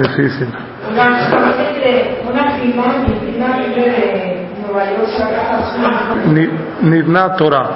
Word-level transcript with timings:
difícil. 0.00 0.48
Una, 0.90 1.04
una 2.30 2.56
prima 2.56 2.84
vive 3.58 3.90
de 3.90 4.48
Nueva 4.62 4.84
York, 4.90 5.10
Nivna 6.80 7.36
Torah. 7.36 7.68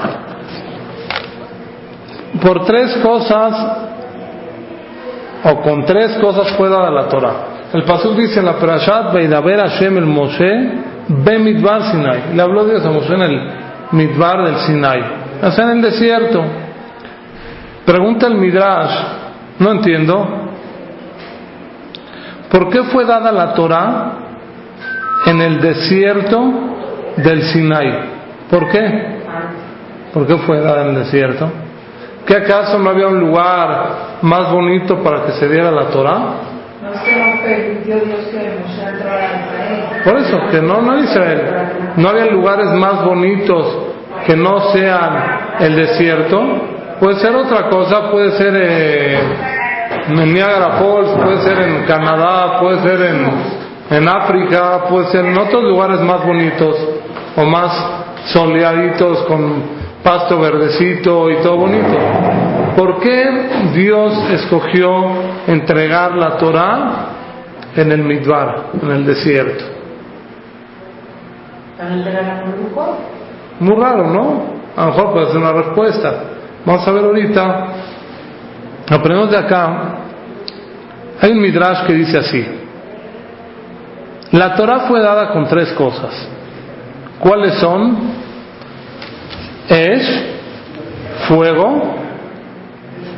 Por 2.41 2.65
tres 2.65 2.97
cosas, 3.03 3.55
o 5.45 5.61
con 5.61 5.85
tres 5.85 6.17
cosas 6.19 6.53
fue 6.57 6.71
dada 6.71 6.91
la 6.91 7.07
Torah. 7.07 7.35
El 7.75 7.83
Pasuk 7.83 8.17
dice 8.17 8.41
en 8.41 8.47
la 8.47 8.55
Perashat, 8.55 9.13
Veidaber 9.13 9.61
Hashem 9.61 9.99
el 9.99 10.07
Moshe, 10.07 10.71
Be 11.09 11.39
Midbar 11.39 11.83
Sinai. 11.91 12.35
Le 12.35 12.41
habló 12.41 12.65
Dios 12.65 12.83
a 12.87 12.93
Moshe 12.93 13.13
en 13.13 13.23
el 13.23 13.51
Midbar 13.93 14.43
del 14.43 14.57
Sinai. 14.61 15.03
O 15.43 15.51
sea, 15.51 15.65
en 15.65 15.71
el 15.73 15.83
desierto. 15.83 16.43
Pregunta 17.85 18.27
el 18.27 18.37
Midrash, 18.37 18.95
no 19.59 19.73
entiendo. 19.73 20.46
¿Por 22.51 22.71
qué 22.71 22.85
fue 22.85 23.05
dada 23.05 23.33
la 23.33 23.55
Torah 23.55 24.13
en 25.27 25.41
el 25.41 25.61
desierto 25.61 26.53
del 27.17 27.43
Sinai? 27.43 28.17
¿Por 28.51 28.69
qué? 28.69 29.17
¿Por 30.13 30.27
qué 30.27 30.37
fue 30.39 30.61
dada 30.61 30.83
en 30.83 30.89
el 30.91 31.05
desierto? 31.05 31.51
¿Que 32.25 32.37
acaso 32.37 32.79
no 32.79 32.91
había 32.91 33.09
un 33.09 33.21
lugar 33.21 34.19
más 34.23 34.51
bonito 34.51 35.03
para 35.03 35.25
que 35.25 35.33
se 35.33 35.49
diera 35.49 35.71
la 35.71 35.87
Torah? 35.87 36.19
No 36.83 36.93
es 36.93 37.01
que 37.01 37.17
no 37.17 37.43
permitió 37.43 37.95
Dios 37.97 38.21
que 38.31 38.37
Moshe 38.37 38.97
Israel. 38.97 40.03
Por 40.05 40.17
eso, 40.19 40.39
que 40.51 40.63
no, 40.63 40.83
no 40.83 40.99
Israel. 40.99 41.43
No 41.97 42.09
había 42.09 42.27
lugares 42.27 42.67
más 42.73 43.05
bonitos 43.05 43.79
que 44.27 44.37
no 44.37 44.73
sean 44.73 45.57
el 45.61 45.77
desierto. 45.77 46.41
Puede 47.01 47.17
ser 47.21 47.35
otra 47.35 47.69
cosa, 47.69 48.11
puede 48.11 48.33
ser 48.33 48.55
eh, 48.57 49.19
en 50.09 50.33
Niagara 50.33 50.79
Falls, 50.79 51.09
puede 51.23 51.43
ser 51.43 51.59
en 51.69 51.85
Canadá, 51.85 52.61
puede 52.61 52.81
ser 52.83 53.01
en, 53.03 53.31
en 53.91 54.09
África, 54.09 54.85
puede 54.89 55.07
ser 55.09 55.25
en 55.25 55.39
otros 55.39 55.65
lugares 55.65 56.01
más 56.01 56.25
bonitos 56.25 56.77
o 57.37 57.45
más 57.45 57.73
soleaditos 58.27 59.25
con 59.25 59.63
pasto 60.03 60.39
verdecito 60.39 61.31
y 61.31 61.37
todo 61.37 61.57
bonito. 61.57 61.97
¿Por 62.77 63.01
qué 63.01 63.73
Dios 63.75 64.13
escogió 64.31 65.07
entregar 65.47 66.15
la 66.15 66.37
Torah 66.37 67.07
en 67.75 67.91
el 67.91 68.03
Midbar, 68.03 68.67
en 68.83 68.91
el 68.91 69.07
desierto? 69.07 69.65
Muy 73.61 73.77
raro, 73.77 74.07
¿no? 74.07 74.57
A 74.77 74.87
lo 74.87 74.93
mejor 74.93 75.13
puede 75.13 75.27
ser 75.29 75.39
una 75.39 75.53
respuesta. 75.53 76.15
Vamos 76.65 76.87
a 76.87 76.93
ver 76.93 77.05
ahorita. 77.05 77.67
Aprendemos 78.89 79.31
de 79.31 79.37
acá. 79.37 79.95
Hay 81.21 81.33
un 81.33 81.41
midrash 81.41 81.87
que 81.87 81.95
dice 81.95 82.19
así. 82.19 82.47
La 84.33 84.55
Torah 84.55 84.81
fue 84.81 85.01
dada 85.01 85.31
con 85.31 85.47
tres 85.49 85.73
cosas. 85.73 86.29
¿Cuáles 87.19 87.55
son? 87.55 87.97
Es 89.69 90.25
fuego, 91.27 91.97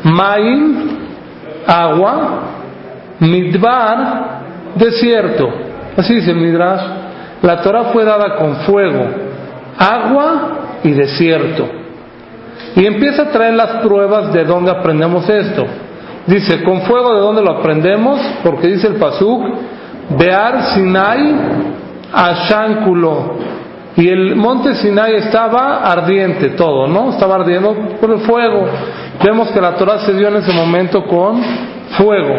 maim, 0.04 0.98
agua, 1.66 2.40
midbar, 3.20 4.40
desierto. 4.76 5.48
Así 5.96 6.14
dice 6.14 6.32
midrash. 6.32 6.82
La 7.42 7.60
Torah 7.60 7.84
fue 7.92 8.04
dada 8.04 8.36
con 8.36 8.56
fuego, 8.60 9.06
agua 9.78 10.80
y 10.84 10.92
desierto. 10.92 11.77
Y 12.78 12.86
empieza 12.86 13.22
a 13.22 13.30
traer 13.30 13.54
las 13.54 13.82
pruebas 13.82 14.32
de 14.32 14.44
dónde 14.44 14.70
aprendemos 14.70 15.28
esto. 15.28 15.66
Dice, 16.28 16.62
con 16.62 16.82
fuego 16.82 17.12
de 17.12 17.20
dónde 17.20 17.42
lo 17.42 17.58
aprendemos, 17.58 18.20
porque 18.44 18.68
dice 18.68 18.86
el 18.86 18.94
Pasuk, 18.94 19.42
Bear 20.16 20.74
Sinai 20.74 21.34
Ashánculo. 22.12 23.34
Y 23.96 24.08
el 24.08 24.36
monte 24.36 24.76
Sinai 24.76 25.16
estaba 25.16 25.78
ardiente 25.90 26.50
todo, 26.50 26.86
¿no? 26.86 27.10
Estaba 27.10 27.34
ardiendo 27.34 27.74
por 28.00 28.12
el 28.12 28.20
fuego. 28.20 28.66
Vemos 29.24 29.50
que 29.50 29.60
la 29.60 29.74
Torah 29.74 29.98
se 29.98 30.12
dio 30.12 30.28
en 30.28 30.36
ese 30.36 30.52
momento 30.52 31.04
con 31.04 31.42
fuego. 31.96 32.36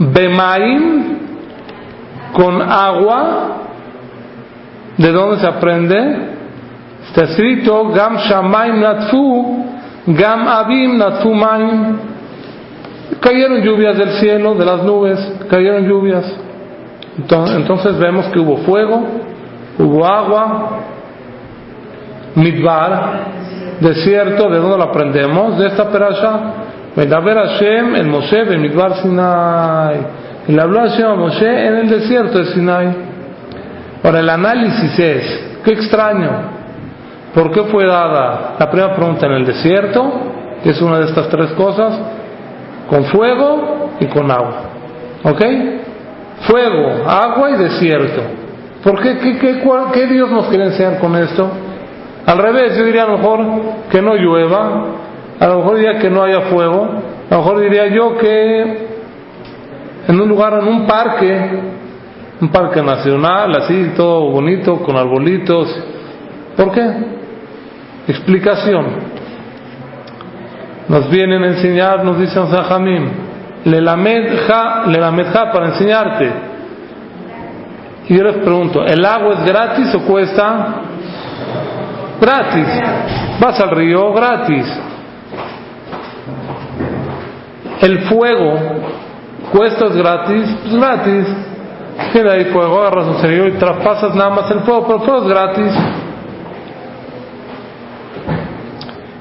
Bemaim, 0.00 1.18
con 2.32 2.60
agua. 2.60 3.56
¿De 4.96 5.12
dónde 5.12 5.38
se 5.38 5.46
aprende? 5.46 6.37
Está 7.08 7.24
escrito, 7.24 7.88
Gam 7.88 8.16
Shamaim 8.16 8.80
Natfu, 8.80 9.64
Gam 10.06 10.46
Abim 10.46 10.98
Natfu 10.98 11.34
Maim. 11.34 11.98
Cayeron 13.20 13.62
lluvias 13.62 13.96
del 13.98 14.10
cielo, 14.20 14.54
de 14.54 14.64
las 14.64 14.82
nubes, 14.84 15.18
cayeron 15.48 15.88
lluvias. 15.88 16.24
Entonces, 17.18 17.98
vemos 17.98 18.26
que 18.26 18.38
hubo 18.38 18.58
fuego, 18.58 19.02
hubo 19.78 20.06
agua, 20.06 20.80
Midbar, 22.36 23.24
desierto, 23.80 24.48
¿de 24.48 24.58
dónde 24.58 24.76
lo 24.76 24.84
aprendemos? 24.84 25.58
De 25.58 25.66
esta 25.66 25.90
perasha. 25.90 26.40
Medaber 26.94 27.36
Hashem, 27.36 27.96
el 27.96 28.06
Moshe, 28.06 28.44
de 28.44 28.58
Midbar 28.58 28.96
Sinai. 29.02 29.96
Y 30.46 30.52
le 30.52 30.62
habló 30.62 30.80
Hashem 30.80 31.06
a 31.06 31.14
Moshe 31.16 31.66
en 31.66 31.76
el 31.76 31.88
desierto 31.88 32.38
de 32.38 32.46
Sinai. 32.46 32.88
Ahora, 34.04 34.20
el 34.20 34.28
análisis 34.28 34.98
es, 34.98 35.58
qué 35.64 35.72
extraño. 35.72 36.57
¿Por 37.34 37.50
qué 37.50 37.62
fue 37.64 37.86
dada 37.86 38.56
la 38.58 38.70
primera 38.70 38.94
pregunta 38.94 39.26
en 39.26 39.32
el 39.32 39.46
desierto? 39.46 40.12
Es 40.64 40.80
una 40.80 40.98
de 40.98 41.06
estas 41.06 41.28
tres 41.28 41.52
cosas. 41.52 41.98
Con 42.88 43.04
fuego 43.04 43.90
y 44.00 44.06
con 44.06 44.30
agua. 44.30 44.62
¿Ok? 45.24 45.42
Fuego, 46.40 47.08
agua 47.08 47.50
y 47.50 47.56
desierto. 47.56 48.22
¿Por 48.82 49.00
qué? 49.02 49.18
¿Qué, 49.18 49.38
qué, 49.38 49.62
qué 49.92 50.06
Dios 50.06 50.30
nos 50.30 50.46
quiere 50.46 50.64
enseñar 50.66 50.98
con 50.98 51.14
esto? 51.16 51.50
Al 52.26 52.38
revés, 52.38 52.76
yo 52.76 52.84
diría 52.84 53.04
a 53.04 53.06
lo 53.06 53.18
mejor 53.18 53.40
que 53.90 54.00
no 54.00 54.14
llueva, 54.14 54.84
a 55.40 55.46
lo 55.46 55.58
mejor 55.58 55.76
diría 55.76 55.98
que 55.98 56.10
no 56.10 56.22
haya 56.22 56.42
fuego, 56.42 56.88
a 57.30 57.34
lo 57.34 57.38
mejor 57.38 57.60
diría 57.60 57.86
yo 57.88 58.16
que 58.18 58.88
en 60.08 60.20
un 60.20 60.28
lugar, 60.28 60.54
en 60.60 60.68
un 60.68 60.86
parque, 60.86 61.50
un 62.40 62.48
parque 62.48 62.82
nacional, 62.82 63.54
así, 63.56 63.92
todo 63.96 64.30
bonito, 64.30 64.76
con 64.82 64.96
arbolitos. 64.96 65.68
¿Por 66.58 66.72
qué? 66.72 66.90
Explicación. 68.08 68.84
Nos 70.88 71.08
vienen 71.08 71.40
a 71.44 71.46
enseñar, 71.46 72.04
nos 72.04 72.18
dicen 72.18 72.48
Sajamim, 72.50 73.10
lelamedja, 73.64 74.86
lelamedja 74.86 75.52
para 75.52 75.66
enseñarte. 75.68 76.32
Y 78.08 78.16
yo 78.16 78.24
les 78.24 78.38
pregunto, 78.38 78.84
¿el 78.84 79.04
agua 79.04 79.34
es 79.34 79.44
gratis 79.44 79.94
o 79.94 80.00
cuesta? 80.00 80.82
Gratis. 82.20 82.66
Vas 83.38 83.60
al 83.60 83.70
río 83.70 84.12
gratis. 84.12 84.66
El 87.82 88.00
fuego, 88.00 88.54
¿cuesta 89.52 89.86
es 89.86 89.96
gratis? 89.96 90.56
Pues 90.64 90.74
gratis. 90.74 91.26
Tiene 92.12 92.30
ahí 92.32 92.44
fuego, 92.46 92.80
agarras 92.80 93.06
un 93.06 93.18
cerillo 93.20 93.46
y 93.46 93.52
traspasas 93.52 94.12
nada 94.16 94.30
más 94.30 94.50
el 94.50 94.60
fuego, 94.60 94.86
pero 94.86 94.98
el 94.98 95.04
fuego 95.04 95.22
es 95.22 95.28
gratis. 95.28 95.72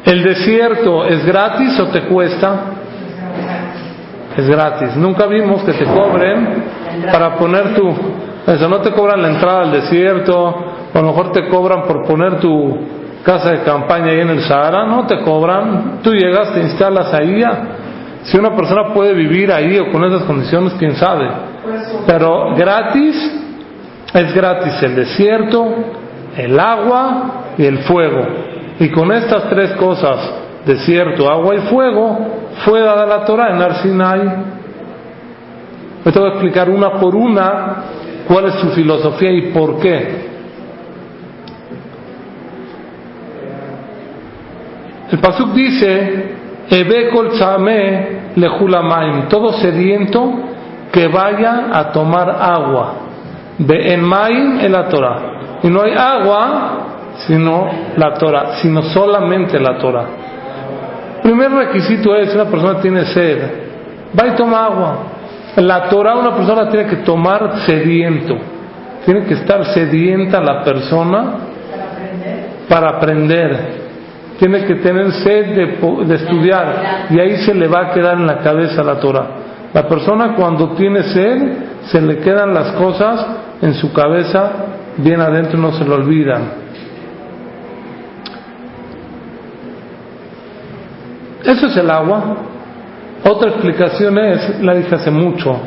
¿El 0.08 0.24
desierto 0.24 1.04
es 1.06 1.26
gratis 1.26 1.78
o 1.82 1.88
te 1.88 2.04
cuesta? 2.04 2.60
Es 4.38 4.48
gratis. 4.48 4.96
Nunca 4.96 5.26
vimos 5.26 5.64
que 5.64 5.74
te 5.74 5.84
cobren 5.84 6.64
para 7.12 7.36
poner 7.36 7.76
tu... 7.76 7.94
Eso, 8.48 8.70
no 8.70 8.80
te 8.80 8.92
cobran 8.94 9.22
la 9.22 9.32
entrada 9.32 9.64
al 9.64 9.72
desierto, 9.74 10.56
a 10.94 11.00
lo 11.00 11.08
mejor 11.08 11.34
te 11.34 11.50
cobran 11.50 11.84
por 11.84 12.06
poner 12.06 12.40
tu 12.40 12.78
casa 13.22 13.52
de 13.52 13.64
campaña 13.64 14.12
ahí 14.12 14.22
en 14.22 14.30
el 14.30 14.42
Sahara, 14.44 14.86
no 14.86 15.06
te 15.06 15.20
cobran. 15.20 16.00
Tú 16.02 16.14
llegas, 16.14 16.54
te 16.54 16.62
instalas 16.62 17.14
ahí 17.14 17.42
ya. 17.42 17.64
Si 18.24 18.38
una 18.38 18.56
persona 18.56 18.94
puede 18.94 19.14
vivir 19.14 19.52
ahí 19.52 19.78
o 19.78 19.92
con 19.92 20.06
esas 20.06 20.24
condiciones, 20.24 20.74
quién 20.80 20.96
sabe. 20.96 21.28
Pero 22.06 22.56
gratis, 22.56 23.42
es 24.14 24.34
gratis 24.34 24.82
el 24.84 24.96
desierto, 24.96 25.68
el 26.38 26.58
agua 26.58 27.24
y 27.58 27.66
el 27.66 27.80
fuego. 27.80 28.48
Y 28.80 28.90
con 28.90 29.12
estas 29.12 29.50
tres 29.50 29.72
cosas, 29.74 30.18
desierto, 30.66 31.30
agua 31.30 31.56
y 31.56 31.60
fuego, 31.70 32.18
fue 32.66 32.82
dada 32.82 33.06
la 33.06 33.26
Torah 33.26 33.50
en 33.50 33.62
Arsinai. 33.62 34.22
Te 36.04 36.20
voy 36.20 36.30
a 36.30 36.32
explicar 36.34 36.70
una 36.70 36.92
por 36.94 37.16
una 37.16 37.84
cuál 38.28 38.46
es 38.46 38.54
su 38.56 38.70
filosofía 38.70 39.32
y 39.32 39.52
por 39.52 39.80
qué. 39.80 40.28
El 45.12 45.20
Pasuk 45.20 45.54
dice, 45.54 46.36
Ebe 46.70 47.10
kol 47.10 47.30
tzameh 47.30 48.34
lehulamaim, 48.36 49.28
todo 49.30 49.54
sediento 49.54 50.34
que 50.92 51.08
vaya 51.08 51.70
a 51.74 51.92
tomar 51.92 52.30
agua. 52.30 52.94
Ve 53.60 53.94
en 53.94 54.04
maim 54.04 54.60
en 54.60 54.72
la 54.72 54.88
Torah. 54.88 55.20
Y 55.64 55.68
no 55.68 55.82
hay 55.82 55.94
agua 55.94 56.97
sino 57.26 57.68
la 57.96 58.14
Torah, 58.14 58.58
sino 58.62 58.82
solamente 58.84 59.60
la 59.60 59.78
Torah. 59.78 60.06
Primer 61.24 61.52
requisito 61.52 62.16
es, 62.16 62.34
una 62.34 62.46
persona 62.46 62.80
tiene 62.80 63.06
sed, 63.06 63.40
va 64.18 64.28
y 64.28 64.36
toma 64.36 64.66
agua. 64.66 64.98
La 65.58 65.90
Torah 65.90 66.16
una 66.16 66.36
persona 66.36 66.70
tiene 66.70 66.88
que 66.88 66.98
tomar 66.98 67.60
sediento. 67.66 68.38
Tiene 69.04 69.24
que 69.24 69.34
estar 69.36 69.66
sedienta 69.66 70.40
la 70.40 70.64
persona 70.64 71.36
para 72.70 72.90
aprender. 72.90 73.88
Tiene 74.38 74.66
que 74.66 74.76
tener 74.76 75.12
sed 75.14 75.56
de, 75.56 76.06
de 76.06 76.16
estudiar 76.16 77.08
y 77.10 77.20
ahí 77.20 77.38
se 77.38 77.56
le 77.56 77.68
va 77.68 77.88
a 77.88 77.92
quedar 77.92 78.18
en 78.18 78.28
la 78.28 78.38
cabeza 78.40 78.84
la 78.84 79.00
Torah. 79.00 79.28
La 79.74 79.88
persona 79.88 80.36
cuando 80.36 80.74
tiene 80.76 81.04
sed 81.04 81.42
se 81.86 82.02
le 82.02 82.20
quedan 82.20 82.54
las 82.54 82.74
cosas 82.74 83.26
en 83.62 83.74
su 83.74 83.92
cabeza 83.92 84.52
bien 84.98 85.22
adentro 85.22 85.58
no 85.60 85.72
se 85.72 85.86
lo 85.86 85.96
olvidan. 85.96 86.67
Eso 91.48 91.68
es 91.68 91.78
el 91.78 91.90
agua. 91.90 92.36
Otra 93.24 93.52
explicación 93.52 94.18
es, 94.18 94.60
la 94.62 94.74
dije 94.76 94.96
hace 94.96 95.10
mucho, 95.10 95.58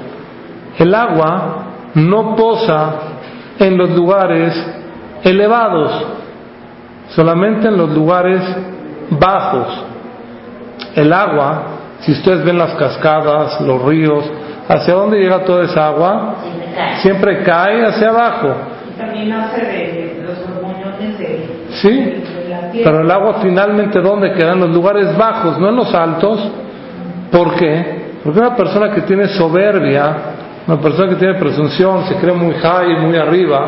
el 0.79 0.95
agua 0.95 1.65
no 1.95 2.37
posa 2.37 2.93
en 3.59 3.79
los 3.79 3.91
lugares 3.91 4.55
elevados, 5.25 6.07
solamente 7.09 7.69
en 7.69 7.79
los 7.79 7.91
lugares 7.91 8.43
bajos. 9.11 9.85
El 10.95 11.13
agua, 11.15 11.63
si 12.01 12.13
ustedes 12.13 12.45
ven 12.45 12.59
las 12.59 12.75
cascadas, 12.75 13.59
los 13.63 13.83
ríos, 13.83 14.25
¿hacia 14.69 14.95
dónde 14.95 15.19
llega 15.19 15.45
toda 15.45 15.65
esa 15.65 15.89
agua? 15.89 16.35
Siempre 17.01 17.43
cae 17.43 17.87
hacia 17.87 18.11
abajo. 18.11 18.55
También 18.99 19.33
hace 19.33 19.65
de, 19.65 20.25
los 20.27 21.19
de, 21.19 21.67
Sí, 21.81 22.23
pero 22.73 23.01
el 23.01 23.11
agua 23.11 23.37
finalmente 23.43 24.01
¿dónde 24.01 24.33
queda? 24.33 24.53
En 24.53 24.61
los 24.61 24.71
lugares 24.71 25.17
bajos, 25.17 25.59
no 25.59 25.69
en 25.69 25.77
los 25.77 25.95
altos. 25.95 26.51
¿Por 27.31 27.55
qué? 27.55 28.01
Porque 28.23 28.39
una 28.39 28.57
persona 28.57 28.91
que 28.91 29.03
tiene 29.03 29.29
soberbia, 29.29 30.17
una 30.67 30.81
persona 30.81 31.09
que 31.11 31.17
tiene 31.17 31.35
presunción, 31.35 32.05
se 32.05 32.17
cree 32.17 32.35
muy 32.35 32.55
high, 32.55 33.01
muy 33.01 33.17
arriba, 33.17 33.67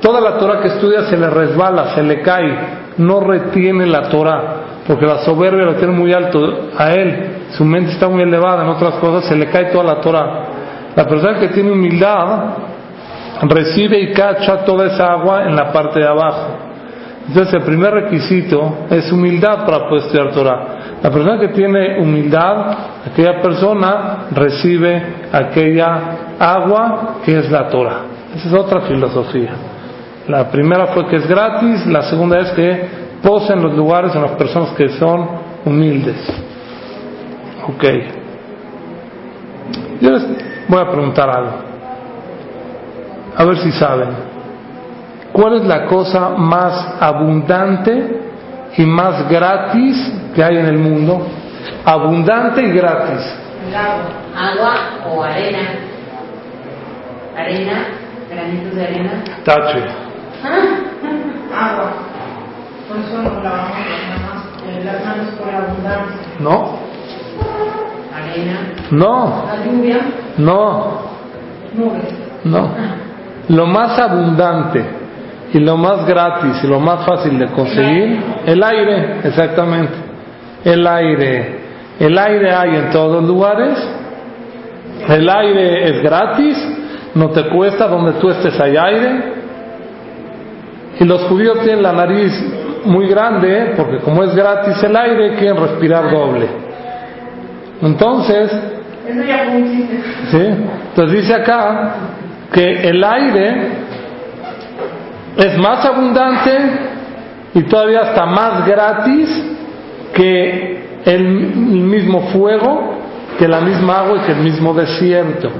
toda 0.00 0.20
la 0.20 0.38
Torah 0.38 0.60
que 0.60 0.68
estudia 0.68 1.02
se 1.04 1.16
le 1.16 1.30
resbala, 1.30 1.94
se 1.94 2.02
le 2.02 2.20
cae, 2.20 2.54
no 2.98 3.20
retiene 3.20 3.86
la 3.86 4.08
Torah, 4.08 4.42
porque 4.86 5.06
la 5.06 5.18
soberbia 5.18 5.64
lo 5.64 5.74
tiene 5.74 5.92
muy 5.92 6.12
alto 6.12 6.68
a 6.76 6.92
él, 6.92 7.46
su 7.52 7.64
mente 7.64 7.92
está 7.92 8.08
muy 8.08 8.22
elevada 8.22 8.64
en 8.64 8.68
otras 8.68 8.94
cosas, 8.96 9.24
se 9.24 9.36
le 9.36 9.46
cae 9.46 9.66
toda 9.66 9.84
la 9.84 10.00
Torah. 10.00 10.44
La 10.94 11.06
persona 11.06 11.38
que 11.38 11.48
tiene 11.48 11.70
humildad 11.72 12.40
recibe 13.42 13.98
y 13.98 14.12
cacha 14.12 14.64
toda 14.64 14.86
esa 14.86 15.12
agua 15.12 15.44
en 15.44 15.56
la 15.56 15.72
parte 15.72 16.00
de 16.00 16.06
abajo. 16.06 16.65
Entonces 17.28 17.54
el 17.54 17.62
primer 17.62 17.92
requisito 17.92 18.86
es 18.88 19.10
humildad 19.10 19.66
para 19.66 19.88
poder 19.88 20.04
estudiar 20.04 20.32
Torah. 20.32 20.66
La 21.02 21.10
persona 21.10 21.38
que 21.40 21.48
tiene 21.48 22.00
humildad, 22.00 22.76
aquella 23.04 23.40
persona 23.42 24.26
recibe 24.30 25.02
aquella 25.32 26.36
agua 26.38 27.16
que 27.24 27.38
es 27.38 27.50
la 27.50 27.68
Torah. 27.68 28.02
Esa 28.34 28.48
es 28.48 28.54
otra 28.54 28.82
filosofía. 28.82 29.50
La 30.28 30.50
primera 30.50 30.88
fue 30.88 31.06
que 31.06 31.16
es 31.16 31.26
gratis, 31.26 31.86
la 31.86 32.02
segunda 32.02 32.38
es 32.38 32.50
que 32.50 32.88
posa 33.22 33.54
en 33.54 33.62
los 33.62 33.74
lugares 33.74 34.14
en 34.14 34.22
las 34.22 34.32
personas 34.32 34.70
que 34.70 34.88
son 34.90 35.28
humildes. 35.64 36.16
Ok. 37.68 37.84
Yo 40.00 40.10
les 40.10 40.68
voy 40.68 40.80
a 40.80 40.90
preguntar 40.90 41.28
algo. 41.30 41.52
A 43.36 43.44
ver 43.44 43.56
si 43.58 43.72
saben. 43.72 44.25
¿Cuál 45.36 45.56
es 45.56 45.66
la 45.66 45.84
cosa 45.84 46.30
más 46.30 46.94
abundante 46.98 48.22
y 48.74 48.86
más 48.86 49.28
gratis 49.28 50.10
que 50.34 50.42
hay 50.42 50.56
en 50.56 50.64
el 50.64 50.78
mundo? 50.78 51.26
Abundante 51.84 52.62
y 52.62 52.72
gratis. 52.72 53.20
el 53.68 53.74
agua. 53.76 54.04
agua 54.34 54.74
o 55.12 55.22
arena. 55.22 55.60
Arena, 57.36 57.84
granitos 58.30 58.74
de 58.76 58.82
arena. 58.82 59.10
Tache. 59.44 59.84
Agua. 61.54 61.92
Por 62.88 62.96
eso 62.96 63.22
nos 63.22 63.44
lavamos 63.44 63.76
las 64.84 65.04
manos 65.04 65.26
por 65.38 65.54
abundancia. 65.54 66.16
No, 66.38 66.78
Arena. 68.16 68.58
no, 68.90 69.44
La 69.48 69.64
lluvia, 69.66 69.98
no, 70.38 71.00
nubes. 71.74 72.14
no. 72.44 72.70
Lo 73.48 73.66
más 73.66 73.98
abundante 73.98 75.04
y 75.52 75.58
lo 75.60 75.76
más 75.76 76.06
gratis 76.06 76.62
y 76.62 76.66
lo 76.66 76.80
más 76.80 77.04
fácil 77.06 77.38
de 77.38 77.46
conseguir, 77.46 78.20
el 78.46 78.62
aire, 78.62 79.20
exactamente. 79.24 79.94
El 80.64 80.86
aire. 80.86 81.60
El 82.00 82.18
aire 82.18 82.52
hay 82.52 82.76
en 82.76 82.90
todos 82.90 83.20
los 83.20 83.24
lugares. 83.24 83.78
El 85.08 85.28
aire 85.28 85.84
es 85.88 86.02
gratis, 86.02 86.56
no 87.14 87.30
te 87.30 87.44
cuesta, 87.48 87.86
donde 87.86 88.12
tú 88.14 88.30
estés 88.30 88.58
hay 88.60 88.76
aire. 88.76 89.36
Y 90.98 91.04
los 91.04 91.22
judíos 91.22 91.58
tienen 91.62 91.82
la 91.82 91.92
nariz 91.92 92.32
muy 92.84 93.08
grande, 93.08 93.74
porque 93.76 93.98
como 93.98 94.24
es 94.24 94.34
gratis 94.34 94.82
el 94.82 94.96
aire, 94.96 95.36
quieren 95.36 95.56
respirar 95.56 96.10
doble. 96.10 96.48
Entonces. 97.82 98.50
¿sí? 100.30 100.38
Entonces 100.88 101.20
dice 101.20 101.34
acá 101.34 101.94
que 102.52 102.88
el 102.88 103.04
aire 103.04 103.85
es 105.36 105.58
más 105.58 105.84
abundante 105.84 106.50
y 107.54 107.62
todavía 107.64 108.00
está 108.02 108.24
más 108.26 108.66
gratis 108.66 109.28
que 110.14 111.00
el 111.04 111.24
mismo 111.24 112.28
fuego, 112.32 112.96
que 113.38 113.46
la 113.46 113.60
misma 113.60 114.00
agua 114.00 114.18
y 114.18 114.26
que 114.26 114.32
el 114.32 114.38
mismo 114.38 114.72
desierto. 114.72 115.50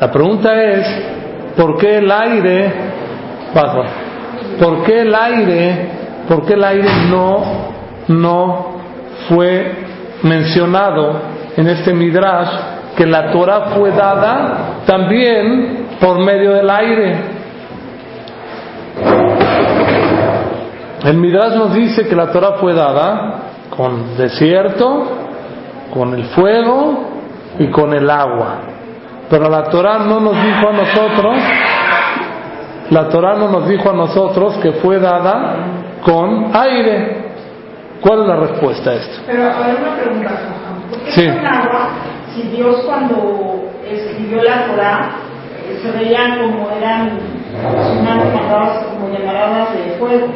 La 0.00 0.10
pregunta 0.10 0.60
es, 0.62 0.86
¿por 1.56 1.78
qué 1.78 1.98
el 1.98 2.10
aire, 2.10 2.72
por 4.58 4.82
qué 4.82 5.02
el 5.02 5.14
aire, 5.14 5.88
por 6.28 6.44
qué 6.44 6.54
el 6.54 6.64
aire 6.64 6.88
no, 7.08 7.42
no 8.08 8.66
fue 9.28 9.72
mencionado 10.24 11.20
en 11.56 11.68
este 11.68 11.92
midrash 11.94 12.48
que 12.96 13.06
la 13.06 13.30
Torah 13.30 13.70
fue 13.76 13.90
dada 13.92 14.82
también 14.86 15.86
por 16.00 16.18
medio 16.18 16.52
del 16.54 16.68
aire? 16.68 17.41
El 21.04 21.16
midrash 21.16 21.54
nos 21.54 21.74
dice 21.74 22.06
que 22.06 22.14
la 22.14 22.30
Torah 22.30 22.58
fue 22.60 22.74
dada 22.74 23.40
con 23.76 24.16
desierto, 24.16 25.04
con 25.92 26.14
el 26.14 26.24
fuego 26.26 27.08
y 27.58 27.66
con 27.70 27.92
el 27.92 28.08
agua. 28.08 28.60
Pero 29.28 29.48
la 29.48 29.64
Torah 29.64 29.98
no 30.00 30.20
nos 30.20 30.34
dijo 30.42 30.68
a 30.68 30.72
nosotros, 30.72 31.36
la 32.90 33.08
Torah 33.08 33.36
no 33.36 33.48
nos 33.48 33.68
dijo 33.68 33.90
a 33.90 33.94
nosotros 33.94 34.58
que 34.58 34.72
fue 34.72 34.98
dada 35.00 35.56
con 36.04 36.50
aire. 36.54 37.22
¿Cuál 38.00 38.22
es 38.22 38.28
la 38.28 38.36
respuesta 38.36 38.90
a 38.90 38.94
esto? 38.94 39.22
Pero 39.26 39.42
a 39.44 39.58
ver 39.66 39.76
una 39.80 39.96
pregunta. 39.96 40.30
¿Por 40.90 40.98
qué 41.00 41.10
Sí. 41.12 41.26
con 41.26 41.46
agua, 41.46 41.88
si 42.34 42.42
Dios 42.48 42.76
cuando 42.84 43.70
escribió 43.88 44.42
la 44.42 44.66
Torah, 44.66 45.10
eh, 45.66 45.80
se 45.82 45.90
veían 45.92 46.38
como 46.40 46.70
eran 46.70 47.18
como 48.90 49.08
llamaradas 49.08 49.74
de 49.74 49.94
fuego? 49.98 50.26
O 50.26 50.28
sea, 50.28 50.28
cuando 50.28 50.28
se... 50.28 50.30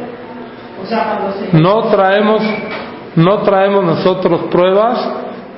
No 1.53 1.83
traemos, 1.85 2.43
no 3.17 3.39
traemos 3.39 3.85
nosotros 3.85 4.43
pruebas 4.51 5.09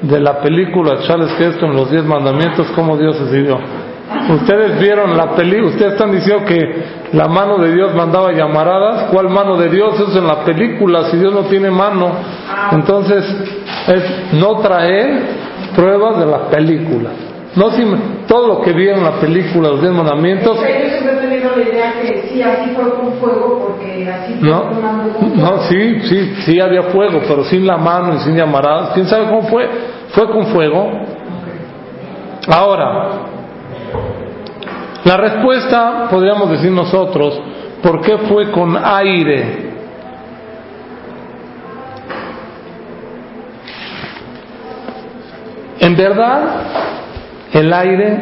de 0.00 0.20
la 0.20 0.40
película 0.40 0.98
Charles 1.06 1.32
Heston, 1.38 1.74
Los 1.74 1.90
Diez 1.90 2.04
Mandamientos, 2.04 2.68
cómo 2.74 2.96
Dios 2.96 3.20
escribió. 3.20 3.58
Ustedes 4.30 4.80
vieron 4.80 5.16
la 5.16 5.34
película, 5.34 5.68
ustedes 5.68 5.92
están 5.92 6.12
diciendo 6.12 6.44
que 6.46 7.08
la 7.12 7.28
mano 7.28 7.58
de 7.58 7.72
Dios 7.72 7.94
mandaba 7.94 8.32
llamaradas. 8.32 9.04
¿Cuál 9.10 9.28
mano 9.28 9.56
de 9.56 9.68
Dios? 9.68 9.94
Eso 9.94 10.10
es 10.10 10.16
en 10.16 10.26
la 10.26 10.44
película, 10.44 11.10
si 11.10 11.16
Dios 11.18 11.32
no 11.32 11.42
tiene 11.42 11.70
mano. 11.70 12.12
Entonces, 12.72 13.24
es 13.86 14.32
no 14.34 14.58
traer 14.58 15.22
pruebas 15.74 16.18
de 16.18 16.26
la 16.26 16.48
película. 16.48 17.10
No 17.56 17.70
si 17.70 17.82
todo 18.26 18.46
lo 18.46 18.60
que 18.60 18.72
vieron 18.72 18.98
en 18.98 19.04
la 19.04 19.20
película, 19.20 19.70
Los 19.70 19.80
Diez 19.80 19.92
Mandamientos, 19.92 20.58
siempre 20.58 21.40
la 21.40 21.62
idea 21.62 21.92
que 22.00 22.28
sí, 22.28 22.42
así 22.42 22.70
fue 22.70 22.90
con 22.94 23.12
fuego, 23.14 23.66
porque 23.66 24.08
así 24.08 24.34
fue 24.34 24.48
No, 24.48 24.64
con 25.18 25.36
no, 25.36 25.62
sí, 25.62 26.00
sí, 26.02 26.34
sí 26.44 26.60
había 26.60 26.84
fuego, 26.84 27.20
pero 27.26 27.44
sin 27.44 27.66
la 27.66 27.76
mano 27.76 28.14
y 28.14 28.18
sin 28.20 28.36
llamaradas. 28.36 28.90
¿Quién 28.94 29.06
sabe 29.06 29.26
cómo 29.26 29.42
fue? 29.42 29.68
Fue 30.10 30.30
con 30.30 30.46
fuego. 30.46 30.90
Ahora, 32.48 33.08
la 35.04 35.16
respuesta, 35.16 36.08
podríamos 36.10 36.50
decir 36.50 36.70
nosotros, 36.70 37.40
¿por 37.82 38.00
qué 38.00 38.18
fue 38.18 38.50
con 38.50 38.76
aire? 38.76 39.68
En 45.80 45.96
verdad, 45.96 46.97
el 47.58 47.72
aire, 47.72 48.18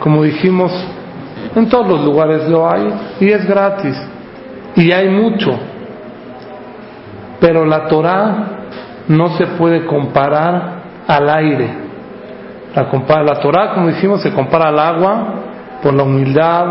como 0.00 0.22
dijimos, 0.22 0.72
en 1.54 1.68
todos 1.68 1.88
los 1.88 2.04
lugares 2.04 2.48
lo 2.48 2.70
hay 2.70 2.88
y 3.20 3.30
es 3.30 3.46
gratis 3.46 3.96
y 4.76 4.92
hay 4.92 5.08
mucho. 5.08 5.58
Pero 7.40 7.64
la 7.64 7.86
Torah 7.86 8.36
no 9.08 9.36
se 9.36 9.46
puede 9.46 9.84
comparar 9.84 10.82
al 11.06 11.30
aire. 11.30 11.68
La, 12.74 13.22
la 13.22 13.40
Torah, 13.40 13.74
como 13.74 13.88
dijimos, 13.88 14.22
se 14.22 14.32
compara 14.32 14.68
al 14.68 14.78
agua 14.78 15.34
por 15.82 15.94
la 15.94 16.02
humildad, 16.02 16.66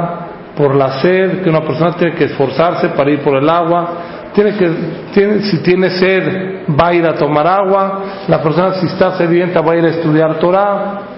por 0.56 0.76
la 0.76 1.02
sed, 1.02 1.42
que 1.42 1.50
una 1.50 1.62
persona 1.62 1.94
tiene 1.94 2.16
que 2.16 2.26
esforzarse 2.26 2.90
para 2.90 3.12
ir 3.12 3.22
por 3.22 3.36
el 3.36 3.50
agua. 3.50 3.88
Tiene 4.34 4.56
que, 4.56 4.70
tiene, 5.14 5.42
si 5.42 5.62
tiene 5.64 5.90
sed, 5.90 6.66
va 6.80 6.90
a 6.90 6.94
ir 6.94 7.06
a 7.06 7.16
tomar 7.16 7.48
agua. 7.48 8.02
La 8.28 8.42
persona, 8.42 8.74
si 8.76 8.86
está 8.86 9.18
sedienta, 9.18 9.62
va 9.62 9.74
a 9.74 9.78
ir 9.78 9.86
a 9.86 9.90
estudiar 9.90 10.36
Torah. 10.36 11.17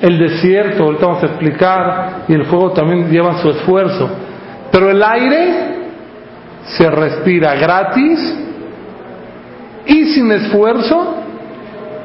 El 0.00 0.18
desierto, 0.18 0.84
ahorita 0.84 1.06
vamos 1.06 1.22
a 1.22 1.26
explicar, 1.26 2.24
y 2.28 2.34
el 2.34 2.44
fuego 2.44 2.72
también 2.72 3.10
lleva 3.10 3.40
su 3.40 3.48
esfuerzo. 3.48 4.10
Pero 4.70 4.90
el 4.90 5.02
aire 5.02 5.76
se 6.64 6.90
respira 6.90 7.54
gratis 7.54 8.36
y 9.86 10.04
sin 10.06 10.30
esfuerzo 10.32 11.14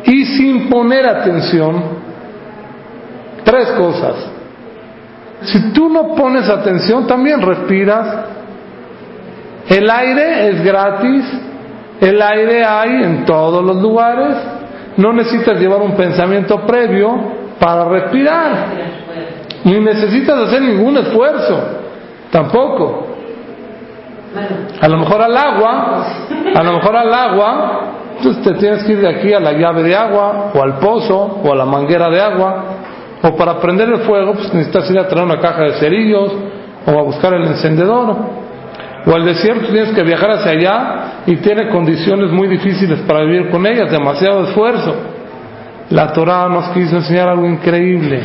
y 0.05 0.25
sin 0.25 0.69
poner 0.69 1.05
atención. 1.05 1.83
Tres 3.43 3.71
cosas. 3.71 4.15
Si 5.43 5.73
tú 5.73 5.89
no 5.89 6.15
pones 6.15 6.47
atención, 6.47 7.07
también 7.07 7.41
respiras. 7.41 8.25
El 9.67 9.89
aire 9.89 10.49
es 10.49 10.63
gratis, 10.63 11.25
el 11.99 12.21
aire 12.21 12.63
hay 12.63 13.03
en 13.03 13.25
todos 13.25 13.65
los 13.65 13.81
lugares. 13.81 14.37
No 14.97 15.11
necesitas 15.11 15.59
llevar 15.59 15.81
un 15.81 15.95
pensamiento 15.95 16.65
previo 16.65 17.40
para 17.61 17.85
respirar. 17.85 18.67
Ni 19.63 19.79
necesitas 19.79 20.35
hacer 20.47 20.63
ningún 20.63 20.97
esfuerzo. 20.97 21.61
Tampoco. 22.31 23.07
A 24.81 24.87
lo 24.87 24.97
mejor 24.97 25.21
al 25.21 25.37
agua, 25.37 26.05
a 26.55 26.63
lo 26.63 26.73
mejor 26.73 26.95
al 26.95 27.13
agua, 27.13 27.81
entonces 28.17 28.43
te 28.43 28.53
tienes 28.55 28.83
que 28.83 28.93
ir 28.93 29.01
de 29.01 29.09
aquí 29.09 29.33
a 29.33 29.39
la 29.39 29.51
llave 29.51 29.83
de 29.83 29.95
agua, 29.95 30.51
o 30.55 30.63
al 30.63 30.79
pozo, 30.79 31.41
o 31.43 31.51
a 31.51 31.55
la 31.55 31.65
manguera 31.65 32.09
de 32.09 32.19
agua, 32.19 32.63
o 33.21 33.35
para 33.35 33.59
prender 33.59 33.89
el 33.89 33.99
fuego, 33.99 34.33
pues 34.33 34.51
necesitas 34.53 34.89
ir 34.89 34.97
a 34.97 35.07
traer 35.07 35.25
una 35.25 35.39
caja 35.39 35.63
de 35.63 35.73
cerillos, 35.73 36.31
o 36.87 36.99
a 36.99 37.03
buscar 37.03 37.33
el 37.33 37.45
encendedor, 37.45 38.15
o 39.05 39.13
al 39.13 39.25
desierto 39.25 39.67
tienes 39.67 39.93
que 39.93 40.01
viajar 40.03 40.31
hacia 40.31 40.51
allá 40.51 40.95
y 41.27 41.35
tiene 41.37 41.69
condiciones 41.69 42.31
muy 42.31 42.47
difíciles 42.47 42.99
para 43.01 43.21
vivir 43.23 43.49
con 43.51 43.65
ellas, 43.67 43.91
demasiado 43.91 44.45
esfuerzo. 44.45 45.20
La 45.91 46.13
Torah 46.13 46.47
nos 46.47 46.69
quiso 46.69 46.95
enseñar 46.97 47.29
algo 47.29 47.45
increíble, 47.45 48.21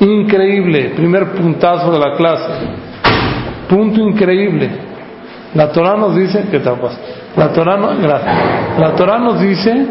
increíble, 0.00 0.92
primer 0.96 1.32
puntazo 1.32 1.92
de 1.92 1.98
la 1.98 2.16
clase, 2.16 2.52
punto 3.68 4.00
increíble. 4.00 4.70
La 5.54 5.70
Torah 5.70 5.96
nos 5.96 6.16
dice, 6.16 6.46
¿qué 6.50 6.60
tal 6.60 6.78
La 7.36 7.52
Torah, 7.52 7.76
no, 7.76 7.92
la 7.94 8.94
Torah 8.96 9.18
nos 9.18 9.40
dice 9.40 9.86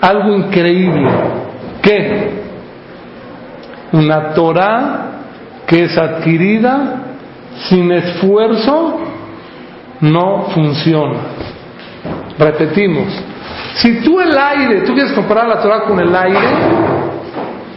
algo 0.00 0.34
increíble. 0.34 1.10
¿Qué? 1.80 2.30
Una 3.92 4.34
Torah 4.34 5.10
que 5.66 5.84
es 5.84 5.96
adquirida 5.96 7.02
sin 7.68 7.90
esfuerzo 7.92 8.98
no 10.00 10.46
funciona. 10.52 11.18
Repetimos. 12.38 13.33
Si 13.74 14.00
tú 14.02 14.20
el 14.20 14.36
aire, 14.36 14.82
tú 14.82 14.94
quieres 14.94 15.12
comparar 15.12 15.48
la 15.48 15.60
Torah 15.60 15.84
con 15.84 15.98
el 15.98 16.14
aire, 16.14 16.48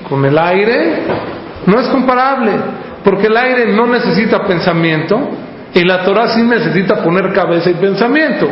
con 0.07 0.23
el 0.23 0.37
aire, 0.37 0.93
no 1.65 1.79
es 1.79 1.87
comparable, 1.87 2.51
porque 3.03 3.27
el 3.27 3.35
aire 3.35 3.73
no 3.73 3.87
necesita 3.87 4.45
pensamiento, 4.45 5.19
y 5.73 5.83
la 5.83 6.03
Torah 6.03 6.29
sí 6.29 6.41
necesita 6.43 7.03
poner 7.03 7.33
cabeza 7.33 7.69
y 7.71 7.75
pensamiento. 7.75 8.47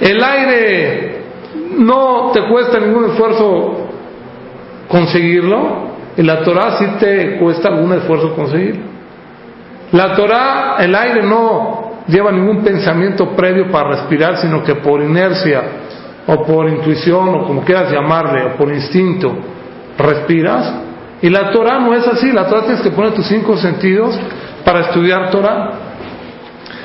El 0.00 0.22
aire 0.22 1.22
no 1.78 2.30
te 2.32 2.46
cuesta 2.48 2.78
ningún 2.78 3.10
esfuerzo 3.10 3.88
conseguirlo, 4.88 5.88
y 6.16 6.22
la 6.22 6.42
Torah 6.42 6.78
sí 6.78 6.86
te 7.00 7.38
cuesta 7.38 7.68
algún 7.68 7.92
esfuerzo 7.92 8.34
conseguirlo. 8.34 8.82
La 9.92 10.14
Torah, 10.14 10.76
el 10.78 10.94
aire 10.94 11.22
no 11.22 12.02
lleva 12.06 12.30
ningún 12.30 12.62
pensamiento 12.62 13.30
previo 13.36 13.70
para 13.70 13.90
respirar, 13.90 14.38
sino 14.38 14.62
que 14.62 14.76
por 14.76 15.02
inercia 15.02 15.62
o 16.30 16.44
por 16.44 16.68
intuición 16.68 17.34
o 17.34 17.46
como 17.46 17.62
quieras 17.62 17.90
llamarle, 17.90 18.44
o 18.44 18.56
por 18.56 18.70
instinto, 18.70 19.34
respiras. 19.96 20.74
Y 21.22 21.30
la 21.30 21.50
Torah 21.50 21.80
no 21.80 21.94
es 21.94 22.06
así, 22.06 22.30
la 22.32 22.46
Torah 22.46 22.62
tienes 22.62 22.82
que 22.82 22.90
poner 22.90 23.12
tus 23.12 23.26
cinco 23.26 23.56
sentidos 23.56 24.16
para 24.62 24.80
estudiar 24.80 25.30
Torah. 25.30 25.70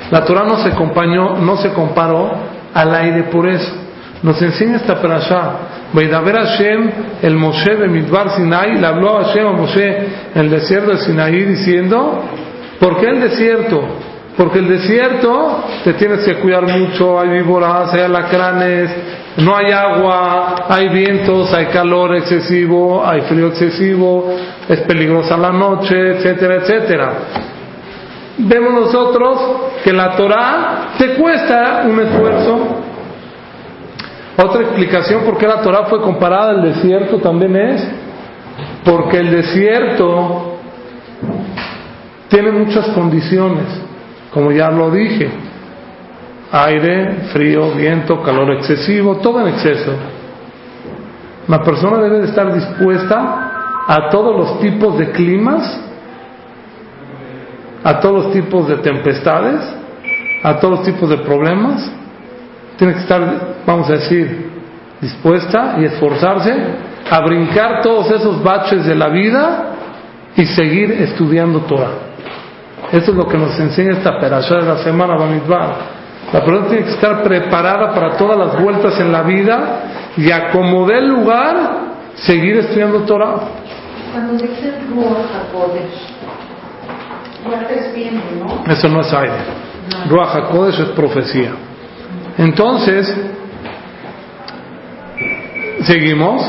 La 0.10 0.24
Torah 0.24 0.46
no 0.46 0.58
se, 0.64 0.72
compañó, 0.72 1.38
no 1.40 1.58
se 1.58 1.74
comparó 1.74 2.32
al 2.74 2.96
aire 2.96 3.24
por 3.24 3.48
eso. 3.48 3.72
Nos 4.22 4.42
enseña 4.42 4.78
esta 4.78 5.02
perashá. 5.02 5.52
Veidaber 5.92 6.36
Hashem, 6.38 6.92
el 7.22 7.36
Moshe 7.36 7.76
de 7.76 7.88
Midbar 7.90 8.30
Sinai, 8.32 8.80
le 8.80 8.88
habló 8.88 9.20
a 9.20 9.26
Hashem 9.26 9.46
a 9.46 9.52
Moshe 9.52 9.98
en 10.34 10.42
el 10.42 10.50
desierto 10.50 10.92
de 10.92 10.98
Sinaí 11.00 11.44
diciendo, 11.44 12.24
¿por 12.80 12.98
qué 12.98 13.08
el 13.10 13.20
desierto? 13.20 13.84
Porque 14.38 14.60
el 14.60 14.68
desierto 14.68 15.64
te 15.84 15.94
tienes 15.94 16.26
que 16.26 16.36
cuidar 16.36 16.68
mucho, 16.68 17.20
hay 17.20 17.30
víboras, 17.30 17.94
hay 17.94 18.02
alacranes, 18.02 18.90
no 19.38 19.56
hay 19.56 19.72
agua, 19.72 20.66
hay 20.70 20.90
vientos, 20.90 21.54
hay 21.54 21.68
calor 21.68 22.16
excesivo, 22.16 23.06
hay 23.06 23.22
frío 23.22 23.48
excesivo, 23.48 24.34
es 24.68 24.80
peligrosa 24.82 25.38
la 25.38 25.52
noche, 25.52 26.18
etcétera, 26.18 26.56
etcétera 26.56 27.14
vemos 28.38 28.74
nosotros 28.74 29.40
que 29.84 29.94
la 29.94 30.16
Torah 30.16 30.94
te 30.98 31.16
cuesta 31.16 31.84
un 31.86 32.00
esfuerzo. 32.00 32.60
Otra 34.36 34.62
explicación 34.62 35.24
por 35.24 35.38
qué 35.38 35.48
la 35.48 35.62
Torah 35.62 35.86
fue 35.86 36.02
comparada 36.02 36.52
al 36.52 36.64
desierto 36.64 37.18
también 37.18 37.56
es 37.56 37.88
porque 38.84 39.20
el 39.20 39.32
desierto 39.32 40.58
tiene 42.30 42.52
muchas 42.52 42.88
condiciones, 42.90 43.66
como 44.34 44.52
ya 44.52 44.70
lo 44.70 44.92
dije, 44.92 45.30
aire, 46.52 47.28
frío, 47.32 47.72
viento, 47.72 48.22
calor 48.22 48.52
excesivo, 48.52 49.18
todo 49.18 49.42
en 49.42 49.54
exceso. 49.54 49.92
Una 51.48 51.62
persona 51.62 51.98
debe 51.98 52.20
de 52.20 52.26
estar 52.26 52.54
dispuesta 52.54 53.86
a 53.88 54.10
todos 54.10 54.36
los 54.36 54.60
tipos 54.60 54.98
de 54.98 55.12
climas 55.12 55.84
a 57.84 58.00
todos 58.00 58.26
los 58.26 58.34
tipos 58.34 58.68
de 58.68 58.78
tempestades, 58.78 59.62
a 60.42 60.60
todos 60.60 60.80
los 60.80 60.86
tipos 60.86 61.10
de 61.10 61.18
problemas. 61.18 61.92
Tiene 62.78 62.94
que 62.94 63.00
estar, 63.02 63.22
vamos 63.66 63.90
a 63.90 63.94
decir, 63.94 64.52
dispuesta 65.02 65.76
y 65.80 65.86
esforzarse 65.86 66.54
a 67.10 67.20
brincar 67.20 67.82
todos 67.82 68.10
esos 68.12 68.42
baches 68.42 68.86
de 68.86 68.96
la 68.96 69.10
vida 69.10 69.66
y 70.36 70.46
seguir 70.46 70.92
estudiando 70.94 71.60
Torah. 71.62 72.13
Eso 72.94 73.10
es 73.10 73.18
lo 73.18 73.28
que 73.28 73.40
nos 73.40 73.60
enseña 73.60 73.94
esta 73.94 74.20
perashá 74.20 74.58
de 74.58 74.68
la 74.68 74.78
semana 74.78 75.16
Bamidbar. 75.16 75.76
La 76.32 76.46
persona 76.46 76.68
tiene 76.68 76.84
que 76.84 76.92
estar 76.92 77.24
preparada 77.24 77.92
para 77.92 78.16
todas 78.18 78.38
las 78.38 78.62
vueltas 78.62 79.00
en 79.00 79.12
la 79.12 79.24
vida 79.24 79.80
y 80.16 80.32
a 80.32 80.52
como 80.52 80.86
dé 80.86 81.02
lugar, 81.02 81.56
seguir 82.14 82.58
estudiando 82.58 83.00
Torah. 83.00 83.38
Cuando 84.12 84.34
dice 84.34 84.74
eso 88.70 88.90
no 88.90 89.02
es 89.02 89.12
aire. 89.12 89.34
Ruach 90.08 90.36
HaKodesh 90.36 90.80
es 90.82 90.90
profecía. 90.90 91.52
Entonces, 92.38 93.12
seguimos. 95.82 96.48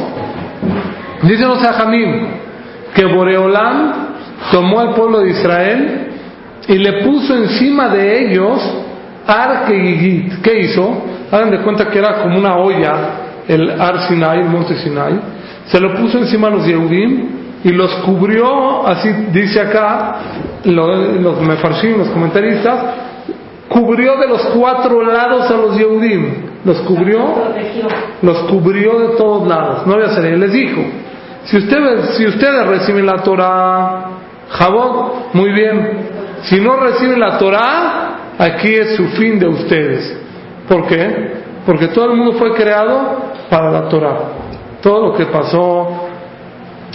Dicen 1.23 1.49
los 1.49 1.59
Jamim 1.59 2.27
que 2.95 3.07
Boreolán 3.07 4.09
tomó 4.53 4.81
al 4.81 4.95
pueblo 4.95 5.21
de 5.21 5.31
Israel 5.31 6.14
y 6.69 6.79
le 6.79 7.05
puso 7.05 7.35
encima 7.37 7.89
de 7.89 8.27
ellos 8.27 8.61
Arque 9.27 9.75
y 9.75 10.29
¿Qué 10.43 10.61
hizo? 10.61 11.03
Hagan 11.31 11.51
de 11.51 11.61
cuenta 11.63 11.89
que 11.89 11.99
era 11.99 12.23
como 12.23 12.39
una 12.39 12.57
olla 12.57 12.95
el 13.49 13.81
Ar 13.81 14.09
Sinai, 14.09 14.41
el 14.41 14.49
monte 14.49 14.77
Sinai. 14.77 15.19
Se 15.67 15.81
lo 15.81 15.95
puso 15.95 16.19
encima 16.19 16.49
a 16.49 16.51
los 16.51 16.67
Yehudim 16.67 17.29
y 17.65 17.71
los 17.71 17.93
cubrió, 17.97 18.87
así 18.87 19.11
dice 19.33 19.61
acá, 19.61 20.17
los 20.65 21.41
mefarshim, 21.41 21.99
los 21.99 22.09
comentaristas, 22.09 22.79
cubrió 23.69 24.17
de 24.19 24.29
los 24.29 24.43
cuatro 24.59 25.03
lados 25.03 25.51
a 25.51 25.57
los 25.57 25.77
Yehudim, 25.77 26.27
los 26.65 26.79
cubrió, 26.83 27.21
los 28.21 28.39
cubrió 28.51 28.99
de 28.99 29.17
todos 29.17 29.49
lados, 29.49 29.87
no 29.87 29.95
había 29.95 30.11
ser, 30.11 30.39
les 30.39 30.53
dijo, 30.53 30.83
si 31.45 31.57
ustedes, 31.57 32.17
si 32.17 32.27
ustedes 32.27 32.67
reciben 32.67 33.07
la 33.07 33.23
Torah, 33.23 34.11
Jabot, 34.51 35.35
muy 35.35 35.51
bien, 35.51 36.14
si 36.45 36.61
no 36.61 36.77
reciben 36.77 37.21
la 37.21 37.39
Torah, 37.39 38.17
aquí 38.39 38.75
es 38.75 38.97
su 38.97 39.07
fin 39.09 39.39
de 39.39 39.49
ustedes. 39.49 40.19
¿Por 40.69 40.87
qué? 40.87 41.45
Porque 41.67 41.89
todo 41.89 42.11
el 42.13 42.17
mundo 42.17 42.33
fue 42.35 42.53
creado 42.55 43.33
para 43.49 43.71
la 43.71 43.89
Torah. 43.89 44.19
Todo 44.83 45.09
lo 45.09 45.15
que 45.15 45.27
pasó 45.27 46.09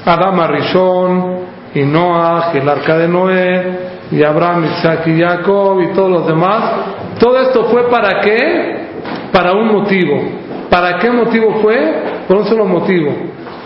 Adam 0.05 0.39
Arishon 0.39 1.39
y 1.73 1.81
Noah, 1.83 2.51
el 2.53 2.67
arca 2.67 2.97
de 2.97 3.07
Noé, 3.07 3.89
y 4.11 4.23
Abraham, 4.23 4.65
Isaac 4.65 5.07
y 5.07 5.19
Jacob 5.19 5.81
y 5.81 5.93
todos 5.93 6.09
los 6.09 6.27
demás. 6.27 6.73
Todo 7.19 7.39
esto 7.41 7.65
fue 7.65 7.89
para 7.89 8.21
qué? 8.21 8.87
Para 9.31 9.53
un 9.53 9.71
motivo. 9.71 10.19
¿Para 10.69 10.97
qué 10.99 11.11
motivo 11.11 11.59
fue? 11.61 11.77
Por 12.27 12.37
un 12.37 12.45
solo 12.45 12.65
motivo. 12.65 13.11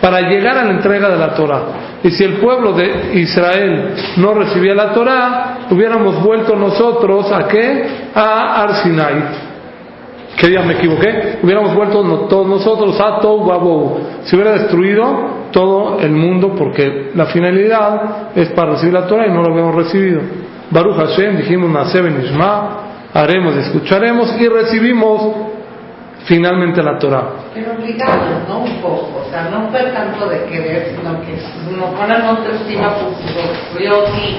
Para 0.04 0.20
llegar 0.20 0.58
a 0.58 0.66
la 0.66 0.72
entrega 0.72 1.08
de 1.08 1.18
la 1.18 1.34
Torah. 1.34 1.62
Y 2.04 2.12
si 2.12 2.26
el 2.26 2.34
pueblo 2.34 2.74
de 2.74 3.22
Israel 3.22 3.96
no 4.18 4.34
recibía 4.34 4.76
la 4.76 4.94
Torah, 4.94 5.60
hubiéramos 5.72 6.22
vuelto 6.22 6.58
nosotros 6.58 7.32
a 7.32 7.48
qué? 7.48 7.86
A 8.14 8.64
Arsinai. 8.64 9.24
¿Qué 10.36 10.50
día 10.50 10.62
me 10.62 10.74
equivoqué? 10.74 11.40
Hubiéramos 11.42 11.74
vuelto 11.74 12.02
todos 12.30 12.46
nosotros 12.46 13.00
a 13.00 13.22
Tou 13.22 14.02
Se 14.26 14.36
hubiera 14.36 14.52
destruido 14.52 15.46
todo 15.54 16.00
el 16.02 16.12
mundo 16.12 16.54
porque 16.58 17.12
la 17.16 17.28
finalidad 17.28 18.34
es 18.36 18.50
para 18.50 18.72
recibir 18.72 18.94
la 18.94 19.08
Torah 19.08 19.26
y 19.26 19.32
no 19.32 19.42
lo 19.42 19.54
habíamos 19.54 19.76
recibido. 19.76 20.20
Baruch 20.70 20.98
Hashem, 20.98 21.38
dijimos 21.38 21.72
Naseben 21.72 22.26
Ishma, 22.26 22.78
haremos, 23.14 23.56
escucharemos 23.56 24.36
y 24.38 24.50
recibimos 24.50 25.53
finalmente 26.26 26.82
la 26.82 26.98
Torah. 26.98 27.24
Pero 27.54 27.74
obligado, 27.74 28.42
¿no? 28.48 28.60
Un 28.60 28.82
poco, 28.82 29.24
o 29.26 29.30
sea, 29.30 29.50
no 29.50 29.70
fue 29.70 29.82
tanto 29.92 30.28
de 30.28 30.44
querer, 30.46 30.96
sino 30.96 31.22
que 31.22 31.34
nos 31.76 31.90
ponen 31.92 32.22
autoestima, 32.22 32.94
pues 32.96 33.84
yo 33.84 34.06
sí. 34.16 34.38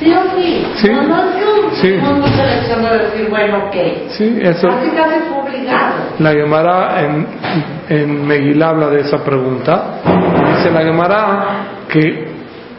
Sí 0.00 0.12
o 0.12 0.22
sí. 0.36 0.66
Sí. 0.76 0.90
No, 0.90 1.02
no 1.02 1.16
es 1.16 1.78
Sí. 1.80 1.88
que 1.90 1.96
no 1.98 2.26
selección 2.28 2.82
de 2.82 2.98
decir, 2.98 3.28
bueno, 3.30 3.58
ok. 3.66 3.74
Sí, 4.10 4.38
eso. 4.40 4.68
Casi 4.68 4.90
casi 4.90 5.18
fue 5.28 5.42
obligado. 5.42 5.94
La 6.18 6.32
Gemara 6.32 7.00
en, 7.02 7.26
en 7.88 8.26
Megilá 8.26 8.70
habla 8.70 8.88
de 8.88 9.00
esa 9.00 9.18
pregunta. 9.24 10.00
Dice 10.56 10.70
la 10.70 10.82
Gemara 10.82 11.44
que 11.88 12.28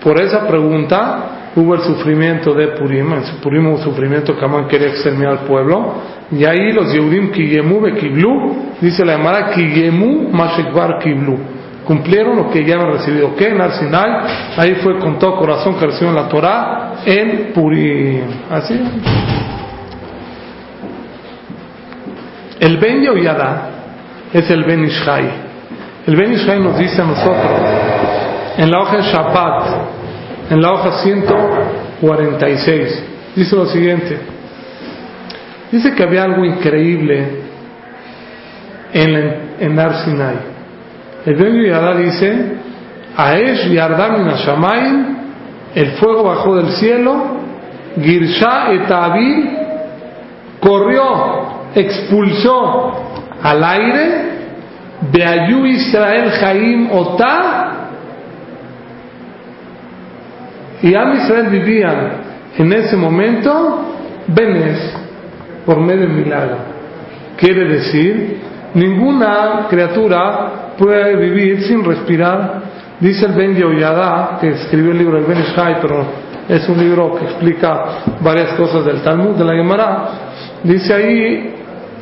por 0.01 0.19
esa 0.19 0.47
pregunta 0.47 1.38
hubo 1.55 1.75
el 1.75 1.81
sufrimiento 1.81 2.53
de 2.53 2.67
Purim, 2.69 3.13
en 3.13 3.23
Purim 3.41 3.67
hubo 3.67 3.77
sufrimiento 3.79 4.37
que 4.37 4.45
Amán 4.45 4.67
quería 4.67 4.89
exterminar 4.89 5.39
al 5.39 5.39
pueblo, 5.39 5.95
y 6.31 6.45
ahí 6.45 6.71
los 6.71 6.91
Yehudim 6.93 7.31
Kiyemu 7.31 7.81
Bekiblu, 7.81 8.55
dice 8.81 9.03
la 9.03 9.17
Gemara 9.17 9.49
Kiyemu 9.51 10.29
Mashekbar 10.31 10.99
Kiblu, 10.99 11.37
cumplieron 11.85 12.35
lo 12.35 12.49
que 12.51 12.63
ya 12.63 12.75
habían 12.75 12.93
recibido, 12.93 13.35
que 13.35 13.49
en 13.49 13.59
Arsinai, 13.59 14.11
ahí 14.57 14.75
fue 14.75 14.99
con 14.99 15.17
todo 15.17 15.37
corazón 15.37 15.75
que 15.79 15.85
recibieron 15.87 16.15
la 16.15 16.27
Torah 16.27 16.93
en 17.05 17.51
Purim. 17.53 18.21
Así. 18.49 18.79
El 22.59 22.77
Ben 22.77 23.01
Yoyada 23.01 23.69
es 24.33 24.49
el 24.51 24.63
Ben 24.65 24.83
Ishai. 24.83 25.29
El 26.05 26.15
Ben 26.15 26.33
Ishai 26.33 26.59
nos 26.59 26.77
dice 26.77 27.01
a 27.01 27.05
nosotros, 27.05 27.51
en 28.57 28.69
la 28.69 28.81
hoja 28.81 28.97
de 28.97 29.03
Shabbat, 29.03 29.98
en 30.49 30.61
la 30.61 30.73
hoja 30.73 31.03
146, 31.03 33.03
dice 33.35 33.55
lo 33.55 33.65
siguiente. 33.67 34.17
Dice 35.71 35.93
que 35.93 36.03
había 36.03 36.23
algo 36.23 36.43
increíble 36.43 37.27
en, 38.91 39.35
en 39.59 39.79
Ar 39.79 40.03
Sinai. 40.03 40.35
El 41.25 41.35
Ben 41.35 41.55
Yoyada 41.55 41.95
dice, 41.95 42.53
Aesh 43.15 43.71
Yardam 43.71 44.25
Nashamayim, 44.25 45.17
el 45.75 45.91
fuego 45.91 46.23
bajó 46.23 46.55
del 46.55 46.71
cielo, 46.73 47.37
Girsha 48.01 48.71
Etavir 48.71 49.49
corrió, 50.59 51.03
expulsó 51.75 52.93
al 53.43 53.63
aire, 53.63 54.29
Beayu 55.11 55.65
Israel 55.65 56.31
Jaim 56.31 56.89
Otá, 56.91 57.68
y 60.81 60.95
Am 60.95 61.13
Israel 61.13 61.47
vivían 61.49 62.11
en 62.57 62.73
ese 62.73 62.95
momento 62.95 63.85
Benes 64.27 64.97
por 65.65 65.79
medio 65.79 66.07
de 66.07 66.13
milagro. 66.13 66.57
Quiere 67.37 67.65
decir, 67.65 68.37
ninguna 68.73 69.67
criatura 69.69 70.73
puede 70.77 71.15
vivir 71.15 71.63
sin 71.63 71.83
respirar. 71.83 72.61
Dice 72.99 73.25
el 73.25 73.33
Ben 73.33 73.55
Yehoyada, 73.55 74.37
que 74.39 74.49
escribió 74.49 74.91
el 74.91 74.97
libro 74.97 75.15
del 75.17 75.25
Ben 75.25 75.39
Ishai, 75.39 75.81
pero 75.81 76.05
es 76.47 76.67
un 76.69 76.77
libro 76.77 77.15
que 77.15 77.25
explica 77.25 77.85
varias 78.21 78.53
cosas 78.53 78.85
del 78.85 79.01
Talmud, 79.01 79.35
de 79.35 79.45
la 79.45 79.53
Gemara. 79.53 80.09
Dice 80.63 80.93
ahí 80.93 81.55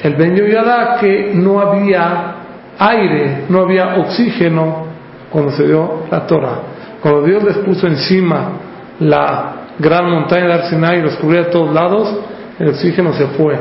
el 0.04 0.16
Ben 0.16 0.36
Yehoyada 0.36 0.98
que 1.00 1.32
no 1.34 1.60
había 1.60 2.36
aire, 2.78 3.46
no 3.50 3.62
había 3.62 3.96
oxígeno 3.98 4.86
cuando 5.30 5.52
se 5.52 5.66
dio 5.66 6.04
la 6.12 6.26
Torah. 6.26 6.60
Cuando 7.02 7.24
Dios 7.24 7.44
les 7.44 7.58
puso 7.58 7.88
encima 7.88 8.66
la 9.00 9.54
gran 9.80 10.10
montaña 10.10 10.48
de 10.48 10.54
Arsinai 10.54 11.02
los 11.02 11.16
cubría 11.18 11.44
de 11.44 11.52
todos 11.52 11.74
lados, 11.74 12.20
el 12.60 12.70
oxígeno 12.70 13.14
se 13.14 13.28
fue. 13.28 13.56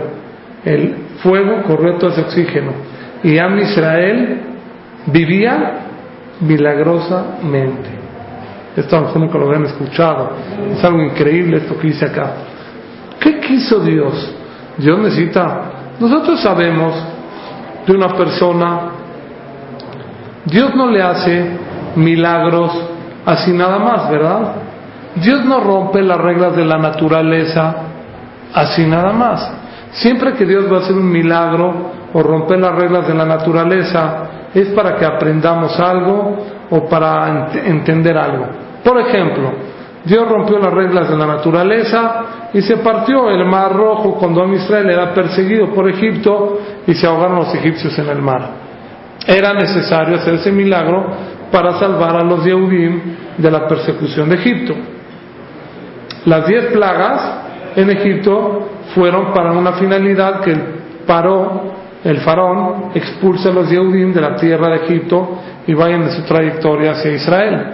El 0.64 0.94
fuego 1.22 1.62
corrió 1.62 1.96
todo 1.96 2.10
ese 2.10 2.22
oxígeno. 2.22 2.72
Y 3.22 3.38
Am 3.38 3.58
Israel 3.58 4.40
vivía 5.06 5.86
milagrosamente. 6.40 7.90
Esto 8.76 8.96
a 8.96 9.00
lo 9.00 9.06
mejor 9.06 9.22
nunca 9.22 9.38
lo 9.38 9.46
habían 9.46 9.64
escuchado. 9.64 10.32
Es 10.72 10.84
algo 10.84 11.02
increíble 11.02 11.58
esto 11.58 11.78
que 11.78 11.88
dice 11.88 12.06
acá. 12.06 12.32
¿Qué 13.20 13.40
quiso 13.40 13.80
Dios? 13.80 14.34
Dios 14.76 14.98
necesita. 14.98 15.72
Nosotros 15.98 16.40
sabemos 16.40 16.94
de 17.86 17.92
una 17.92 18.08
persona, 18.08 18.80
Dios 20.44 20.74
no 20.74 20.90
le 20.90 21.02
hace 21.02 21.46
milagros 21.96 22.70
así 23.24 23.52
nada 23.52 23.78
más, 23.78 24.10
¿verdad? 24.10 24.52
Dios 25.16 25.44
no 25.44 25.60
rompe 25.60 26.02
las 26.02 26.18
reglas 26.18 26.54
de 26.54 26.64
la 26.64 26.78
naturaleza 26.78 27.74
así 28.52 28.86
nada 28.86 29.12
más. 29.12 29.52
Siempre 29.92 30.34
que 30.34 30.44
Dios 30.44 30.70
va 30.70 30.78
a 30.78 30.80
hacer 30.80 30.96
un 30.96 31.10
milagro 31.10 31.92
o 32.12 32.22
romper 32.22 32.58
las 32.58 32.74
reglas 32.74 33.06
de 33.08 33.14
la 33.14 33.24
naturaleza, 33.24 34.50
es 34.54 34.68
para 34.68 34.96
que 34.96 35.04
aprendamos 35.04 35.78
algo 35.80 36.36
o 36.70 36.88
para 36.88 37.28
ent 37.28 37.56
entender 37.66 38.16
algo. 38.16 38.46
Por 38.82 38.98
ejemplo, 39.00 39.52
Dios 40.04 40.28
rompió 40.28 40.58
las 40.58 40.72
reglas 40.72 41.08
de 41.08 41.16
la 41.16 41.26
naturaleza 41.26 42.24
y 42.52 42.62
se 42.62 42.76
partió 42.78 43.28
el 43.28 43.44
mar 43.44 43.74
rojo 43.74 44.14
cuando 44.14 44.46
Israel 44.54 44.88
era 44.88 45.12
perseguido 45.12 45.68
por 45.74 45.88
Egipto 45.88 46.60
y 46.86 46.94
se 46.94 47.06
ahogaron 47.06 47.36
los 47.36 47.54
egipcios 47.54 47.98
en 47.98 48.08
el 48.08 48.22
mar. 48.22 48.50
Era 49.26 49.52
necesario 49.52 50.16
hacer 50.16 50.34
ese 50.34 50.52
milagro 50.52 51.06
para 51.50 51.78
salvar 51.78 52.16
a 52.16 52.24
los 52.24 52.44
Yehudim 52.44 53.00
de 53.36 53.50
la 53.50 53.66
persecución 53.66 54.28
de 54.28 54.36
Egipto. 54.36 54.74
Las 56.26 56.46
diez 56.46 56.72
plagas 56.72 57.46
en 57.76 57.88
Egipto 57.88 58.68
fueron 58.94 59.32
para 59.32 59.52
una 59.52 59.74
finalidad 59.74 60.40
que 60.40 60.54
paró 61.06 61.72
el 62.02 62.18
faraón 62.18 62.90
expulse 62.94 63.48
a 63.48 63.52
los 63.52 63.70
Yehudim 63.70 64.12
de 64.12 64.20
la 64.20 64.34
tierra 64.34 64.70
de 64.70 64.84
Egipto 64.84 65.38
y 65.66 65.74
vayan 65.74 66.04
de 66.04 66.10
su 66.10 66.22
trayectoria 66.22 66.92
hacia 66.92 67.12
Israel. 67.12 67.66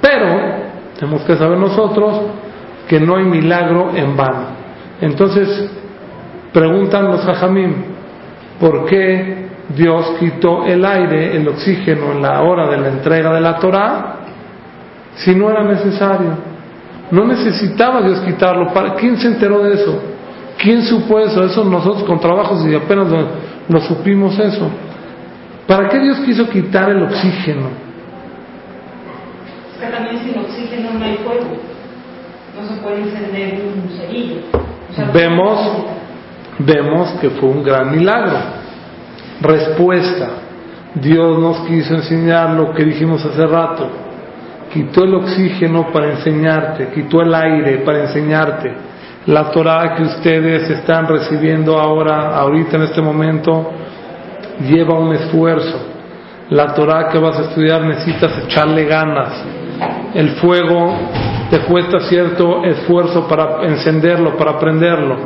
Pero 0.00 0.40
tenemos 0.98 1.22
que 1.22 1.36
saber 1.36 1.58
nosotros 1.58 2.22
que 2.88 3.00
no 3.00 3.16
hay 3.16 3.24
milagro 3.24 3.90
en 3.94 4.16
vano. 4.16 4.46
Entonces, 5.02 5.70
preguntan 6.54 7.04
los 7.04 7.26
hajamim, 7.28 7.74
¿por 8.58 8.86
qué 8.86 9.48
Dios 9.76 10.16
quitó 10.18 10.64
el 10.64 10.86
aire, 10.86 11.36
el 11.36 11.46
oxígeno 11.48 12.12
en 12.12 12.22
la 12.22 12.40
hora 12.40 12.66
de 12.70 12.78
la 12.78 12.88
entrega 12.88 13.34
de 13.34 13.40
la 13.42 13.58
Torah 13.58 14.16
si 15.16 15.34
no 15.34 15.50
era 15.50 15.64
necesario? 15.64 16.57
No 17.10 17.24
necesitaba 17.24 18.02
Dios 18.02 18.20
quitarlo. 18.20 18.72
¿Para 18.72 18.94
quién 18.94 19.16
se 19.16 19.28
enteró 19.28 19.62
de 19.62 19.74
eso? 19.74 20.00
¿Quién 20.58 20.82
supo 20.82 21.18
eso? 21.20 21.44
Eso 21.44 21.64
nosotros 21.64 22.04
con 22.04 22.20
trabajos 22.20 22.66
y 22.66 22.74
apenas 22.74 23.08
lo, 23.08 23.26
lo 23.68 23.80
supimos 23.80 24.38
eso. 24.38 24.68
¿Para 25.66 25.88
qué 25.88 25.98
Dios 26.00 26.18
quiso 26.20 26.48
quitar 26.48 26.90
el 26.90 27.02
oxígeno? 27.02 27.68
Es 29.72 29.80
que 29.80 29.86
también 29.86 30.18
sin 30.24 30.38
oxígeno 30.38 30.90
no 30.98 31.04
hay 31.04 31.16
fuego. 31.18 31.56
No 32.60 32.68
se 32.68 32.80
puede 32.80 33.02
encender 33.02 33.60
un 33.62 33.90
cerillo. 33.96 34.40
O 34.90 34.94
sea, 34.94 35.10
Vemos, 35.12 35.60
vemos 36.58 37.10
que 37.20 37.30
fue 37.30 37.48
un 37.50 37.62
gran 37.62 37.92
milagro. 37.96 38.38
Respuesta. 39.40 40.30
Dios 40.94 41.38
nos 41.38 41.60
quiso 41.68 41.94
enseñar 41.94 42.50
lo 42.50 42.72
que 42.72 42.84
dijimos 42.84 43.24
hace 43.24 43.46
rato. 43.46 44.07
Quitó 44.72 45.04
el 45.04 45.14
oxígeno 45.14 45.90
para 45.92 46.10
enseñarte, 46.10 46.88
quitó 46.94 47.22
el 47.22 47.34
aire 47.34 47.78
para 47.78 48.02
enseñarte. 48.02 48.72
La 49.26 49.50
Torah 49.50 49.94
que 49.94 50.02
ustedes 50.02 50.68
están 50.70 51.06
recibiendo 51.06 51.78
ahora, 51.78 52.36
ahorita 52.36 52.76
en 52.76 52.82
este 52.84 53.00
momento, 53.00 53.70
lleva 54.60 54.98
un 54.98 55.14
esfuerzo. 55.14 55.86
La 56.50 56.74
Torah 56.74 57.08
que 57.08 57.18
vas 57.18 57.38
a 57.38 57.42
estudiar 57.42 57.82
necesitas 57.82 58.44
echarle 58.44 58.84
ganas. 58.84 59.44
El 60.14 60.30
fuego 60.36 60.96
te 61.50 61.60
cuesta 61.60 62.00
cierto 62.00 62.64
esfuerzo 62.64 63.26
para 63.28 63.62
encenderlo, 63.64 64.36
para 64.36 64.58
prenderlo. 64.58 65.16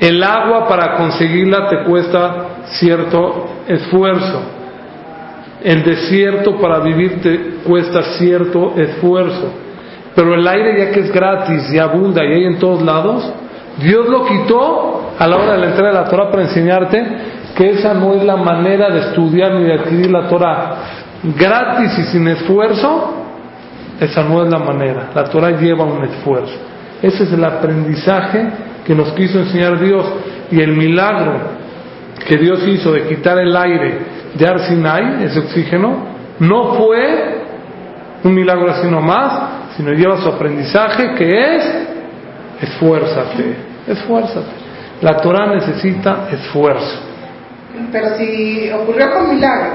El 0.00 0.22
agua 0.22 0.66
para 0.66 0.96
conseguirla 0.96 1.68
te 1.68 1.84
cuesta 1.84 2.64
cierto 2.64 3.46
esfuerzo. 3.68 4.61
El 5.64 5.84
desierto 5.84 6.56
para 6.58 6.80
vivir 6.80 7.20
te 7.20 7.38
cuesta 7.64 8.02
cierto 8.18 8.74
esfuerzo. 8.76 9.52
Pero 10.14 10.34
el 10.34 10.46
aire 10.46 10.78
ya 10.78 10.90
que 10.90 11.00
es 11.00 11.12
gratis 11.12 11.72
y 11.72 11.78
abunda 11.78 12.24
y 12.24 12.32
hay 12.32 12.44
en 12.44 12.58
todos 12.58 12.82
lados, 12.82 13.32
Dios 13.78 14.08
lo 14.08 14.26
quitó 14.26 15.12
a 15.18 15.26
la 15.26 15.36
hora 15.36 15.52
de 15.52 15.58
la 15.58 15.66
entrega 15.66 15.88
de 15.88 15.94
la 15.94 16.04
Torah 16.04 16.30
para 16.30 16.42
enseñarte 16.42 17.04
que 17.56 17.70
esa 17.70 17.94
no 17.94 18.14
es 18.14 18.24
la 18.24 18.36
manera 18.36 18.90
de 18.90 19.00
estudiar 19.00 19.54
ni 19.54 19.64
de 19.64 19.74
adquirir 19.74 20.10
la 20.10 20.28
Torah 20.28 20.76
gratis 21.22 21.98
y 21.98 22.04
sin 22.04 22.26
esfuerzo, 22.28 23.14
esa 24.00 24.24
no 24.24 24.42
es 24.44 24.50
la 24.50 24.58
manera. 24.58 25.10
La 25.14 25.24
Torah 25.24 25.50
lleva 25.50 25.84
un 25.84 26.04
esfuerzo. 26.04 26.54
Ese 27.00 27.24
es 27.24 27.32
el 27.32 27.44
aprendizaje 27.44 28.48
que 28.84 28.94
nos 28.94 29.12
quiso 29.12 29.38
enseñar 29.38 29.78
Dios 29.78 30.04
y 30.50 30.60
el 30.60 30.72
milagro 30.72 31.34
que 32.26 32.36
Dios 32.36 32.66
hizo 32.66 32.92
de 32.92 33.06
quitar 33.08 33.38
el 33.38 33.56
aire 33.56 33.98
de 34.34 34.46
Arsinai, 34.46 35.24
ese 35.24 35.40
oxígeno, 35.40 36.06
no 36.38 36.74
fue 36.74 37.42
un 38.24 38.34
milagro 38.34 38.70
así 38.70 38.88
nomás, 38.88 39.72
sino 39.76 39.92
lleva 39.92 40.18
su 40.18 40.28
aprendizaje 40.28 41.14
que 41.14 41.56
es 41.56 41.82
esfuérzate, 42.60 43.56
esfuérzate. 43.86 44.62
La 45.00 45.16
Torah 45.16 45.46
necesita 45.54 46.28
esfuerzo. 46.30 47.00
Pero 47.90 48.16
si 48.16 48.70
ocurrió 48.70 49.12
con 49.12 49.34
milagro, 49.34 49.72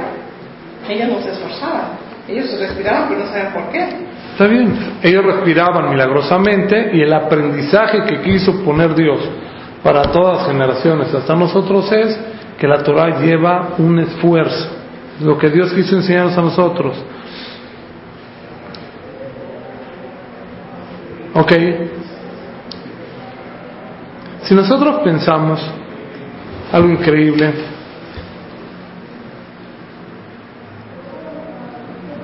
ellos 0.88 1.10
no 1.10 1.22
se 1.22 1.32
esforzaban. 1.32 2.08
Ellos 2.28 2.60
respiraban, 2.60 3.10
pero 3.10 3.22
no 3.22 3.28
saben 3.28 3.54
por 3.54 3.72
qué. 3.72 3.88
Está 4.32 4.48
bien, 4.48 4.74
ellos 5.02 5.26
respiraban 5.26 5.89
milagrosamente 5.89 6.91
y 6.93 7.02
el 7.02 7.13
aprendizaje 7.13 8.04
que 8.04 8.22
quiso 8.22 8.63
poner 8.63 8.93
Dios 8.93 9.20
para 9.84 10.04
todas 10.12 10.38
las 10.38 10.48
generaciones, 10.48 11.13
hasta 11.13 11.36
nosotros, 11.36 11.91
es 11.91 12.20
que 12.58 12.67
la 12.67 12.84
Torah 12.84 13.20
lleva 13.20 13.76
un 13.78 14.00
esfuerzo. 14.00 14.70
Lo 15.22 15.38
que 15.38 15.50
Dios 15.50 15.72
quiso 15.74 15.96
enseñarnos 15.96 16.38
a 16.38 16.41
nosotros. 16.41 16.96
Ok. 21.34 21.54
Si 24.43 24.56
nosotros 24.56 25.02
pensamos 25.04 25.60
algo 26.72 26.89
increíble, 26.89 27.54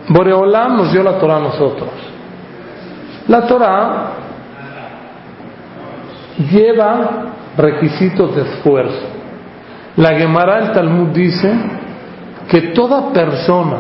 Boreolam 0.08 0.78
nos 0.78 0.92
dio 0.92 1.04
la 1.04 1.20
Torah 1.20 1.38
a 1.38 1.40
nosotros. 1.40 1.90
La 3.28 3.48
Torah 3.48 4.12
lleva 6.52 7.26
requisitos 7.58 8.36
de 8.36 8.42
esfuerzo. 8.42 9.13
La 9.98 10.16
Gemara 10.16 10.60
el 10.60 10.72
Talmud 10.72 11.10
dice 11.10 11.52
que 12.50 12.62
toda 12.74 13.14
persona 13.14 13.78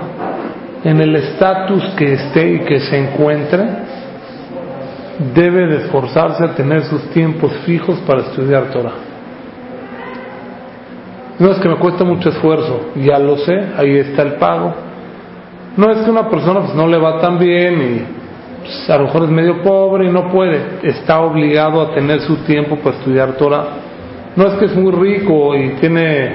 en 0.83 1.01
el 1.01 1.15
estatus 1.15 1.83
que 1.97 2.13
esté 2.13 2.53
y 2.53 2.59
que 2.59 2.79
se 2.81 2.97
encuentre 2.97 3.67
debe 5.33 5.67
de 5.67 5.77
esforzarse 5.77 6.43
a 6.43 6.53
tener 6.55 6.83
sus 6.83 7.09
tiempos 7.11 7.51
fijos 7.65 7.99
para 8.05 8.21
estudiar 8.21 8.65
Torah. 8.71 8.93
No 11.39 11.51
es 11.51 11.59
que 11.59 11.69
me 11.69 11.77
cueste 11.77 12.03
mucho 12.03 12.29
esfuerzo, 12.29 12.91
ya 12.95 13.17
lo 13.17 13.37
sé, 13.37 13.59
ahí 13.77 13.97
está 13.97 14.21
el 14.21 14.33
pago. 14.33 14.73
No 15.77 15.89
es 15.89 15.97
que 15.99 16.11
una 16.11 16.29
persona 16.29 16.59
pues, 16.61 16.75
no 16.75 16.87
le 16.87 16.97
va 16.97 17.19
tan 17.19 17.39
bien 17.39 17.81
y 17.81 18.01
pues, 18.61 18.89
a 18.89 18.97
lo 18.97 19.05
mejor 19.05 19.23
es 19.23 19.29
medio 19.29 19.63
pobre 19.63 20.05
y 20.05 20.11
no 20.11 20.29
puede, 20.31 20.79
está 20.83 21.21
obligado 21.21 21.81
a 21.81 21.95
tener 21.95 22.21
su 22.21 22.37
tiempo 22.43 22.75
para 22.77 22.97
estudiar 22.97 23.31
Torah. 23.33 23.65
No 24.35 24.47
es 24.47 24.53
que 24.55 24.65
es 24.65 24.75
muy 24.75 24.91
rico 24.91 25.55
y 25.55 25.75
tiene 25.79 26.31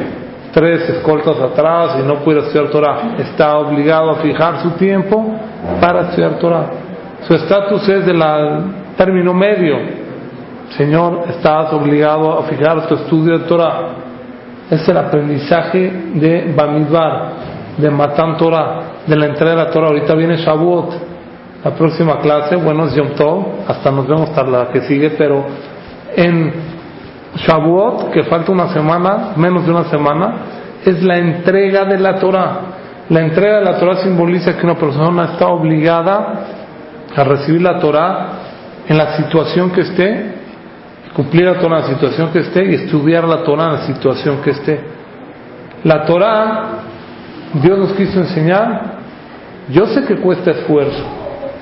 tres 0.53 0.89
escoltas 0.89 1.39
atrás 1.41 1.99
y 2.01 2.07
no 2.07 2.17
puede 2.17 2.41
estudiar 2.41 2.69
Torah, 2.71 3.17
está 3.19 3.59
obligado 3.59 4.11
a 4.13 4.15
fijar 4.17 4.63
su 4.63 4.71
tiempo 4.73 5.35
para 5.81 6.03
estudiar 6.03 6.39
Torah. 6.39 6.71
Su 7.27 7.35
estatus 7.35 7.89
es 7.89 8.07
del 8.07 8.23
término 8.97 9.35
medio. 9.35 9.77
Señor, 10.71 11.25
estás 11.29 11.73
obligado 11.73 12.39
a 12.39 12.43
fijar 12.45 12.87
tu 12.87 12.95
estudio 12.95 13.39
de 13.39 13.45
Torah. 13.47 13.89
Es 14.71 14.89
el 14.89 14.97
aprendizaje 14.97 15.91
de 16.15 16.53
Bamidbar, 16.55 17.33
de 17.77 17.91
Matan 17.91 18.37
Torah, 18.37 18.83
de 19.07 19.17
la 19.17 19.27
entrega 19.27 19.53
de 19.53 19.57
la 19.65 19.71
Torah. 19.71 19.89
Ahorita 19.89 20.15
viene 20.15 20.37
Shavuot 20.37 21.09
la 21.65 21.73
próxima 21.73 22.21
clase, 22.21 22.55
bueno, 22.55 22.87
es 22.87 22.95
Yom 22.95 23.11
Tov, 23.17 23.45
hasta 23.67 23.91
nos 23.91 24.07
vemos 24.07 24.31
hasta 24.31 24.45
la 24.45 24.69
que 24.69 24.83
sigue, 24.83 25.11
pero 25.11 25.45
en 26.15 26.53
Shavuot, 27.39 28.11
que 28.11 28.25
falta 28.25 28.53
una 28.53 28.69
semana, 28.73 29.33
menos 29.37 29.65
de 29.65 29.71
una 29.71 29.85
semana, 29.85 30.35
es 30.85 31.03
la 31.03 31.19
entrega 31.19 31.85
de 31.85 31.99
la 31.99 32.19
Torah. 32.19 32.61
La 33.09 33.21
entrega 33.21 33.59
de 33.59 33.65
la 33.65 33.79
Torah 33.79 33.97
simboliza 34.03 34.57
que 34.57 34.67
una 34.67 34.77
persona 34.77 35.33
está 35.33 35.49
obligada 35.49 36.47
a 37.15 37.25
recibir 37.25 37.63
la 37.63 37.79
Torah 37.79 38.29
en 38.87 38.99
la 38.99 39.17
situación 39.17 39.71
que 39.71 39.83
esté, 39.83 40.35
cumplir 41.15 41.45
la 41.45 41.59
Torah 41.59 41.79
en 41.79 41.83
la 41.83 41.95
situación 41.95 42.31
que 42.33 42.41
esté 42.41 42.65
y 42.65 42.75
estudiar 42.75 43.25
la 43.25 43.43
Torah 43.45 43.67
en 43.67 43.73
la 43.73 43.87
situación 43.87 44.39
que 44.43 44.51
esté. 44.51 44.81
La 45.85 46.05
Torah, 46.05 46.69
Dios 47.55 47.79
nos 47.79 47.93
quiso 47.93 48.19
enseñar, 48.19 48.99
yo 49.71 49.87
sé 49.87 50.05
que 50.05 50.17
cuesta 50.17 50.51
esfuerzo, 50.51 51.05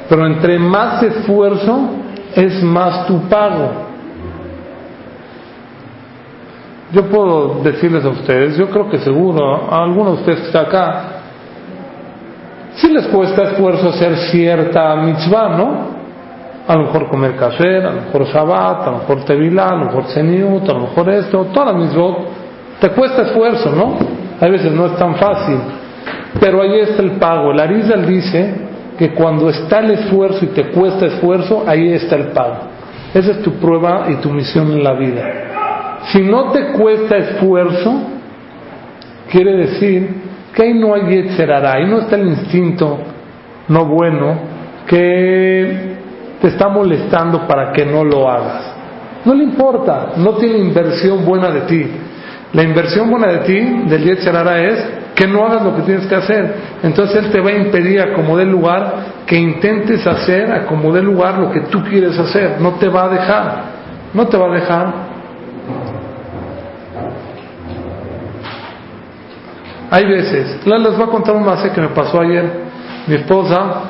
pero 0.08 0.26
entre 0.26 0.58
más 0.58 1.02
esfuerzo 1.02 1.90
es 2.34 2.62
más 2.62 3.06
tu 3.06 3.28
pago. 3.28 3.85
Yo 6.92 7.02
puedo 7.06 7.62
decirles 7.64 8.04
a 8.04 8.10
ustedes, 8.10 8.56
yo 8.56 8.70
creo 8.70 8.88
que 8.88 8.98
seguro, 8.98 9.68
a 9.70 9.82
algunos 9.82 10.14
de 10.14 10.20
ustedes 10.20 10.40
que 10.40 10.46
están 10.46 10.66
acá, 10.66 11.02
si 12.76 12.88
les 12.92 13.06
cuesta 13.08 13.42
esfuerzo 13.42 13.88
hacer 13.88 14.16
cierta 14.30 14.94
mitzvah, 14.96 15.48
¿no? 15.56 15.96
A 16.68 16.76
lo 16.76 16.84
mejor 16.84 17.08
comer 17.08 17.36
kasher, 17.36 17.86
a 17.86 17.90
lo 17.90 18.02
mejor 18.02 18.26
Shabbat, 18.26 18.82
a 18.82 18.90
lo 18.90 18.98
mejor 18.98 19.24
Tevilá, 19.24 19.68
a 19.68 19.74
lo 19.74 19.86
mejor 19.86 20.04
Zeniut, 20.04 20.68
a 20.68 20.72
lo 20.74 20.80
mejor 20.80 21.10
esto, 21.10 21.46
todas 21.52 21.74
las 21.74 21.84
mitzvot, 21.84 22.18
te 22.80 22.90
cuesta 22.90 23.22
esfuerzo, 23.22 23.70
¿no? 23.72 23.96
A 24.40 24.48
veces 24.48 24.70
no 24.70 24.86
es 24.86 24.96
tan 24.96 25.16
fácil, 25.16 25.58
pero 26.38 26.62
ahí 26.62 26.80
está 26.80 27.02
el 27.02 27.12
pago. 27.12 27.50
El 27.50 27.60
Arizal 27.60 28.06
dice 28.06 28.54
que 28.98 29.12
cuando 29.12 29.48
está 29.48 29.80
el 29.80 29.92
esfuerzo 29.92 30.44
y 30.44 30.48
te 30.48 30.70
cuesta 30.70 31.06
esfuerzo, 31.06 31.64
ahí 31.66 31.92
está 31.92 32.16
el 32.16 32.28
pago. 32.28 32.58
Esa 33.14 33.32
es 33.32 33.42
tu 33.42 33.52
prueba 33.54 34.06
y 34.10 34.16
tu 34.16 34.30
misión 34.30 34.70
en 34.72 34.84
la 34.84 34.92
vida. 34.92 35.55
Si 36.12 36.22
no 36.22 36.52
te 36.52 36.72
cuesta 36.72 37.16
esfuerzo, 37.16 38.02
quiere 39.30 39.56
decir 39.56 40.08
que 40.54 40.62
ahí 40.62 40.74
no 40.74 40.94
hay 40.94 41.18
etcétera, 41.18 41.72
ahí 41.72 41.86
no 41.86 41.98
está 41.98 42.16
el 42.16 42.28
instinto 42.28 42.98
no 43.68 43.84
bueno 43.84 44.38
que 44.86 45.96
te 46.40 46.48
está 46.48 46.68
molestando 46.68 47.46
para 47.46 47.72
que 47.72 47.84
no 47.84 48.04
lo 48.04 48.28
hagas. 48.28 48.74
No 49.24 49.34
le 49.34 49.42
importa, 49.42 50.12
no 50.16 50.34
tiene 50.34 50.58
inversión 50.58 51.24
buena 51.24 51.50
de 51.50 51.60
ti. 51.62 51.86
La 52.52 52.62
inversión 52.62 53.10
buena 53.10 53.26
de 53.28 53.38
ti, 53.38 53.58
del 53.88 54.04
Yetzerara, 54.04 54.62
es 54.62 54.88
que 55.16 55.26
no 55.26 55.44
hagas 55.44 55.62
lo 55.62 55.74
que 55.74 55.82
tienes 55.82 56.06
que 56.06 56.14
hacer. 56.14 56.54
Entonces 56.82 57.24
Él 57.24 57.32
te 57.32 57.40
va 57.40 57.50
a 57.50 57.54
impedir 57.54 58.00
a 58.00 58.44
lugar 58.44 58.94
que 59.26 59.36
intentes 59.36 60.06
hacer 60.06 60.52
a 60.52 60.60
lugar 61.00 61.38
lo 61.38 61.50
que 61.50 61.60
tú 61.62 61.82
quieres 61.82 62.16
hacer. 62.18 62.60
No 62.60 62.72
te 62.72 62.88
va 62.88 63.06
a 63.06 63.08
dejar. 63.08 63.62
No 64.14 64.28
te 64.28 64.36
va 64.36 64.46
a 64.46 64.54
dejar. 64.54 65.15
Hay 69.90 70.04
veces, 70.06 70.58
les 70.64 70.96
voy 70.96 71.06
a 71.06 71.10
contar 71.10 71.34
un 71.36 71.44
más 71.44 71.62
que 71.62 71.80
me 71.80 71.88
pasó 71.88 72.20
ayer. 72.20 72.44
Mi 73.06 73.14
esposa 73.16 73.82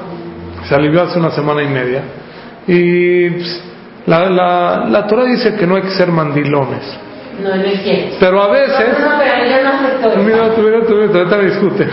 se 0.68 0.74
alivió 0.74 1.02
hace 1.02 1.18
una 1.18 1.30
semana 1.30 1.62
y 1.62 1.68
media. 1.68 2.02
Y 2.66 3.30
pues, 3.30 3.64
la, 4.06 4.28
la, 4.28 4.84
la 4.90 5.06
Torah 5.06 5.24
dice 5.24 5.54
que 5.54 5.66
no 5.66 5.76
hay 5.76 5.82
que 5.82 5.90
ser 5.90 6.08
mandilones. 6.08 6.82
No, 7.42 7.54
no 7.54 7.62
es 7.62 7.82
cierto. 7.82 8.16
Pero 8.18 8.42
a 8.42 8.48
veces. 8.48 8.98
No, 8.98 9.10
no, 9.10 9.18
pero 9.18 9.44
yo 9.44 9.62
no 9.62 9.68
acepto 9.70 10.08
Mira, 10.22 10.54
tú, 10.54 10.62
mira, 10.62 10.80
tú, 10.86 10.94
mira, 10.94 11.18
ahorita 11.18 11.38
discute. 11.38 11.86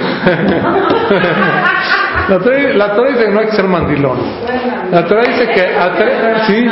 la, 2.29 2.39
Torah, 2.39 2.73
la 2.75 2.93
Torah 2.95 3.09
dice 3.09 3.25
que 3.25 3.31
no 3.31 3.39
hay 3.39 3.45
que 3.47 3.55
ser 3.55 3.65
mandilón. 3.65 4.17
La 4.91 5.05
Torah 5.05 5.23
dice 5.23 5.47
que 5.49 5.61
a 5.61 5.93
tres. 5.95 6.13
Sí. 6.47 6.65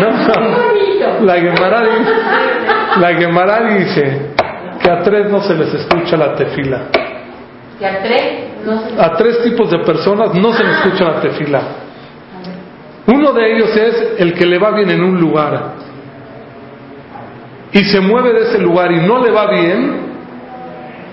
No, 0.00 0.10
no. 0.10 1.24
La 1.24 1.34
Gemara 1.34 1.82
dice, 1.82 2.12
la 3.00 3.14
Gemara 3.14 3.60
dice 3.62 4.20
que 4.88 4.94
a 4.94 5.02
tres 5.02 5.30
no 5.30 5.42
se 5.42 5.54
les 5.54 5.74
escucha 5.74 6.16
la 6.16 6.34
tefila. 6.34 6.86
¿Que 7.78 7.86
a 7.86 8.02
tres? 8.02 8.22
No 8.64 8.80
se... 8.80 8.98
A 8.98 9.12
tres 9.16 9.42
tipos 9.42 9.70
de 9.70 9.80
personas 9.80 10.32
no 10.32 10.50
se 10.54 10.64
les 10.64 10.76
escucha 10.76 11.04
la 11.04 11.20
tefila. 11.20 11.60
Uno 13.06 13.32
de 13.34 13.52
ellos 13.52 13.76
es 13.76 14.14
el 14.18 14.32
que 14.32 14.46
le 14.46 14.58
va 14.58 14.70
bien 14.70 14.90
en 14.90 15.02
un 15.02 15.20
lugar 15.20 15.74
y 17.70 17.84
se 17.84 18.00
mueve 18.00 18.32
de 18.32 18.40
ese 18.44 18.58
lugar 18.60 18.90
y 18.90 19.06
no 19.06 19.22
le 19.22 19.30
va 19.30 19.50
bien, 19.50 19.96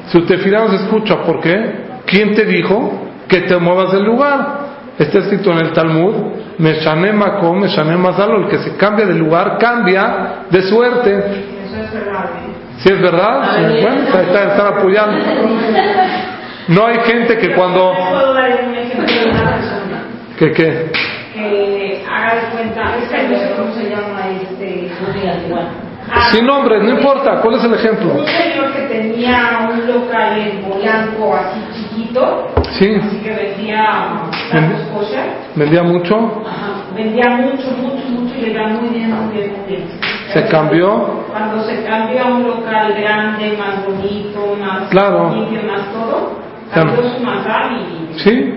si 0.07 0.19
usted 0.19 0.37
no 0.51 0.69
se 0.69 0.75
escucha, 0.77 1.23
¿por 1.23 1.41
qué? 1.41 1.99
¿Quién 2.05 2.33
te 2.33 2.45
dijo 2.45 3.09
que 3.27 3.41
te 3.41 3.57
muevas 3.57 3.91
del 3.91 4.05
lugar? 4.05 4.59
Está 4.97 5.19
escrito 5.19 5.51
en 5.51 5.57
el 5.57 5.73
Talmud, 5.73 6.15
Meshane 6.59 7.11
Makom, 7.11 7.59
Meshane 7.59 7.97
Mazalo, 7.97 8.45
el 8.45 8.47
que 8.47 8.59
se 8.59 8.77
cambia 8.77 9.05
de 9.05 9.15
lugar 9.15 9.57
cambia 9.59 10.45
de 10.49 10.61
suerte. 10.61 11.17
Eso 11.65 11.75
es 11.75 12.54
¿Sí 12.77 12.89
es 12.91 13.01
verdad? 13.01 13.59
Bueno, 13.61 14.03
están, 14.03 14.49
están 14.49 14.67
apoyando. 14.67 15.17
No 16.67 16.87
hay 16.87 16.99
gente 17.05 17.37
que 17.37 17.53
cuando... 17.53 17.93
¿Puedo 17.93 18.33
dar 18.33 18.65
un 18.67 18.75
ejemplo 18.75 19.05
de 19.05 19.29
una 19.29 19.51
persona? 19.51 20.03
¿Que 20.37 20.51
qué? 20.51 20.91
Que 21.33 22.05
haga 22.09 22.35
de 22.35 22.47
cuenta, 22.51 22.95
es 22.97 23.09
que 23.09 23.27
no 23.27 23.37
sé 23.37 23.53
cómo 23.57 23.73
se 23.73 23.89
llama 23.89 24.21
este... 24.41 24.91
Sin 26.31 26.45
nombre, 26.45 26.79
no 26.79 26.89
importa. 26.89 27.41
¿Cuál 27.41 27.55
es 27.55 27.63
el 27.63 27.73
ejemplo? 27.73 28.13
Un 28.13 28.25
señor 28.27 28.73
que 28.73 28.81
tenía 28.81 29.69
un 29.71 29.87
local 29.87 30.37
en 30.37 30.61
Polanco 30.63 31.35
así 31.35 31.59
Sí. 32.79 32.95
así 33.01 33.17
que 33.23 33.31
vendía 33.31 33.85
tacos 34.51 34.81
kosher. 34.93 35.29
¿Vendía 35.55 35.83
mucho? 35.83 36.15
Ajá, 36.45 36.93
vendía 36.95 37.29
mucho, 37.29 37.67
mucho, 37.81 38.05
mucho 38.09 38.35
y 38.37 38.41
le 38.41 38.51
iba 38.51 38.67
muy 38.67 38.89
bien, 38.89 39.11
muy 39.11 39.35
bien, 39.35 39.55
muy 39.57 39.67
bien. 39.75 39.87
¿Se 40.33 40.45
cambió? 40.47 41.23
Cuando 41.31 41.63
se 41.63 41.83
cambió 41.83 42.23
a 42.23 42.27
un 42.27 42.43
local 42.47 42.93
grande, 42.99 43.57
más 43.57 43.85
bonito, 43.85 44.55
más 44.59 44.89
Claro. 44.89 45.33
limpio, 45.35 45.61
más 45.71 45.81
todo, 45.93 46.31
Claro. 46.73 46.89
cambió 46.93 47.09
su 47.11 47.23
mazal 47.23 47.71
y... 47.77 48.19
¿Sí? 48.19 48.51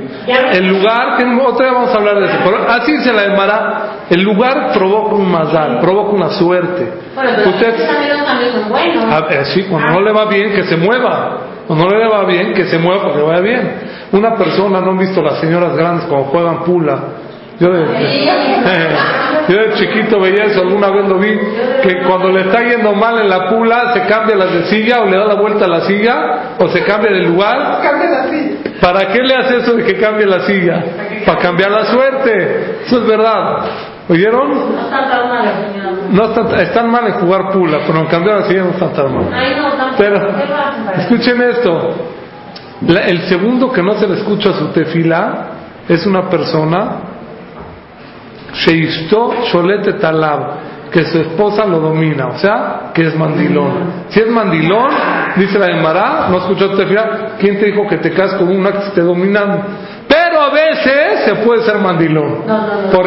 El 0.52 0.68
lugar, 0.68 1.16
que 1.16 1.24
otra 1.24 1.66
vez 1.66 1.74
vamos 1.74 1.94
a 1.94 1.98
hablar 1.98 2.16
de 2.18 2.24
eso, 2.26 2.36
pero 2.44 2.68
así 2.68 2.96
se 2.98 3.12
la 3.12 3.28
llamará. 3.28 3.82
El 4.10 4.22
lugar 4.22 4.72
provoca 4.74 5.14
un 5.14 5.30
mazal, 5.30 5.80
provoca 5.80 6.10
una 6.12 6.28
suerte. 6.30 6.92
Bueno, 7.14 7.30
pero 7.36 7.50
Usted, 7.50 7.68
estos 7.74 7.96
amigos 7.96 8.24
también 8.26 8.52
son 8.52 8.68
buenos. 8.68 9.04
a 9.04 9.20
ver, 9.26 9.44
sí, 9.46 9.62
cuando 9.70 9.92
no 9.92 10.00
le 10.02 10.12
va 10.12 10.26
bien, 10.26 10.52
que 10.52 10.64
se 10.64 10.76
mueva. 10.76 11.38
Cuando 11.68 11.84
no 11.84 11.98
le 11.98 12.08
va 12.08 12.24
bien, 12.24 12.54
que 12.54 12.64
se 12.64 12.78
mueva 12.78 13.02
porque 13.02 13.18
le 13.18 13.24
vaya 13.24 13.40
bien. 13.40 13.72
Una 14.12 14.34
persona, 14.36 14.80
¿no 14.80 14.92
han 14.92 14.98
visto 14.98 15.20
las 15.20 15.38
señoras 15.38 15.76
grandes 15.76 16.06
cuando 16.06 16.28
juegan 16.28 16.64
pula? 16.64 16.98
Yo 17.60 17.70
de, 17.70 17.84
yo 19.48 19.56
de 19.58 19.74
chiquito 19.74 20.18
veía 20.18 20.44
eso, 20.44 20.62
alguna 20.62 20.88
vez 20.88 21.06
lo 21.06 21.18
vi, 21.18 21.38
que 21.82 22.02
cuando 22.06 22.30
le 22.30 22.40
está 22.42 22.62
yendo 22.62 22.94
mal 22.94 23.20
en 23.20 23.28
la 23.28 23.50
pula, 23.50 23.92
se 23.92 24.06
cambia 24.06 24.34
la 24.36 24.46
de 24.46 24.64
silla 24.64 25.02
o 25.02 25.06
le 25.06 25.18
da 25.18 25.26
la 25.26 25.34
vuelta 25.34 25.66
a 25.66 25.68
la 25.68 25.80
silla 25.82 26.54
o 26.58 26.68
se 26.68 26.82
cambia 26.84 27.12
de 27.12 27.24
lugar. 27.24 27.82
¿Para 28.80 29.08
qué 29.08 29.22
le 29.22 29.34
hace 29.34 29.58
eso 29.58 29.74
de 29.74 29.84
que 29.84 30.00
cambie 30.00 30.24
la 30.24 30.46
silla? 30.46 30.82
Para 31.26 31.38
cambiar 31.38 31.70
la 31.70 31.84
suerte. 31.84 32.78
Eso 32.86 33.02
es 33.02 33.06
verdad. 33.06 33.64
¿Oyeron? 34.08 34.48
No 34.74 34.80
está 34.80 35.08
tan 35.08 35.28
mal. 35.28 36.08
No 36.10 36.24
están, 36.24 36.60
están 36.60 36.90
mal 36.90 37.06
en 37.08 37.12
jugar 37.14 37.50
pula, 37.52 37.78
pero 37.86 38.00
en 38.00 38.06
cambiar 38.06 38.40
la 38.40 38.62
no 38.64 38.70
están 38.70 38.92
tan 38.94 39.14
mal. 39.14 39.26
Ay, 39.32 39.54
no, 39.60 39.68
tampoco. 39.74 39.96
Pero, 39.98 40.28
escuchen 40.96 41.42
esto. 41.42 41.94
La- 42.86 43.02
el 43.02 43.20
segundo 43.28 43.70
que 43.70 43.82
no 43.82 43.94
se 43.94 44.06
le 44.06 44.14
escucha 44.14 44.52
su 44.54 44.68
tefila 44.68 45.48
es 45.88 46.06
una 46.06 46.28
persona, 46.30 47.00
Sheisto 48.54 49.34
Sholete 49.52 49.94
Talab, 49.94 50.90
que 50.90 51.04
su 51.04 51.18
esposa 51.18 51.66
lo 51.66 51.80
domina, 51.80 52.28
o 52.28 52.38
sea, 52.38 52.90
que 52.94 53.06
es 53.06 53.14
mandilón. 53.16 54.04
Si 54.08 54.20
es 54.20 54.28
mandilón, 54.30 54.88
dice 55.36 55.58
la 55.58 55.66
Emara, 55.66 56.28
no 56.30 56.38
escuchó 56.38 56.70
tu 56.70 56.76
tefila, 56.78 57.32
¿quién 57.38 57.58
te 57.58 57.66
dijo 57.66 57.86
que 57.86 57.98
te 57.98 58.10
cases 58.12 58.38
con 58.38 58.48
una 58.48 58.72
que 58.72 58.78
te 58.78 58.84
esté 58.86 59.00
dominando? 59.02 59.64
A 60.48 60.54
veces 60.54 61.24
se 61.24 61.34
puede 61.36 61.62
ser 61.62 61.78
mandilón. 61.78 62.46
No, 62.46 62.66
no, 62.66 62.82
no. 62.82 62.90
Por, 62.90 63.06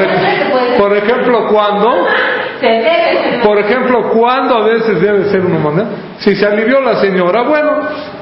por 0.78 0.96
ejemplo, 0.96 1.48
cuando 1.48 2.06
por 3.44 3.58
ejemplo, 3.58 4.10
¿cuándo 4.14 4.56
a 4.56 4.66
veces 4.66 5.02
debe 5.02 5.26
ser 5.26 5.42
uno 5.42 5.60
mandilón? 5.60 5.90
Si 6.20 6.36
se 6.36 6.46
alivió 6.46 6.82
la 6.82 6.96
señora, 6.96 7.44
bueno, 7.44 7.72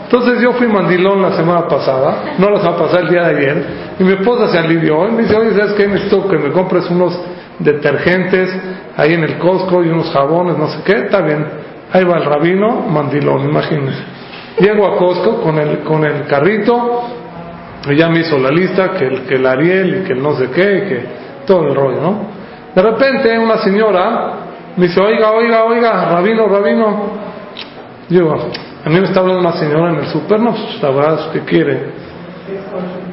entonces 0.04 0.42
yo 0.42 0.54
fui 0.54 0.68
mandilón 0.68 1.22
la 1.22 1.34
semana 1.34 1.68
pasada, 1.68 2.36
no 2.38 2.50
la 2.50 2.60
semana 2.60 2.78
pasada, 2.78 3.02
el 3.02 3.10
día 3.10 3.24
de 3.24 3.38
ayer, 3.38 3.66
y 4.00 4.04
mi 4.04 4.14
esposa 4.14 4.48
se 4.48 4.58
alivió 4.58 5.08
y 5.08 5.12
me 5.12 5.24
dice, 5.24 5.36
oye, 5.36 5.52
¿sabes 5.52 5.74
qué? 5.74 5.88
Necesito 5.88 6.28
que 6.28 6.38
me 6.38 6.52
compres 6.52 6.90
unos 6.90 7.20
detergentes 7.60 8.50
ahí 8.96 9.14
en 9.14 9.24
el 9.24 9.38
Costco 9.38 9.84
y 9.84 9.90
unos 9.90 10.10
jabones, 10.12 10.58
no 10.58 10.68
sé 10.68 10.80
qué, 10.86 10.94
está 10.94 11.22
bien. 11.22 11.46
Ahí 11.92 12.04
va 12.04 12.18
el 12.18 12.26
rabino, 12.26 12.82
mandilón, 12.88 13.50
imagínense. 13.50 14.04
Llego 14.60 14.88
a 14.88 14.98
Costco 14.98 15.42
con 15.42 15.58
el, 15.58 15.80
con 15.80 16.04
el 16.06 16.26
carrito, 16.28 17.04
y 17.88 17.96
ya 17.96 18.10
me 18.10 18.20
hizo 18.20 18.38
la 18.38 18.50
lista, 18.50 18.92
que 18.92 19.06
el, 19.06 19.22
que 19.22 19.36
el 19.36 19.46
Ariel 19.46 20.04
que 20.06 20.14
el 20.14 20.22
no 20.22 20.36
sé 20.36 20.50
qué, 20.50 20.64
que 20.64 21.06
todo 21.46 21.68
el 21.68 21.76
rollo, 21.76 22.02
¿no? 22.02 22.40
De 22.76 22.82
repente 22.82 23.38
una 23.38 23.58
señora 23.58 24.34
me 24.76 24.88
dice, 24.88 25.00
oiga, 25.00 25.32
oiga, 25.32 25.64
oiga, 25.66 26.10
rabino, 26.10 26.48
rabino. 26.48 27.12
Digo, 28.08 28.34
a 28.86 28.90
mí 28.90 29.00
me 29.00 29.08
está 29.08 29.20
hablando 29.20 29.42
una 29.42 29.58
señora 29.58 29.92
en 29.92 29.98
el 29.98 30.08
super, 30.08 30.40
no, 30.40 30.52
pues, 30.52 30.82
la 30.82 30.92
verdad 30.92 31.20
es 31.20 31.26
que 31.34 31.40
quiere. 31.42 31.80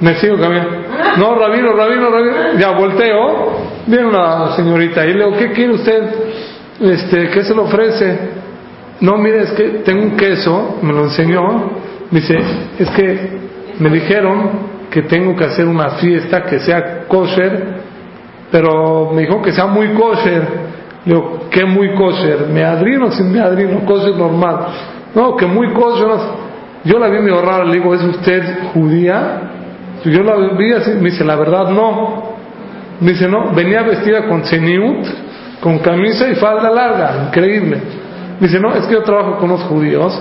Me 0.01 0.15
sigo 0.17 0.39
caminando. 0.39 0.71
No, 1.19 1.35
rabino, 1.35 1.73
rabino, 1.73 2.11
rabino. 2.11 2.59
Ya 2.59 2.71
volteo, 2.71 3.53
viene 3.87 4.07
una 4.07 4.55
señorita 4.55 5.05
y 5.07 5.15
le 5.15 5.25
digo, 5.25 5.37
¿qué 5.37 5.53
quiere 5.53 5.73
usted? 5.75 6.03
Este, 6.81 7.31
¿qué 7.31 7.43
se 7.43 7.55
le 7.55 7.61
ofrece? 7.61 8.19
No, 9.01 9.17
mire, 9.17 9.43
es 9.43 9.53
que 9.53 9.65
tengo 9.85 10.03
un 10.03 10.17
queso, 10.17 10.79
me 10.83 10.93
lo 10.93 11.05
enseñó. 11.05 11.43
Me 12.11 12.21
dice, 12.21 12.39
es 12.79 12.91
que 12.91 13.47
me 13.79 13.91
dijeron 13.91 14.77
que 14.91 15.03
tengo 15.03 15.37
que 15.37 15.45
hacer 15.45 15.67
una 15.67 15.91
fiesta 15.91 16.43
que 16.45 16.59
sea 16.61 17.05
kosher, 17.07 17.77
pero 18.51 19.11
me 19.13 19.23
dijo 19.23 19.43
que 19.43 19.53
sea 19.53 19.67
muy 19.67 19.89
kosher. 19.89 20.43
Le 21.05 21.15
digo, 21.15 21.47
¿qué 21.51 21.65
muy 21.65 21.95
kosher? 21.95 22.49
¿Me 22.49 22.65
adrino 22.65 23.11
sin 23.11 23.31
me 23.31 23.41
adrino? 23.41 23.85
Kosher 23.85 24.15
normal. 24.17 24.67
No, 25.15 25.37
que 25.37 25.47
muy 25.47 25.73
kosher. 25.73 26.07
Yo 26.85 26.99
la 26.99 27.09
vi 27.09 27.19
medio 27.19 27.43
rara, 27.43 27.65
le 27.65 27.75
digo, 27.75 27.95
¿es 27.95 28.03
usted 28.03 28.43
judía? 28.73 29.51
Yo 30.05 30.23
la 30.23 30.55
vi 30.57 30.73
así, 30.73 30.91
me 30.93 31.11
dice, 31.11 31.25
la 31.25 31.37
verdad 31.37 31.71
no. 31.71 32.37
Me 33.01 33.13
dice, 33.13 33.29
no, 33.29 33.53
venía 33.55 33.83
vestida 33.83 34.27
con 34.27 34.45
ceniut, 34.45 35.05
con 35.61 35.81
camisa 35.81 36.29
y 36.29 36.37
falda 36.37 36.71
larga, 36.71 37.27
increíble. 37.29 37.81
Me 38.41 38.47
dice, 38.47 38.61
no, 38.61 38.75
es 38.75 38.87
que 38.87 38.95
yo 38.95 39.03
trabajo 39.03 39.39
con 39.39 39.51
los 39.51 39.63
judíos 39.65 40.19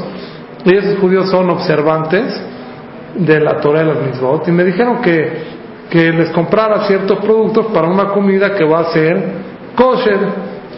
y 0.65 0.76
esos 0.76 1.00
judíos 1.00 1.30
son 1.30 1.50
observantes 1.50 2.41
de 3.15 3.39
la 3.39 3.60
Torah 3.60 3.80
de 3.80 3.86
las 3.86 4.04
mitzvot 4.04 4.47
y 4.47 4.51
me 4.51 4.63
dijeron 4.63 5.01
que, 5.01 5.32
que 5.89 6.12
les 6.12 6.30
comprara 6.30 6.86
ciertos 6.86 7.19
productos 7.19 7.67
para 7.67 7.88
una 7.88 8.10
comida 8.10 8.54
que 8.54 8.63
va 8.65 8.80
a 8.80 8.86
ser 8.86 9.23
kosher. 9.75 10.17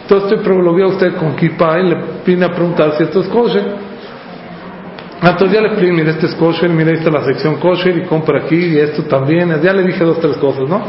Entonces 0.02 0.46
lo 0.46 0.74
vi 0.74 0.82
a 0.82 0.86
usted 0.86 1.16
con 1.16 1.36
kippah 1.36 1.80
y 1.80 1.88
le 1.88 1.96
vine 2.24 2.46
a 2.46 2.50
preguntar 2.50 2.92
si 2.96 3.04
esto 3.04 3.20
es 3.20 3.28
kosher. 3.28 3.88
Entonces 5.20 5.52
ya 5.52 5.60
le 5.60 5.68
expliqué, 5.68 5.92
mira, 5.92 6.10
este 6.10 6.26
es 6.26 6.34
kosher, 6.36 6.70
mira, 6.70 6.92
esta 6.92 7.08
es 7.08 7.12
la 7.12 7.24
sección 7.24 7.56
kosher 7.56 7.96
y 7.98 8.02
compra 8.02 8.40
aquí 8.40 8.56
y 8.56 8.78
esto 8.78 9.02
también. 9.02 9.60
Ya 9.62 9.72
le 9.72 9.82
dije 9.82 10.04
dos, 10.04 10.20
tres 10.20 10.36
cosas, 10.36 10.68
¿no? 10.68 10.80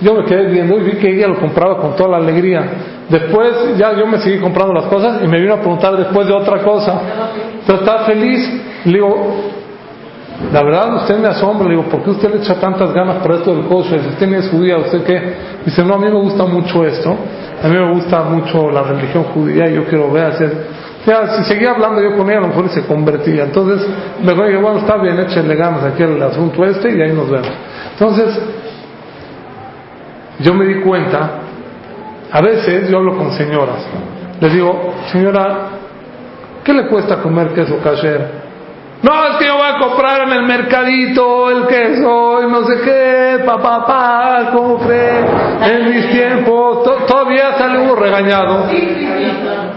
Yo 0.00 0.14
me 0.14 0.24
quedé 0.24 0.46
viendo 0.48 0.78
y 0.78 0.82
vi 0.82 0.92
que 0.92 1.10
ella 1.10 1.26
lo 1.28 1.38
compraba 1.38 1.78
con 1.78 1.96
toda 1.96 2.10
la 2.10 2.16
alegría. 2.18 2.64
Después 3.08 3.76
ya 3.76 3.96
yo 3.96 4.06
me 4.06 4.18
seguí 4.18 4.38
comprando 4.38 4.74
las 4.74 4.84
cosas 4.86 5.22
y 5.22 5.26
me 5.26 5.40
vino 5.40 5.54
a 5.54 5.58
preguntar 5.58 5.96
después 5.96 6.26
de 6.26 6.34
otra 6.34 6.62
cosa. 6.62 7.00
Entonces 7.60 7.80
estaba 7.80 8.04
feliz. 8.04 8.62
Le 8.84 8.92
digo, 8.92 9.34
la 10.52 10.62
verdad 10.62 10.96
usted 10.96 11.18
me 11.18 11.28
asombra. 11.28 11.68
Le 11.68 11.76
digo, 11.76 11.88
¿por 11.88 12.02
qué 12.02 12.10
usted 12.10 12.30
le 12.30 12.38
echa 12.38 12.54
tantas 12.60 12.92
ganas 12.92 13.16
para 13.16 13.36
esto 13.36 13.54
del? 13.54 13.64
Si 13.84 14.08
usted 14.08 14.26
ni 14.26 14.34
es 14.36 14.48
judía, 14.50 14.78
¿usted 14.78 15.02
qué? 15.04 15.34
Dice, 15.64 15.84
no, 15.84 15.94
a 15.94 15.98
mí 15.98 16.04
me 16.04 16.20
gusta 16.20 16.44
mucho 16.44 16.84
esto. 16.84 17.16
A 17.62 17.68
mí 17.68 17.74
me 17.74 17.92
gusta 17.92 18.22
mucho 18.22 18.70
la 18.70 18.82
religión 18.82 19.24
judía 19.24 19.68
y 19.68 19.74
yo 19.74 19.84
quiero 19.84 20.10
ver 20.10 20.26
hacer... 20.26 20.76
Sea, 21.04 21.36
si 21.36 21.44
seguía 21.44 21.70
hablando 21.70 22.02
yo 22.02 22.16
con 22.16 22.28
ella, 22.28 22.38
a 22.38 22.42
lo 22.42 22.48
mejor 22.48 22.68
se 22.68 22.84
convertía. 22.84 23.44
Entonces, 23.44 23.86
mejor 24.22 24.46
dije, 24.48 24.60
bueno, 24.60 24.78
está 24.80 24.96
bien, 24.96 25.18
échenle 25.20 25.54
ganas 25.54 25.84
aquí 25.84 26.02
al 26.02 26.20
asunto 26.20 26.64
este 26.64 26.90
y 26.96 27.00
ahí 27.00 27.12
nos 27.12 27.30
vemos. 27.30 27.48
Entonces, 27.92 28.38
yo 30.40 30.52
me 30.52 30.66
di 30.66 30.80
cuenta, 30.82 31.30
a 32.30 32.40
veces 32.40 32.90
yo 32.90 32.98
hablo 32.98 33.16
con 33.16 33.30
señoras, 33.32 33.86
les 34.40 34.52
digo, 34.52 34.94
señora, 35.12 35.68
¿qué 36.64 36.74
le 36.74 36.88
cuesta 36.88 37.22
comer 37.22 37.54
queso 37.54 37.78
kasher? 37.82 38.45
No, 39.02 39.26
es 39.28 39.36
que 39.36 39.46
yo 39.46 39.56
voy 39.56 39.66
a 39.68 39.78
comprar 39.78 40.22
en 40.22 40.32
el 40.32 40.42
mercadito 40.44 41.50
el 41.50 41.66
queso 41.66 42.42
y 42.42 42.50
no 42.50 42.64
sé 42.64 42.80
qué, 42.82 43.44
papá, 43.44 43.86
pa, 43.86 44.46
pa, 44.46 44.50
¿cómo? 44.52 44.80
En 44.90 45.90
mis 45.90 46.10
tiempos, 46.10 46.82
to- 46.82 47.04
todavía 47.06 47.52
sale 47.58 47.78
uno 47.78 47.94
regañado. 47.94 48.64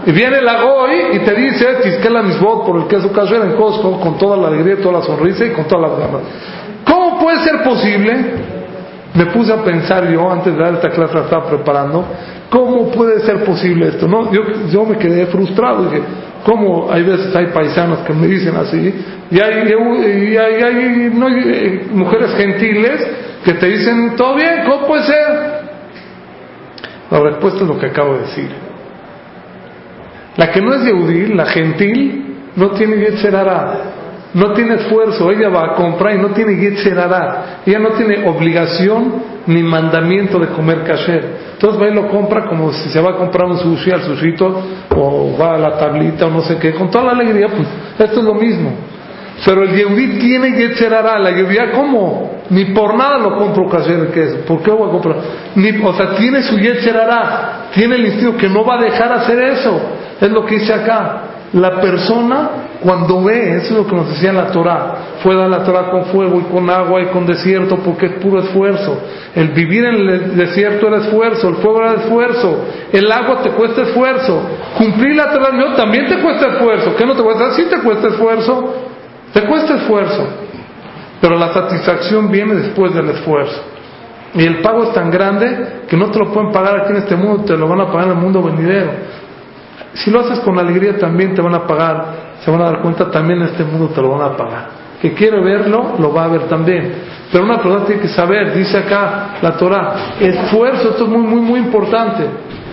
Y 0.06 0.12
viene 0.12 0.40
la 0.40 0.62
Goy 0.62 0.96
y 1.12 1.18
te 1.20 1.34
dice, 1.34 1.66
Tisquela 1.82 2.22
Misbot 2.22 2.64
por 2.66 2.76
el 2.80 2.86
queso 2.86 3.12
kasher 3.12 3.42
en 3.42 3.56
Costco, 3.56 4.00
con 4.00 4.16
toda 4.16 4.36
la 4.38 4.48
alegría, 4.48 4.74
y 4.74 4.82
toda 4.82 5.00
la 5.00 5.02
sonrisa 5.04 5.44
y 5.44 5.50
con 5.50 5.66
todas 5.66 5.90
las 5.90 5.98
ganas. 6.00 6.22
¿Cómo 6.84 7.18
puede 7.20 7.38
ser 7.40 7.62
posible? 7.62 8.50
Me 9.12 9.26
puse 9.26 9.52
a 9.52 9.56
pensar 9.62 10.08
yo, 10.08 10.30
antes 10.30 10.56
de 10.56 10.62
dar 10.62 10.74
esta 10.74 10.88
clase 10.88 11.14
la 11.14 11.20
estaba 11.24 11.44
preparando, 11.44 12.04
¿cómo 12.48 12.90
puede 12.90 13.20
ser 13.20 13.44
posible 13.44 13.88
esto? 13.88 14.08
No, 14.08 14.32
yo, 14.32 14.42
yo 14.70 14.84
me 14.86 14.96
quedé 14.96 15.26
frustrado, 15.26 15.84
dije, 15.84 16.02
¿cómo 16.44 16.90
hay 16.90 17.02
veces 17.02 17.34
hay 17.34 17.46
paisanos 17.46 18.00
que 18.00 18.12
me 18.12 18.26
dicen 18.26 18.56
así? 18.56 18.94
Y 19.30 19.40
hay, 19.40 19.68
y 20.32 20.36
hay, 20.36 21.10
no, 21.14 21.28
eh, 21.28 21.86
mujeres 21.92 22.34
gentiles 22.34 23.06
que 23.44 23.54
te 23.54 23.66
dicen, 23.66 24.16
todo 24.16 24.36
bien, 24.36 24.64
¿cómo 24.64 24.86
puede 24.86 25.04
ser? 25.04 25.60
La 27.10 27.20
respuesta 27.20 27.62
es 27.62 27.66
lo 27.66 27.78
que 27.78 27.86
acabo 27.86 28.14
de 28.14 28.20
decir. 28.20 28.48
La 30.36 30.50
que 30.50 30.60
no 30.60 30.74
es 30.74 30.84
Yehudí, 30.84 31.34
la 31.34 31.46
gentil, 31.46 32.36
no 32.56 32.70
tiene 32.70 32.96
Yetzerara, 32.96 33.78
no 34.34 34.52
tiene 34.52 34.74
esfuerzo, 34.74 35.30
ella 35.30 35.48
va 35.48 35.72
a 35.72 35.74
comprar 35.74 36.14
y 36.14 36.18
no 36.18 36.28
tiene 36.28 36.56
Yetzerara, 36.56 37.62
ella 37.66 37.78
no 37.78 37.90
tiene 37.90 38.28
obligación 38.28 39.22
ni 39.46 39.62
mandamiento 39.62 40.38
de 40.38 40.48
comer 40.48 40.84
kasher. 40.84 41.50
Entonces 41.52 41.80
va 41.80 41.88
y 41.88 41.94
lo 41.94 42.08
compra 42.08 42.46
como 42.46 42.72
si 42.72 42.90
se 42.90 43.00
va 43.00 43.10
a 43.10 43.16
comprar 43.16 43.46
un 43.46 43.58
sushi 43.58 43.90
al 43.90 44.02
sushito 44.02 44.62
o 44.96 45.36
va 45.38 45.54
a 45.54 45.58
la 45.58 45.78
tablita 45.78 46.26
o 46.26 46.30
no 46.30 46.42
sé 46.42 46.58
qué, 46.58 46.72
con 46.72 46.90
toda 46.90 47.06
la 47.06 47.12
alegría, 47.12 47.48
pues 47.48 47.66
esto 47.98 48.20
es 48.20 48.24
lo 48.24 48.34
mismo. 48.34 48.72
Pero 49.44 49.62
el 49.62 49.74
Yehudí 49.74 50.18
tiene 50.18 50.56
Yetzerara, 50.56 51.18
la 51.18 51.30
Yehudí, 51.30 51.56
¿cómo? 51.74 52.40
Ni 52.50 52.66
por 52.66 52.94
nada 52.94 53.18
lo 53.18 53.36
compro 53.36 53.68
kasher 53.68 53.98
el 53.98 54.08
queso, 54.08 54.38
¿por 54.46 54.62
qué 54.62 54.70
voy 54.70 54.88
a 54.88 54.92
comprar? 54.92 55.16
Ni, 55.54 55.70
o 55.82 55.92
sea, 55.94 56.14
tiene 56.14 56.42
su 56.42 56.58
Yetzerara, 56.58 57.68
tiene 57.74 57.96
el 57.96 58.06
instinto 58.06 58.36
que 58.36 58.48
no 58.48 58.64
va 58.64 58.78
a 58.78 58.82
dejar 58.82 59.12
hacer 59.12 59.40
eso. 59.40 59.80
Es 60.20 60.30
lo 60.30 60.44
que 60.44 60.56
dice 60.56 60.74
acá. 60.74 61.29
La 61.52 61.80
persona 61.80 62.50
cuando 62.80 63.22
ve, 63.24 63.56
eso 63.56 63.66
es 63.66 63.70
lo 63.72 63.86
que 63.86 63.94
nos 63.94 64.08
decía 64.08 64.30
en 64.30 64.36
la 64.36 64.46
Torah, 64.52 64.94
fue 65.22 65.34
dar 65.34 65.50
la 65.50 65.64
Torah 65.64 65.90
con 65.90 66.06
fuego 66.06 66.40
y 66.40 66.52
con 66.52 66.68
agua 66.70 67.02
y 67.02 67.06
con 67.06 67.26
desierto 67.26 67.76
porque 67.76 68.06
es 68.06 68.12
puro 68.14 68.40
esfuerzo. 68.40 68.98
El 69.34 69.48
vivir 69.48 69.84
en 69.84 69.94
el 69.94 70.36
desierto 70.36 70.88
era 70.88 70.98
esfuerzo, 70.98 71.48
el 71.48 71.56
fuego 71.56 71.82
era 71.82 71.94
esfuerzo, 72.02 72.64
el 72.92 73.12
agua 73.12 73.42
te 73.42 73.50
cuesta 73.50 73.82
esfuerzo, 73.82 74.42
cumplir 74.78 75.16
la 75.16 75.30
Torah 75.30 75.52
no, 75.52 75.74
también 75.74 76.06
te 76.06 76.18
cuesta 76.20 76.48
esfuerzo. 76.48 76.96
¿Qué 76.96 77.04
no 77.04 77.14
te 77.14 77.22
cuesta? 77.22 77.50
Sí 77.52 77.64
te 77.68 77.80
cuesta 77.80 78.08
esfuerzo, 78.08 78.74
te 79.34 79.42
cuesta 79.42 79.74
esfuerzo. 79.74 80.26
Pero 81.20 81.36
la 81.36 81.52
satisfacción 81.52 82.30
viene 82.30 82.54
después 82.54 82.94
del 82.94 83.10
esfuerzo. 83.10 83.62
Y 84.34 84.44
el 84.44 84.62
pago 84.62 84.84
es 84.84 84.94
tan 84.94 85.10
grande 85.10 85.82
que 85.88 85.96
no 85.96 86.10
te 86.10 86.18
lo 86.18 86.32
pueden 86.32 86.52
pagar 86.52 86.80
aquí 86.80 86.92
en 86.92 86.98
este 86.98 87.16
mundo, 87.16 87.44
te 87.44 87.56
lo 87.56 87.68
van 87.68 87.80
a 87.80 87.86
pagar 87.86 88.04
en 88.04 88.12
el 88.12 88.18
mundo 88.18 88.42
venidero. 88.42 88.90
Si 89.94 90.10
lo 90.10 90.20
haces 90.20 90.40
con 90.40 90.58
alegría 90.58 90.96
también 90.98 91.34
te 91.34 91.42
van 91.42 91.54
a 91.54 91.66
pagar, 91.66 92.04
se 92.44 92.50
van 92.50 92.60
a 92.62 92.64
dar 92.64 92.80
cuenta 92.80 93.10
también 93.10 93.40
en 93.40 93.48
este 93.48 93.64
mundo 93.64 93.88
te 93.88 94.00
lo 94.00 94.10
van 94.10 94.32
a 94.32 94.36
pagar. 94.36 94.68
Que 95.00 95.12
quiere 95.14 95.40
verlo, 95.42 95.94
lo 95.98 96.12
va 96.12 96.24
a 96.24 96.28
ver 96.28 96.42
también. 96.42 96.92
Pero 97.32 97.44
una 97.44 97.56
persona 97.56 97.84
tiene 97.86 98.02
que 98.02 98.08
saber, 98.08 98.54
dice 98.54 98.78
acá 98.78 99.36
la 99.40 99.56
Torah, 99.56 100.14
esfuerzo, 100.20 100.90
esto 100.90 101.04
es 101.04 101.10
muy, 101.10 101.22
muy, 101.22 101.40
muy 101.40 101.60
importante. 101.60 102.24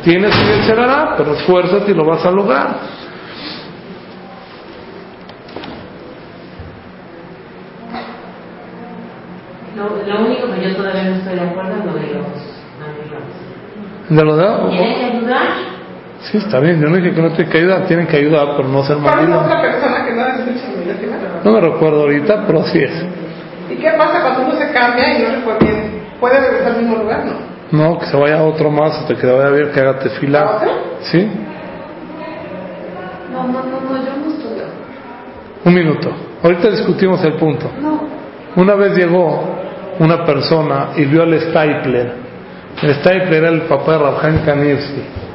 Tienes 0.03 0.35
que 0.35 0.71
hará, 0.71 1.15
pero 1.17 1.33
esfuérzate 1.33 1.91
y 1.91 1.93
lo 1.93 2.05
vas 2.05 2.25
a 2.25 2.31
lograr. 2.31 2.77
Lo, 9.75 10.25
único 10.25 10.47
que 10.53 10.69
yo 10.69 10.75
todavía 10.75 11.03
no 11.03 11.15
estoy 11.17 11.35
de 11.35 11.41
acuerdo 11.41 11.71
es 11.75 11.85
lo 11.85 11.93
de 11.93 12.13
los 12.13 12.25
amigos. 12.83 13.37
¿De 14.09 14.23
lo 14.23 14.35
de? 14.37 14.69
¿Tienen 14.69 14.95
que 14.95 15.05
ayudar? 15.05 15.76
Sí, 16.31 16.37
está 16.37 16.59
bien. 16.59 16.81
Yo 16.81 16.89
no 16.89 16.97
dije 16.97 17.13
que 17.13 17.21
no 17.21 17.29
tienen 17.29 17.51
que 17.51 17.57
ayudar, 17.57 17.85
tienen 17.87 18.07
que 18.07 18.17
ayudar, 18.17 18.47
pero 18.57 18.67
no 18.67 18.83
ser 18.83 18.97
¿Cuál 18.97 19.23
es 19.23 19.35
otra 19.35 19.61
persona 19.61 20.05
que 20.05 20.13
no 20.13 20.25
es 20.25 21.45
No 21.45 21.51
me 21.53 21.61
recuerdo 21.61 22.01
ahorita, 22.01 22.43
pero 22.45 22.61
así 22.61 22.79
es. 22.79 23.05
¿Y 23.69 23.75
qué 23.75 23.91
pasa 23.97 24.21
cuando 24.21 24.41
uno 24.41 24.55
se 24.59 24.71
cambia 24.71 25.17
y 25.17 25.23
no 25.23 25.29
le 25.29 25.37
fue 25.39 25.57
bien? 25.59 26.01
¿Puede 26.19 26.39
regresar 26.39 26.73
al 26.73 26.81
mismo 26.81 26.97
lugar? 26.97 27.23
No. 27.25 27.47
No, 27.69 27.99
que 27.99 28.05
se 28.05 28.17
vaya 28.17 28.39
a 28.39 28.43
otro 28.43 28.71
más 28.71 28.97
hasta 28.97 29.15
que 29.15 29.27
vaya 29.27 29.47
a 29.47 29.51
ver 29.51 29.71
que 29.71 29.79
haga 29.79 29.99
tefila. 29.99 30.59
¿Sí? 31.01 31.29
No, 33.31 33.43
no, 33.43 33.53
no, 33.53 33.81
no, 33.81 33.97
yo 33.97 34.15
no 34.17 34.33
estoy. 34.33 34.61
Un 35.65 35.73
minuto. 35.73 36.09
Ahorita 36.43 36.69
discutimos 36.71 37.23
el 37.23 37.33
punto. 37.33 37.69
No. 37.81 38.01
Una 38.55 38.75
vez 38.75 38.97
llegó 38.97 39.55
una 39.99 40.25
persona 40.25 40.89
y 40.95 41.05
vio 41.05 41.23
al 41.23 41.39
Stapler. 41.39 42.13
El 42.81 42.95
Stapler 42.95 43.33
era 43.33 43.49
el 43.49 43.61
papá 43.63 43.93
de 43.93 43.97
Rabjan 43.99 44.39
Kanievski. 44.45 45.26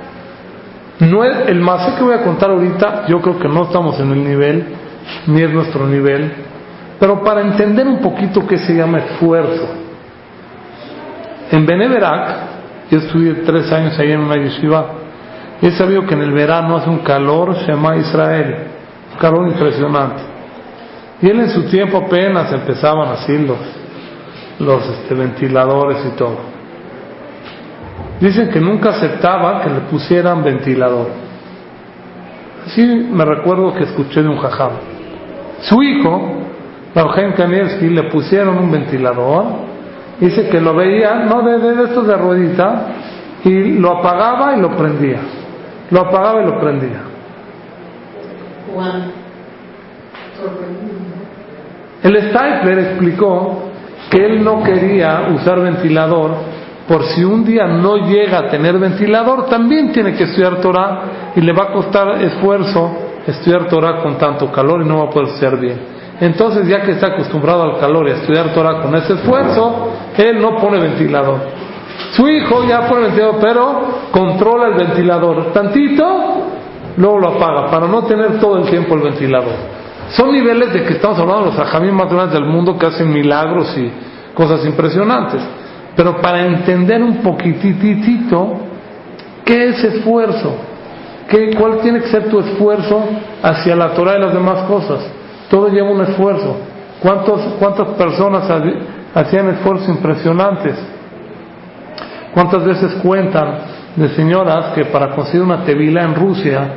No 1.03 1.25
es, 1.25 1.49
el 1.49 1.61
más 1.61 1.97
que 1.97 2.05
voy 2.05 2.15
a 2.15 2.23
contar 2.23 2.51
ahorita, 2.51 3.07
yo 3.09 3.21
creo 3.21 3.37
que 3.37 3.49
no 3.49 3.65
estamos 3.65 3.99
en 3.99 4.13
el 4.13 4.23
nivel, 4.23 4.67
ni 5.27 5.43
es 5.43 5.51
nuestro 5.51 5.85
nivel, 5.89 6.33
pero 7.01 7.25
para 7.25 7.41
entender 7.41 7.89
un 7.89 7.99
poquito 7.99 8.47
qué 8.47 8.59
se 8.59 8.73
llama 8.73 8.99
esfuerzo. 8.99 9.67
En 11.51 11.67
Beneverac, 11.67 12.37
yo 12.89 12.99
estudié 12.99 13.35
tres 13.45 13.73
años 13.73 13.99
ahí 13.99 14.13
en 14.13 14.21
una 14.21 14.37
yeshiva, 14.37 14.87
y 15.61 15.67
he 15.67 15.73
sabido 15.73 16.07
que 16.07 16.15
en 16.15 16.23
el 16.23 16.33
verano 16.33 16.77
hace 16.77 16.89
un 16.89 17.01
calor, 17.01 17.57
se 17.57 17.73
llama 17.73 17.97
Israel, 17.97 18.69
un 19.13 19.19
calor 19.19 19.49
impresionante. 19.49 20.23
Y 21.21 21.29
él 21.29 21.41
en 21.41 21.51
su 21.51 21.65
tiempo 21.65 21.99
apenas 21.99 22.53
empezaban 22.53 23.09
así 23.09 23.39
los, 23.39 23.59
los 24.61 24.89
este, 24.89 25.15
ventiladores 25.15 25.99
y 26.13 26.17
todo. 26.17 26.52
Dicen 28.23 28.51
que 28.51 28.61
nunca 28.61 28.91
aceptaba 28.91 29.63
que 29.63 29.69
le 29.69 29.81
pusieran 29.91 30.45
ventilador. 30.45 31.09
Así 32.65 33.09
me 33.11 33.25
recuerdo 33.25 33.75
que 33.75 33.83
escuché 33.83 34.23
de 34.23 34.29
un 34.29 34.37
jajam. 34.37 34.71
Su 35.63 35.83
hijo, 35.83 36.21
Eugen 36.95 37.33
Kanievski, 37.33 37.89
le 37.89 38.05
pusieron 38.05 38.59
un 38.59 38.71
ventilador. 38.71 39.47
Dice 40.21 40.49
que 40.49 40.61
lo 40.61 40.73
veía, 40.73 41.25
no 41.25 41.43
de, 41.43 41.59
de, 41.59 41.83
estos 41.83 42.07
de 42.07 42.15
ruedita, 42.17 42.87
y 43.45 43.73
lo 43.81 43.99
apagaba 43.99 44.57
y 44.57 44.61
lo 44.61 44.71
prendía. 44.77 45.19
Lo 45.91 46.03
apagaba 46.03 46.43
y 46.43 46.47
lo 46.47 46.61
prendía. 46.61 47.01
El 52.05 52.17
Stipler 52.19 52.79
explicó 52.79 53.65
que 54.11 54.25
él 54.25 54.45
no 54.45 54.63
quería 54.63 55.23
usar 55.35 55.59
ventilador 55.59 56.62
por 56.89 57.05
si 57.05 57.25
un 57.25 57.45
día 57.45 57.67
no 57.67 57.97
llega 58.09 58.39
a 58.39 58.49
tener 58.49 58.79
ventilador, 58.79 59.47
también 59.47 59.93
tiene 59.93 60.15
que 60.15 60.25
estudiar 60.25 60.61
Torah 60.61 61.33
y 61.37 61.41
le 61.41 61.53
va 61.53 61.65
a 61.65 61.73
costar 61.73 62.23
esfuerzo 62.23 62.91
estudiar 63.27 63.69
Torah 63.69 64.03
con 64.03 64.19
tanto 64.19 64.51
calor 64.51 64.83
y 64.83 64.89
no 64.89 64.99
va 64.99 65.05
a 65.05 65.11
poder 65.11 65.29
estudiar 65.29 65.59
bien. 65.59 65.81
Entonces, 66.21 66.67
ya 66.69 66.83
que 66.83 66.93
está 66.93 67.09
acostumbrado 67.09 67.63
al 67.63 67.79
calor 67.79 68.09
y 68.09 68.13
a 68.13 68.15
estudiar 68.15 68.53
Torah 68.53 68.81
con 68.81 68.95
ese 68.95 69.15
esfuerzo, 69.15 69.91
él 70.17 70.41
no 70.41 70.57
pone 70.57 70.79
ventilador. 70.79 71.41
Su 72.13 72.29
hijo 72.29 72.65
ya 72.65 72.89
pone 72.89 73.07
ventilador, 73.07 73.37
pero 73.41 73.81
controla 74.11 74.69
el 74.69 74.75
ventilador 74.75 75.53
tantito, 75.53 76.05
luego 76.97 77.19
lo 77.19 77.29
apaga 77.29 77.71
para 77.71 77.87
no 77.87 78.05
tener 78.05 78.39
todo 78.39 78.59
el 78.59 78.69
tiempo 78.69 78.95
el 78.95 79.03
ventilador. 79.03 79.55
Son 80.11 80.31
niveles 80.31 80.73
de 80.73 80.85
que 80.85 80.95
estamos 80.95 81.19
hablando 81.19 81.45
de 81.45 81.51
los 81.53 81.59
ajamín 81.59 81.95
más 81.95 82.11
grandes 82.11 82.35
del 82.35 82.45
mundo 82.45 82.77
que 82.79 82.87
hacen 82.87 83.11
milagros 83.11 83.77
y 83.79 83.91
cosas 84.35 84.65
impresionantes. 84.67 85.41
Pero 85.97 86.21
para 86.21 86.47
entender 86.47 87.03
un 87.03 87.17
poquititito 87.17 88.57
qué 89.45 89.69
es 89.69 89.85
esfuerzo, 89.85 90.57
¿Qué, 91.29 91.55
cuál 91.55 91.79
tiene 91.81 92.01
que 92.01 92.09
ser 92.09 92.29
tu 92.29 92.41
esfuerzo 92.41 93.05
hacia 93.43 93.75
la 93.75 93.95
Torah 93.95 94.19
y 94.19 94.21
las 94.21 94.35
demás 94.35 94.65
cosas. 94.65 95.01
Todo 95.49 95.69
lleva 95.69 95.91
un 95.91 96.03
esfuerzo. 96.03 96.57
¿Cuántos, 97.01 97.41
¿Cuántas 97.59 97.89
personas 97.89 98.45
hacían 99.15 99.49
esfuerzos 99.49 99.89
impresionantes? 99.89 100.77
¿Cuántas 102.35 102.65
veces 102.65 102.93
cuentan 103.03 103.59
de 103.97 104.09
señoras 104.11 104.75
que 104.75 104.87
para 104.87 105.15
conseguir 105.15 105.43
una 105.43 105.65
tevila 105.65 106.03
en 106.03 106.15
Rusia 106.15 106.75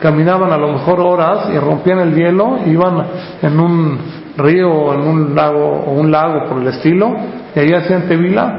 caminaban 0.00 0.52
a 0.52 0.56
lo 0.56 0.72
mejor 0.72 1.00
horas 1.00 1.48
y 1.52 1.58
rompían 1.58 1.98
el 1.98 2.14
hielo, 2.14 2.58
iban 2.66 3.06
en 3.42 3.60
un 3.60 3.98
río 4.36 4.70
o 4.70 4.94
en 4.94 5.00
un 5.00 5.34
lago 5.34 5.84
o 5.86 5.92
un 5.92 6.10
lago 6.10 6.48
por 6.48 6.60
el 6.60 6.68
estilo, 6.68 7.14
y 7.54 7.58
ahí 7.58 7.72
hacían 7.72 8.08
tevila 8.08 8.58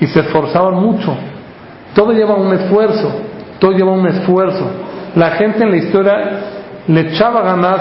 y 0.00 0.06
se 0.06 0.20
esforzaban 0.20 0.74
mucho. 0.74 1.16
Todo 1.94 2.12
lleva 2.12 2.34
un 2.34 2.52
esfuerzo, 2.52 3.10
todo 3.58 3.72
lleva 3.72 3.92
un 3.92 4.06
esfuerzo. 4.06 4.66
La 5.14 5.30
gente 5.32 5.64
en 5.64 5.70
la 5.70 5.76
historia 5.76 6.14
le 6.86 7.00
echaba 7.00 7.42
ganas 7.42 7.80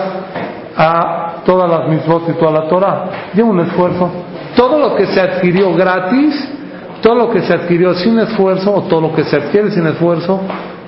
a 0.77 1.41
todas 1.45 1.69
las 1.69 1.89
misbot 1.89 2.29
y 2.29 2.33
toda 2.33 2.51
la 2.51 2.67
Torah. 2.67 3.05
Lleva 3.33 3.49
un 3.49 3.59
esfuerzo. 3.59 4.09
Todo 4.55 4.79
lo 4.79 4.95
que 4.95 5.05
se 5.07 5.19
adquirió 5.19 5.73
gratis, 5.73 6.49
todo 7.01 7.15
lo 7.15 7.29
que 7.29 7.41
se 7.41 7.53
adquirió 7.53 7.93
sin 7.93 8.17
esfuerzo, 8.19 8.73
o 8.73 8.81
todo 8.83 9.01
lo 9.01 9.13
que 9.13 9.25
se 9.25 9.35
adquiere 9.35 9.69
sin 9.71 9.85
esfuerzo, 9.85 10.39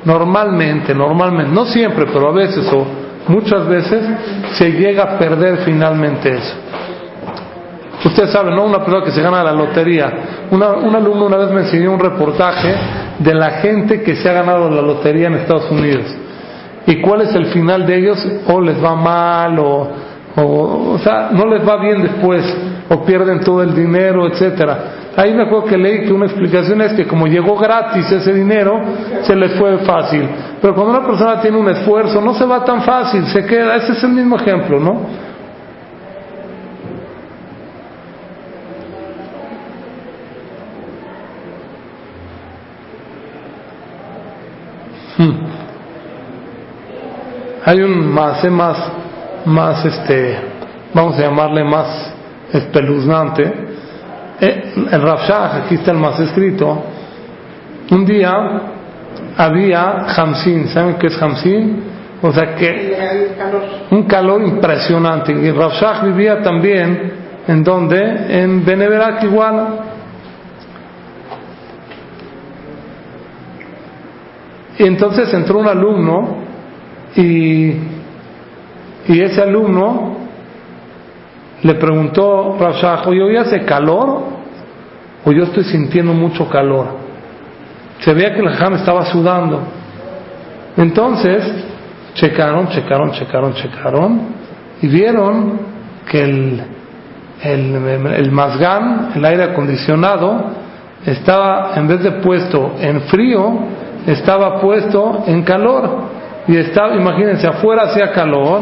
normalmente, 0.05 0.95
normalmente, 0.95 1.51
no 1.51 1.65
siempre, 1.65 2.05
pero 2.11 2.29
a 2.29 2.33
veces 2.33 2.71
o 2.71 3.06
muchas 3.27 3.67
veces 3.67 4.03
se 4.53 4.71
llega 4.71 5.03
a 5.03 5.17
perder 5.17 5.57
finalmente 5.65 6.33
eso. 6.33 6.55
Usted 8.05 8.27
sabe, 8.27 8.51
¿no? 8.51 8.65
Una 8.65 8.79
persona 8.79 9.03
que 9.03 9.11
se 9.11 9.21
gana 9.21 9.43
la 9.43 9.53
lotería. 9.53 10.11
Una, 10.51 10.69
un 10.73 10.95
alumno 10.95 11.25
una 11.25 11.37
vez 11.37 11.51
me 11.51 11.61
enseñó 11.61 11.91
un 11.91 11.99
reportaje 11.99 12.73
de 13.19 13.33
la 13.33 13.51
gente 13.51 14.01
que 14.03 14.15
se 14.15 14.29
ha 14.29 14.33
ganado 14.33 14.69
la 14.69 14.81
lotería 14.81 15.27
en 15.27 15.33
Estados 15.35 15.69
Unidos. 15.71 16.05
¿Y 16.85 17.01
cuál 17.01 17.21
es 17.21 17.35
el 17.35 17.47
final 17.47 17.85
de 17.85 17.97
ellos? 17.97 18.25
O 18.47 18.61
les 18.61 18.81
va 18.81 18.95
mal, 18.95 19.59
o, 19.59 19.89
o, 20.35 20.91
o 20.93 20.97
sea, 20.99 21.29
no 21.31 21.45
les 21.47 21.67
va 21.67 21.77
bien 21.77 22.03
después, 22.03 22.45
o 22.89 23.03
pierden 23.05 23.41
todo 23.41 23.61
el 23.61 23.75
dinero, 23.75 24.27
etcétera. 24.27 24.97
Ahí 25.15 25.33
me 25.33 25.43
acuerdo 25.43 25.65
que 25.65 25.77
leí 25.77 26.05
que 26.05 26.13
una 26.13 26.25
explicación 26.27 26.81
es 26.81 26.93
que 26.93 27.07
como 27.07 27.27
llegó 27.27 27.57
gratis 27.57 28.11
ese 28.11 28.33
dinero, 28.33 28.79
se 29.23 29.35
les 29.35 29.53
fue 29.53 29.79
fácil. 29.79 30.29
Pero 30.61 30.75
cuando 30.75 30.97
una 30.97 31.07
persona 31.07 31.41
tiene 31.41 31.57
un 31.57 31.67
esfuerzo, 31.69 32.21
no 32.21 32.33
se 32.33 32.45
va 32.45 32.63
tan 32.63 32.83
fácil, 32.83 33.25
se 33.25 33.45
queda. 33.45 33.75
Ese 33.77 33.93
es 33.93 34.03
el 34.03 34.11
mismo 34.11 34.35
ejemplo, 34.37 34.79
¿no? 34.79 35.27
Hmm. 45.17 45.33
Hay 47.65 47.81
un 47.81 48.13
más, 48.13 48.43
más, 48.51 48.91
más, 49.45 49.83
este, 49.83 50.37
vamos 50.93 51.17
a 51.17 51.21
llamarle 51.21 51.63
más 51.63 52.16
espeluznante, 52.51 53.53
eh, 54.39 54.73
el 54.91 55.01
Rafshah, 55.01 55.63
aquí 55.63 55.75
está 55.75 55.91
el 55.91 55.97
más 55.97 56.19
escrito, 56.19 56.83
un 57.91 58.05
día 58.05 58.31
había 59.37 60.05
Hamsin, 60.15 60.67
¿saben 60.67 60.95
qué 60.95 61.07
es 61.07 61.21
Hamsin? 61.21 61.83
O 62.21 62.31
sea 62.31 62.55
que 62.55 63.29
un 63.91 64.03
calor 64.03 64.41
impresionante. 64.41 65.31
Y 65.31 65.51
Rafshah 65.51 66.01
vivía 66.03 66.41
también 66.41 67.13
en 67.47 67.63
donde? 67.63 68.41
En 68.41 68.65
Beneverac 68.65 69.23
igual. 69.23 69.79
Y 74.79 74.83
entonces 74.83 75.33
entró 75.33 75.59
un 75.59 75.67
alumno 75.67 76.37
y, 77.15 77.73
y 79.07 79.21
ese 79.21 79.41
alumno 79.41 80.16
le 81.63 81.75
preguntó 81.75 82.55
Rashach, 82.59 83.07
oye, 83.07 83.21
¿hoy 83.21 83.37
hace 83.37 83.65
calor 83.65 84.23
o 85.25 85.31
yo 85.31 85.43
estoy 85.43 85.63
sintiendo 85.63 86.13
mucho 86.13 86.47
calor? 86.49 86.87
Se 87.99 88.13
veía 88.13 88.33
que 88.33 88.41
el 88.41 88.49
jajam 88.49 88.75
estaba 88.75 89.05
sudando. 89.05 89.61
Entonces, 90.77 91.43
checaron, 92.13 92.69
checaron, 92.69 93.11
checaron, 93.11 93.53
checaron 93.53 94.21
y 94.81 94.87
vieron 94.87 95.59
que 96.09 96.23
el, 96.23 96.61
el, 97.41 97.75
el 98.15 98.31
mazgán, 98.31 99.11
el 99.15 99.25
aire 99.25 99.43
acondicionado, 99.43 100.51
estaba, 101.05 101.73
en 101.75 101.87
vez 101.87 102.03
de 102.03 102.11
puesto 102.11 102.73
en 102.79 103.01
frío, 103.01 103.59
estaba 104.05 104.59
puesto 104.59 105.23
en 105.25 105.43
calor. 105.43 106.17
Y 106.47 106.55
estaba, 106.57 106.95
imagínense, 106.95 107.47
afuera 107.47 107.83
hacía 107.83 108.11
calor 108.11 108.61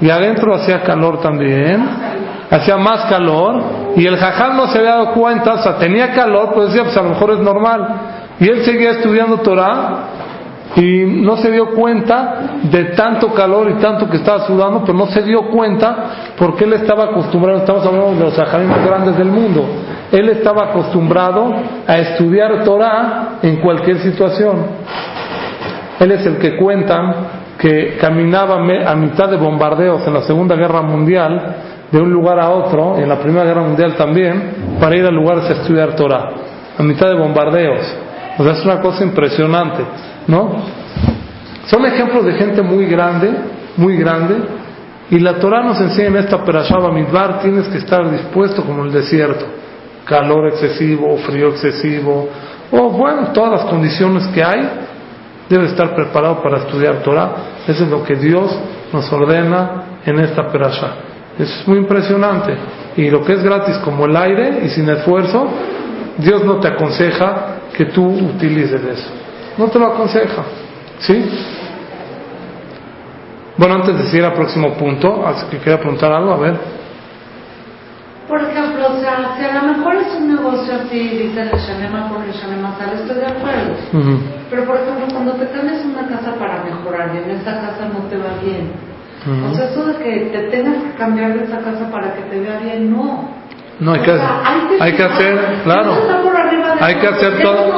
y 0.00 0.10
adentro 0.10 0.54
hacía 0.54 0.82
calor 0.82 1.20
también. 1.20 1.80
Hacía 2.50 2.76
más 2.76 3.04
calor 3.06 3.62
y 3.96 4.06
el 4.06 4.16
jajal 4.16 4.56
no 4.56 4.66
se 4.66 4.78
había 4.78 4.90
dado 4.90 5.12
cuenta, 5.12 5.54
o 5.54 5.58
sea, 5.58 5.76
tenía 5.78 6.12
calor, 6.12 6.52
pues 6.52 6.68
decía, 6.68 6.82
pues 6.82 6.96
a 6.96 7.02
lo 7.02 7.10
mejor 7.10 7.30
es 7.32 7.38
normal. 7.38 7.88
Y 8.40 8.48
él 8.48 8.64
seguía 8.64 8.90
estudiando 8.92 9.38
Torah 9.38 10.08
y 10.76 11.04
no 11.04 11.36
se 11.36 11.50
dio 11.50 11.70
cuenta 11.74 12.58
de 12.62 12.84
tanto 12.96 13.32
calor 13.34 13.70
y 13.70 13.74
tanto 13.74 14.08
que 14.08 14.16
estaba 14.16 14.46
sudando, 14.46 14.82
pero 14.84 14.96
no 14.96 15.06
se 15.06 15.22
dio 15.22 15.48
cuenta 15.48 16.32
porque 16.36 16.64
él 16.64 16.74
estaba 16.74 17.04
acostumbrado, 17.04 17.58
estamos 17.58 17.84
hablando 17.84 18.14
de 18.14 18.20
los 18.20 18.34
saharíes 18.34 18.68
más 18.68 18.84
grandes 18.84 19.16
del 19.16 19.28
mundo, 19.28 19.64
él 20.12 20.28
estaba 20.28 20.70
acostumbrado 20.70 21.54
a 21.86 21.98
estudiar 21.98 22.64
Torah 22.64 23.38
en 23.42 23.56
cualquier 23.60 23.98
situación. 23.98 24.56
Él 25.98 26.12
es 26.12 26.24
el 26.24 26.38
que 26.38 26.56
cuentan 26.56 27.14
que 27.58 27.98
caminaba 28.00 28.56
a 28.56 28.94
mitad 28.94 29.28
de 29.28 29.36
bombardeos 29.36 30.06
en 30.06 30.14
la 30.14 30.22
Segunda 30.22 30.56
Guerra 30.56 30.80
Mundial, 30.80 31.56
de 31.90 32.00
un 32.00 32.12
lugar 32.12 32.38
a 32.38 32.50
otro, 32.50 32.98
en 32.98 33.08
la 33.08 33.18
Primera 33.18 33.44
Guerra 33.44 33.62
Mundial 33.62 33.96
también, 33.96 34.76
para 34.80 34.96
ir 34.96 35.04
a 35.04 35.10
lugares 35.10 35.44
a 35.44 35.52
estudiar 35.54 35.96
Torah, 35.96 36.30
a 36.78 36.82
mitad 36.82 37.08
de 37.08 37.14
bombardeos. 37.14 37.94
O 38.38 38.44
sea, 38.44 38.52
es 38.52 38.64
una 38.64 38.80
cosa 38.80 39.04
impresionante, 39.04 39.82
¿no? 40.26 40.56
Son 41.66 41.84
ejemplos 41.84 42.24
de 42.24 42.32
gente 42.34 42.62
muy 42.62 42.86
grande, 42.86 43.30
muy 43.76 43.96
grande, 43.96 44.36
y 45.10 45.18
la 45.18 45.34
Torah 45.40 45.62
nos 45.62 45.80
enseña 45.80 46.08
en 46.08 46.16
esta 46.18 46.44
Perashaba 46.44 46.92
Midbar, 46.92 47.40
tienes 47.40 47.66
que 47.68 47.78
estar 47.78 48.08
dispuesto 48.10 48.62
como 48.64 48.84
el 48.84 48.92
desierto, 48.92 49.44
calor 50.04 50.48
excesivo, 50.48 51.16
frío 51.18 51.48
excesivo, 51.48 52.28
o 52.70 52.90
bueno, 52.90 53.28
todas 53.34 53.62
las 53.62 53.70
condiciones 53.70 54.26
que 54.28 54.42
hay, 54.42 54.68
debe 55.48 55.66
estar 55.66 55.94
preparado 55.96 56.40
para 56.40 56.58
estudiar 56.58 57.02
Torah. 57.02 57.32
Eso 57.66 57.82
es 57.82 57.90
lo 57.90 58.04
que 58.04 58.14
Dios 58.14 58.56
nos 58.92 59.12
ordena 59.12 59.98
en 60.06 60.20
esta 60.20 60.46
perasha. 60.46 61.09
Eso 61.40 61.60
es 61.60 61.68
muy 61.68 61.78
impresionante. 61.78 62.54
Y 62.96 63.08
lo 63.08 63.24
que 63.24 63.32
es 63.32 63.42
gratis 63.42 63.76
como 63.78 64.04
el 64.04 64.16
aire 64.16 64.60
y 64.64 64.68
sin 64.68 64.88
esfuerzo, 64.90 65.48
Dios 66.18 66.44
no 66.44 66.60
te 66.60 66.68
aconseja 66.68 67.56
que 67.76 67.86
tú 67.86 68.04
utilices 68.04 68.82
eso. 68.82 69.10
No 69.56 69.68
te 69.68 69.78
lo 69.78 69.86
aconseja. 69.86 70.42
¿Sí? 70.98 71.24
Bueno, 73.56 73.76
antes 73.76 73.96
de 73.96 74.04
seguir 74.04 74.24
al 74.24 74.34
próximo 74.34 74.74
punto, 74.74 75.26
así 75.26 75.46
que 75.46 75.58
quería 75.58 75.78
preguntar 75.78 76.12
algo, 76.12 76.32
a 76.32 76.36
ver. 76.36 76.56
Por 78.28 78.40
ejemplo, 78.42 78.86
o 78.96 79.00
sea, 79.00 79.34
si 79.36 79.44
a 79.44 79.60
lo 79.60 79.72
mejor 79.72 79.96
es 79.96 80.14
un 80.14 80.34
negocio 80.34 80.74
así, 80.74 80.98
dice 80.98 81.40
el 81.40 81.58
Shanema 81.58 82.08
por 82.08 82.22
el 82.22 82.32
Shanema 82.32 82.76
sale, 82.78 83.00
estoy 83.00 83.16
de 83.16 83.26
acuerdo. 83.26 83.74
Pero 84.50 84.64
por 84.64 84.76
ejemplo, 84.76 85.06
cuando 85.10 85.32
te 85.32 85.46
cambias 85.48 85.84
una 85.84 86.06
casa 86.06 86.34
para 86.38 86.62
mejorar 86.64 87.10
y 87.14 87.18
en 87.18 87.30
esa 87.38 87.52
casa 87.60 87.88
no 87.92 88.06
te 88.08 88.16
va 88.18 88.38
bien, 88.42 88.70
Ujú. 89.26 89.52
o 89.52 89.54
sea, 89.54 89.70
eso 89.70 89.84
de 89.84 89.96
que 89.96 90.30
te 90.32 90.38
tengas 90.48 90.82
que 90.82 90.90
cambiar 90.96 91.34
de 91.34 91.44
esa 91.44 91.58
casa 91.58 91.90
para 91.90 92.14
que 92.14 92.22
te 92.22 92.40
vea 92.40 92.58
bien, 92.58 92.90
no. 92.90 93.40
No, 93.80 93.92
hay 93.92 94.00
O 94.00 94.02
que, 94.02 94.16
sea, 94.16 94.42
hay 94.78 94.92
que 94.92 95.02
hacer, 95.02 95.38
claro. 95.64 95.92
Está 95.92 96.22
por 96.22 96.36
arriba 96.36 96.74
de 96.74 96.84
Hay 96.84 96.94
que 96.96 97.06
hacer 97.06 97.42
todo. 97.42 97.72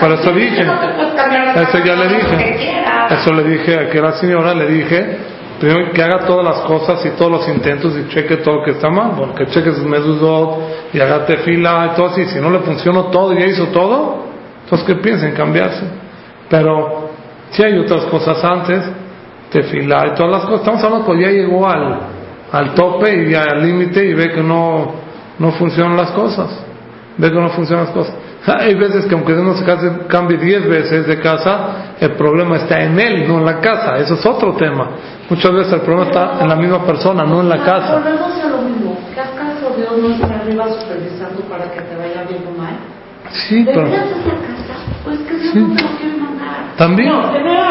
Por 0.00 0.12
eso 0.12 0.32
dije. 0.32 0.62
Eso 0.62 1.78
ya 1.78 1.94
le 1.94 2.08
que 2.08 2.14
dije. 2.14 2.84
Eso 3.10 3.32
le 3.32 3.44
dije 3.44 3.78
a 3.78 3.88
que 3.88 4.00
la 4.00 4.12
señora, 4.12 4.52
le 4.54 4.66
dije, 4.66 5.16
primero 5.60 5.92
que 5.92 6.02
haga 6.02 6.26
todas 6.26 6.44
las 6.44 6.60
cosas 6.64 7.04
y 7.06 7.10
todos 7.10 7.30
los 7.30 7.48
intentos 7.48 7.96
y 7.96 8.08
cheque 8.08 8.38
todo 8.38 8.56
lo 8.56 8.64
que 8.64 8.72
está 8.72 8.90
mal. 8.90 9.12
Bueno, 9.16 9.34
que 9.34 9.46
cheque 9.46 9.72
sus 9.72 9.84
mezuzot 9.84 10.58
y 10.92 11.00
haga 11.00 11.24
tefila 11.24 11.90
y 11.92 11.96
todo 11.96 12.06
así. 12.06 12.24
Si 12.26 12.40
no 12.40 12.50
le 12.50 12.58
funcionó 12.60 13.04
todo 13.04 13.32
y 13.32 13.38
ya 13.38 13.46
hizo 13.46 13.66
todo, 13.68 14.24
entonces 14.64 14.86
que 14.86 14.96
piensen 14.96 15.34
cambiarse. 15.34 15.84
Pero 16.50 17.10
si 17.50 17.62
hay 17.62 17.78
otras 17.78 18.04
cosas 18.06 18.42
antes, 18.44 18.82
tefila 19.50 20.06
y 20.08 20.14
todas 20.14 20.32
las 20.32 20.42
cosas. 20.42 20.60
Estamos 20.60 20.82
hablando 20.84 21.06
que 21.12 21.20
ya 21.22 21.28
llegó 21.30 21.66
al, 21.68 21.98
al 22.52 22.74
tope 22.74 23.22
y 23.24 23.30
ya 23.30 23.42
al 23.42 23.62
límite 23.62 24.04
y 24.04 24.14
ve 24.14 24.30
que 24.32 24.42
no, 24.42 24.92
no 25.38 25.52
funcionan 25.52 25.96
las 25.96 26.10
cosas. 26.12 26.64
Ve 27.16 27.30
que 27.30 27.36
no 27.40 27.48
funcionan 27.50 27.86
las 27.86 27.94
cosas. 27.94 28.14
Hay 28.46 28.74
veces 28.76 29.04
que 29.06 29.14
aunque 29.14 29.32
uno 29.34 29.54
se 29.54 29.64
case, 29.64 29.90
cambie 30.08 30.38
10 30.38 30.68
veces 30.68 31.06
de 31.06 31.18
casa, 31.20 31.94
el 32.00 32.12
problema 32.12 32.56
está 32.56 32.80
en 32.82 32.98
él, 32.98 33.28
no 33.28 33.38
en 33.38 33.44
la 33.44 33.60
casa. 33.60 33.96
Eso 33.96 34.14
es 34.14 34.24
otro 34.24 34.54
tema. 34.54 34.90
Muchas 35.28 35.52
veces 35.52 35.72
el 35.74 35.80
problema 35.80 36.06
está 36.06 36.40
en 36.40 36.48
la 36.48 36.56
misma 36.56 36.82
persona, 36.86 37.24
no 37.24 37.40
en 37.40 37.48
la 37.48 37.58
casa. 37.58 37.94
Volvemos 37.96 38.38
a 38.42 38.48
lo 38.48 38.62
mismo. 38.62 38.96
¿Qué 39.12 39.20
acaso 39.20 39.74
Dios 39.76 39.90
no 40.00 40.08
está 40.14 40.36
arriba 40.40 40.66
supervisando 40.80 41.40
para 41.42 41.64
que 41.70 41.80
te 41.80 41.96
vaya 41.96 42.22
bien 42.28 42.44
o 42.48 42.56
mal? 42.58 42.76
Sí, 43.30 43.62
pero 43.66 43.80
¿Deberías 43.82 44.06
esa 44.06 44.30
casa? 44.30 44.80
Pues 45.04 45.18
que 45.18 45.34
Dios 45.34 45.52
Sí. 45.52 45.58
no 45.60 45.76
te 45.76 45.82
lo 45.82 45.88
quiere 45.98 46.16
mandar. 46.16 46.56
también, 46.78 47.08
No, 47.12 47.22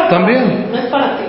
también, 0.09 0.67
No 0.71 0.77
es 0.77 0.85
para 0.87 1.17
ti. 1.17 1.23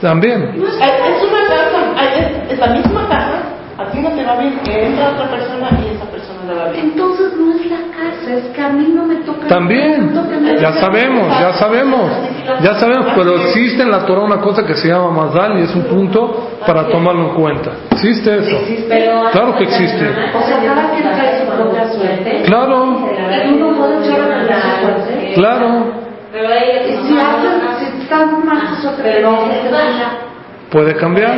También. 0.00 0.54
Es 0.56 0.74
es 0.74 1.22
una 1.28 1.42
casa, 1.48 2.16
es, 2.16 2.52
es 2.52 2.58
la 2.58 2.66
misma 2.68 3.08
casa, 3.08 3.42
a 3.78 3.90
ti 3.90 4.00
no 4.00 4.10
te 4.10 4.24
va 4.24 4.36
bien, 4.36 4.58
que 4.64 4.86
entra 4.86 5.10
otra 5.10 5.30
persona 5.30 5.70
y 5.82 5.96
esa 5.96 6.04
persona 6.04 6.40
le 6.46 6.54
va 6.54 6.68
bien. 6.70 6.84
Entonces 6.86 7.32
no 7.36 7.54
es 7.54 7.66
la 7.70 7.78
casa, 7.96 8.34
es 8.34 8.44
que 8.54 8.60
a 8.62 8.68
mí 8.68 8.92
no 8.94 9.04
me 9.04 9.16
toca. 9.16 9.46
También, 9.48 10.14
no 10.14 10.22
toca 10.22 10.36
ya 10.60 10.72
sabemos, 10.74 11.28
ya 11.40 11.52
sabemos, 11.54 12.10
ya 12.62 12.74
sabemos, 12.74 13.06
pero 13.14 13.36
existe 13.36 13.82
en 13.82 13.90
la 13.90 14.04
Torah 14.04 14.22
una 14.22 14.40
cosa 14.40 14.64
que 14.66 14.74
se 14.74 14.88
llama 14.88 15.10
Mazdal 15.10 15.58
y 15.60 15.62
es 15.62 15.74
un 15.74 15.84
punto 15.84 16.50
para 16.66 16.88
tomarlo 16.88 17.30
en 17.30 17.34
cuenta. 17.34 17.70
Existe 17.92 18.38
eso. 18.38 18.56
Pero 18.88 19.30
Claro 19.32 19.56
que 19.56 19.64
existe. 19.64 20.04
O 20.04 20.42
sea, 20.46 20.58
cada 20.62 20.90
quien 20.90 21.02
trae 21.02 21.40
su 21.40 21.46
propia 21.46 21.88
suerte. 21.92 22.42
Claro, 22.44 23.06
Y 23.46 23.52
uno 23.54 23.78
puede 23.78 24.04
echar 24.04 24.20
a 24.20 24.26
perder 24.26 24.60
su 24.60 25.04
suerte. 25.04 25.32
claro, 25.34 25.84
Pero 26.32 26.48
si 27.08 27.14
alguien, 28.16 28.40
si 28.40 28.44
está 28.44 28.54
mal 28.54 28.76
su 28.76 28.82
suerte, 28.82 29.02
pero 29.02 29.30
no 29.30 29.52
se 29.62 29.70
vaya. 29.70 30.08
puede 30.70 30.96
cambiar. 30.96 31.36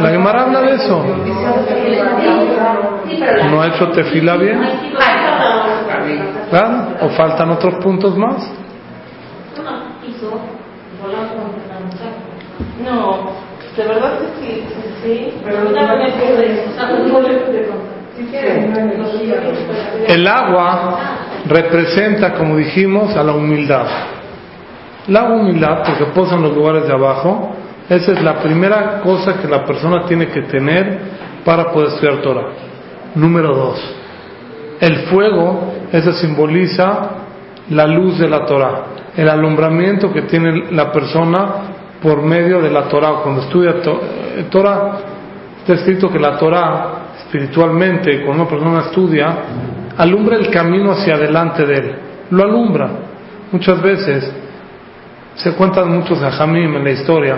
La 0.00 0.10
Gemara 0.10 0.42
habla 0.42 0.60
de 0.60 0.74
eso. 0.74 1.04
No 3.50 3.62
ha 3.62 3.68
hecho 3.68 3.90
tefila 3.90 4.36
bien, 4.36 4.60
claro, 6.50 6.88
o 7.00 7.08
faltan 7.10 7.50
otros 7.50 7.74
puntos 7.82 8.16
más. 8.16 8.50
No, 12.84 13.30
de 13.76 13.82
verdad 13.86 14.18
que 14.18 14.26
sí, 14.40 14.64
sí, 14.68 14.82
sí. 15.02 15.34
Pero 15.44 15.68
una 15.68 15.94
vez 15.94 16.14
El 20.08 20.26
agua 20.28 20.98
representa, 21.46 22.34
como 22.34 22.56
dijimos, 22.56 23.16
a 23.16 23.22
la 23.22 23.32
humildad. 23.32 23.86
La 25.08 25.24
humildad, 25.24 25.82
porque 25.84 26.06
posa 26.14 26.36
en 26.36 26.42
los 26.42 26.54
lugares 26.54 26.86
de 26.86 26.92
abajo, 26.92 27.54
esa 27.88 28.12
es 28.12 28.22
la 28.22 28.40
primera 28.40 29.00
cosa 29.02 29.40
que 29.40 29.46
la 29.46 29.64
persona 29.64 30.06
tiene 30.06 30.28
que 30.28 30.42
tener 30.42 30.98
para 31.44 31.70
poder 31.70 31.90
estudiar 31.90 32.22
Torah. 32.22 32.46
Número 33.14 33.54
dos, 33.54 33.94
el 34.80 34.96
fuego, 35.06 35.72
eso 35.92 36.12
simboliza 36.14 37.10
la 37.70 37.86
luz 37.86 38.18
de 38.18 38.28
la 38.28 38.46
Torah, 38.46 38.82
el 39.16 39.28
alumbramiento 39.28 40.12
que 40.12 40.22
tiene 40.22 40.70
la 40.72 40.90
persona 40.90 41.46
por 42.02 42.22
medio 42.22 42.60
de 42.60 42.70
la 42.70 42.84
Torah. 42.84 43.20
Cuando 43.22 43.42
estudia 43.42 43.80
to- 43.82 44.00
eh, 44.36 44.46
Torah, 44.50 44.92
está 45.60 45.74
escrito 45.74 46.10
que 46.10 46.18
la 46.18 46.36
Torah, 46.38 46.86
espiritualmente, 47.18 48.24
cuando 48.24 48.42
una 48.44 48.50
persona 48.50 48.80
estudia, 48.80 49.36
alumbra 49.96 50.36
el 50.36 50.50
camino 50.50 50.92
hacia 50.92 51.14
adelante 51.14 51.64
de 51.64 51.74
él, 51.74 51.94
lo 52.30 52.42
alumbra. 52.42 52.88
Muchas 53.52 53.80
veces 53.80 54.32
se 55.36 55.52
cuentan 55.52 55.90
muchos 55.90 56.22
ajamim 56.22 56.76
en 56.76 56.84
la 56.84 56.90
historia 56.90 57.36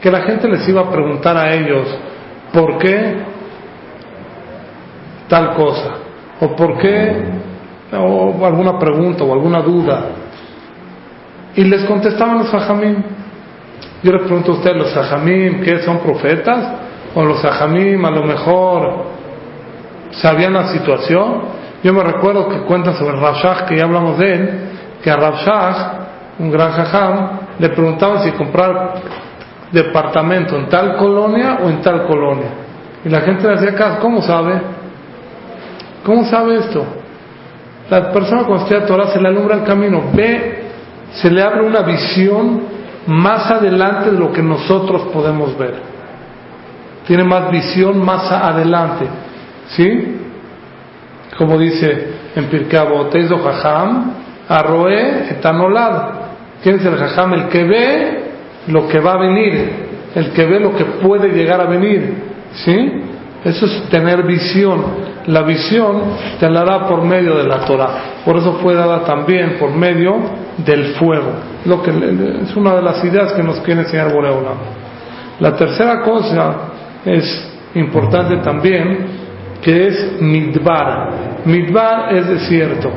que 0.00 0.10
la 0.10 0.22
gente 0.22 0.48
les 0.48 0.66
iba 0.68 0.82
a 0.82 0.90
preguntar 0.90 1.36
a 1.36 1.52
ellos 1.54 1.86
por 2.52 2.78
qué 2.78 3.16
tal 5.28 5.54
cosa 5.54 5.90
o 6.40 6.56
por 6.56 6.78
qué 6.78 7.40
o 7.92 8.44
alguna 8.46 8.78
pregunta 8.78 9.24
o 9.24 9.32
alguna 9.32 9.60
duda. 9.60 10.04
Y 11.54 11.64
les 11.64 11.84
contestaban 11.84 12.38
los 12.38 12.52
ajamim 12.52 13.02
yo 14.02 14.12
les 14.12 14.22
pregunto 14.22 14.52
a 14.52 14.54
ustedes 14.54 14.76
los 14.76 14.96
ajamim 14.96 15.60
¿qué 15.62 15.78
son 15.80 15.98
profetas? 15.98 16.74
o 17.14 17.24
los 17.24 17.44
ajamim 17.44 18.04
a 18.04 18.10
lo 18.10 18.22
mejor 18.22 19.04
sabían 20.12 20.54
la 20.54 20.68
situación 20.68 21.60
yo 21.82 21.92
me 21.92 22.02
recuerdo 22.02 22.48
que 22.48 22.60
cuentan 22.60 22.94
sobre 22.94 23.18
Rabshah 23.18 23.66
que 23.66 23.76
ya 23.76 23.84
hablamos 23.84 24.18
de 24.18 24.32
él 24.32 24.50
que 25.02 25.10
a 25.10 25.16
Rabshah 25.16 25.99
un 26.40 26.50
gran 26.50 26.72
jajam, 26.72 27.30
le 27.58 27.68
preguntaban 27.68 28.22
si 28.24 28.32
comprar 28.32 28.94
departamento 29.70 30.56
en 30.56 30.68
tal 30.68 30.96
colonia 30.96 31.58
o 31.62 31.68
en 31.68 31.80
tal 31.82 32.06
colonia. 32.06 32.48
Y 33.04 33.08
la 33.08 33.20
gente 33.20 33.46
le 33.46 33.54
hacía 33.54 33.74
caso, 33.74 34.00
¿cómo 34.00 34.22
sabe? 34.22 34.60
¿Cómo 36.04 36.24
sabe 36.24 36.56
esto? 36.56 36.84
La 37.90 38.10
persona 38.10 38.44
cuando 38.44 38.64
estudia 38.64 38.86
Torah 38.86 39.08
se 39.08 39.20
le 39.20 39.28
alumbra 39.28 39.56
el 39.56 39.64
camino, 39.64 40.02
ve, 40.14 40.62
se 41.12 41.30
le 41.30 41.42
abre 41.42 41.62
una 41.62 41.82
visión 41.82 42.62
más 43.06 43.50
adelante 43.50 44.10
de 44.10 44.18
lo 44.18 44.32
que 44.32 44.42
nosotros 44.42 45.08
podemos 45.12 45.56
ver. 45.58 45.74
Tiene 47.06 47.24
más 47.24 47.50
visión 47.50 48.02
más 48.04 48.30
adelante. 48.30 49.06
¿Sí? 49.68 50.16
Como 51.36 51.58
dice 51.58 52.08
en 52.34 52.44
Pirkei 52.46 52.78
Avot, 52.78 53.12
Jajam, 53.12 54.12
Arroe 54.48 55.30
etanolado. 55.30 56.19
¿Quién 56.62 56.76
es 56.76 56.84
el 56.84 56.96
Jajam? 56.96 57.34
El 57.34 57.48
que 57.48 57.64
ve 57.64 58.20
lo 58.68 58.88
que 58.88 59.00
va 59.00 59.14
a 59.14 59.18
venir, 59.18 59.70
el 60.14 60.30
que 60.30 60.44
ve 60.44 60.60
lo 60.60 60.74
que 60.76 60.84
puede 60.84 61.28
llegar 61.28 61.60
a 61.60 61.66
venir. 61.66 62.14
¿Sí? 62.54 62.92
Eso 63.44 63.66
es 63.66 63.88
tener 63.88 64.22
visión. 64.24 65.10
La 65.26 65.42
visión 65.42 66.02
te 66.38 66.48
la 66.50 66.64
da 66.64 66.86
por 66.86 67.02
medio 67.02 67.36
de 67.36 67.44
la 67.44 67.60
Torah. 67.64 67.88
Por 68.24 68.36
eso 68.36 68.54
fue 68.54 68.74
dada 68.74 69.04
también 69.04 69.56
por 69.58 69.70
medio 69.70 70.16
del 70.58 70.94
fuego. 70.94 71.32
Lo 71.64 71.82
que 71.82 71.90
es 71.90 72.56
una 72.56 72.74
de 72.74 72.82
las 72.82 73.02
ideas 73.04 73.32
que 73.32 73.42
nos 73.42 73.60
quiere 73.60 73.82
enseñar 73.82 74.12
Boreola. 74.12 74.50
La 75.38 75.56
tercera 75.56 76.02
cosa 76.02 76.54
es 77.04 77.50
importante 77.74 78.38
también, 78.38 79.06
que 79.62 79.86
es 79.86 80.20
Midbar. 80.20 81.10
Midbar 81.46 82.14
es 82.14 82.28
desierto. 82.28 82.90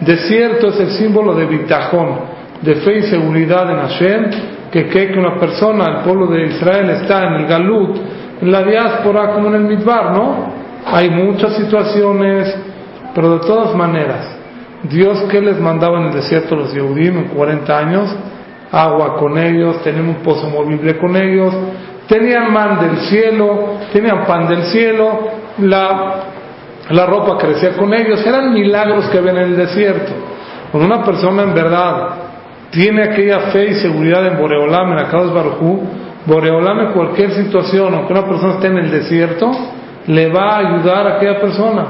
Desierto 0.00 0.68
es 0.68 0.80
el 0.80 0.90
símbolo 0.92 1.34
de 1.34 1.46
bitajón, 1.46 2.37
de 2.62 2.74
fe 2.76 2.98
y 2.98 3.02
seguridad 3.02 3.70
en 3.70 3.78
Hashem, 3.78 4.30
que 4.70 4.88
cree 4.88 5.12
que 5.12 5.18
una 5.18 5.38
persona, 5.38 5.98
el 5.98 6.04
pueblo 6.04 6.26
de 6.26 6.46
Israel, 6.46 6.90
está 6.90 7.26
en 7.26 7.34
el 7.34 7.46
Galut, 7.46 7.96
en 8.40 8.52
la 8.52 8.62
diáspora 8.62 9.32
como 9.32 9.48
en 9.48 9.54
el 9.54 9.62
Midbar, 9.62 10.12
¿no? 10.12 10.52
Hay 10.86 11.10
muchas 11.10 11.56
situaciones, 11.56 12.54
pero 13.14 13.38
de 13.38 13.46
todas 13.46 13.74
maneras, 13.74 14.36
Dios 14.82 15.22
que 15.30 15.40
les 15.40 15.58
mandaba 15.60 15.98
en 16.00 16.06
el 16.06 16.14
desierto 16.14 16.56
los 16.56 16.72
Yehudim 16.72 17.18
en 17.18 17.24
40 17.28 17.78
años, 17.78 18.16
agua 18.70 19.16
con 19.16 19.36
ellos, 19.38 19.82
tenían 19.82 20.08
un 20.08 20.16
pozo 20.16 20.48
movible 20.48 20.98
con 20.98 21.16
ellos, 21.16 21.52
tenían 22.06 22.52
man 22.52 22.80
del 22.80 22.98
cielo, 23.08 23.74
tenían 23.92 24.24
pan 24.24 24.48
del 24.48 24.62
cielo, 24.64 25.18
la, 25.58 26.14
la 26.90 27.06
ropa 27.06 27.38
crecía 27.38 27.76
con 27.76 27.92
ellos, 27.92 28.24
eran 28.26 28.52
milagros 28.52 29.08
que 29.08 29.20
ven 29.20 29.36
en 29.36 29.44
el 29.44 29.56
desierto. 29.56 30.12
Cuando 30.70 30.94
una 30.94 31.04
persona 31.04 31.42
en 31.42 31.54
verdad 31.54 32.27
tiene 32.70 33.02
aquella 33.02 33.50
fe 33.50 33.70
y 33.70 33.74
seguridad 33.74 34.26
en 34.26 34.38
Boreolam, 34.38 34.92
en 34.92 34.98
Akados 34.98 35.32
Barujú, 35.32 35.82
Boreolam 36.26 36.80
en 36.80 36.92
cualquier 36.92 37.32
situación, 37.32 37.94
aunque 37.94 38.12
una 38.12 38.26
persona 38.26 38.54
esté 38.54 38.66
en 38.66 38.78
el 38.78 38.90
desierto, 38.90 39.50
le 40.06 40.28
va 40.28 40.56
a 40.56 40.58
ayudar 40.58 41.06
a 41.06 41.16
aquella 41.16 41.40
persona. 41.40 41.86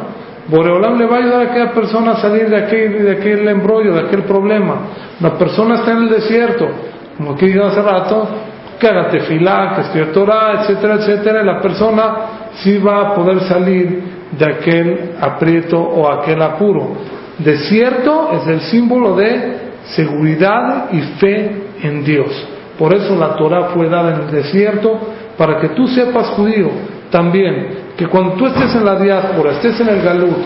Boreolam 0.48 0.98
le 0.98 1.06
va 1.06 1.16
a 1.16 1.18
ayudar 1.18 1.40
a 1.40 1.50
aquella 1.50 1.72
persona 1.72 2.12
a 2.12 2.16
salir 2.16 2.48
de 2.48 2.56
aquel, 2.56 3.04
de 3.04 3.12
aquel 3.12 3.48
embrollo, 3.48 3.94
de 3.94 4.00
aquel 4.02 4.22
problema. 4.22 4.76
La 5.20 5.36
persona 5.36 5.76
está 5.76 5.92
en 5.92 6.04
el 6.04 6.08
desierto, 6.10 6.66
como 7.16 7.32
aquí 7.32 7.46
dijo 7.46 7.64
hace 7.64 7.82
rato, 7.82 8.28
que 8.78 8.86
haga 8.86 9.08
tefilá, 9.08 9.72
que 9.74 9.80
estudie 9.82 10.06
Torah, 10.06 10.60
etcétera, 10.60 10.94
etcétera, 10.94 11.42
y 11.42 11.46
la 11.46 11.60
persona 11.60 12.16
sí 12.54 12.78
va 12.78 13.00
a 13.00 13.14
poder 13.14 13.40
salir 13.40 14.02
de 14.30 14.44
aquel 14.44 15.10
aprieto 15.20 15.80
o 15.80 16.08
aquel 16.08 16.40
apuro. 16.40 16.92
Desierto 17.38 18.30
es 18.32 18.46
el 18.46 18.60
símbolo 18.60 19.16
de 19.16 19.67
seguridad 19.94 20.90
y 20.92 21.00
fe 21.18 21.62
en 21.82 22.04
Dios. 22.04 22.30
Por 22.78 22.94
eso 22.94 23.16
la 23.16 23.34
Torah 23.36 23.70
fue 23.74 23.88
dada 23.88 24.14
en 24.14 24.20
el 24.22 24.30
desierto, 24.30 24.98
para 25.36 25.60
que 25.60 25.68
tú 25.70 25.86
sepas, 25.88 26.28
judío, 26.28 26.70
también, 27.10 27.78
que 27.96 28.06
cuando 28.06 28.34
tú 28.34 28.46
estés 28.46 28.74
en 28.74 28.84
la 28.84 28.96
diáspora, 28.96 29.52
estés 29.52 29.80
en 29.80 29.88
el 29.88 30.02
galut, 30.02 30.36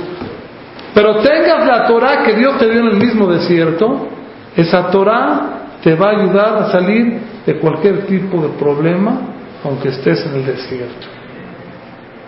pero 0.94 1.16
tengas 1.16 1.66
la 1.66 1.86
Torah 1.86 2.22
que 2.22 2.34
Dios 2.34 2.58
te 2.58 2.68
dio 2.68 2.80
en 2.80 2.88
el 2.88 2.96
mismo 2.96 3.26
desierto, 3.26 4.08
esa 4.56 4.90
Torah 4.90 5.62
te 5.82 5.94
va 5.94 6.08
a 6.08 6.20
ayudar 6.20 6.56
a 6.58 6.70
salir 6.70 7.18
de 7.44 7.58
cualquier 7.58 8.06
tipo 8.06 8.40
de 8.42 8.48
problema, 8.50 9.20
aunque 9.64 9.88
estés 9.88 10.24
en 10.26 10.36
el 10.36 10.46
desierto. 10.46 11.06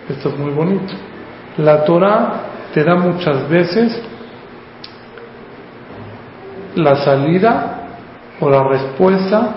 Esto 0.09 0.29
es 0.29 0.37
muy 0.37 0.51
bonito. 0.51 0.93
La 1.57 1.83
Torah 1.85 2.33
te 2.73 2.83
da 2.83 2.95
muchas 2.95 3.47
veces 3.49 4.01
la 6.75 6.95
salida 6.97 7.87
o 8.39 8.49
la 8.49 8.63
respuesta 8.63 9.49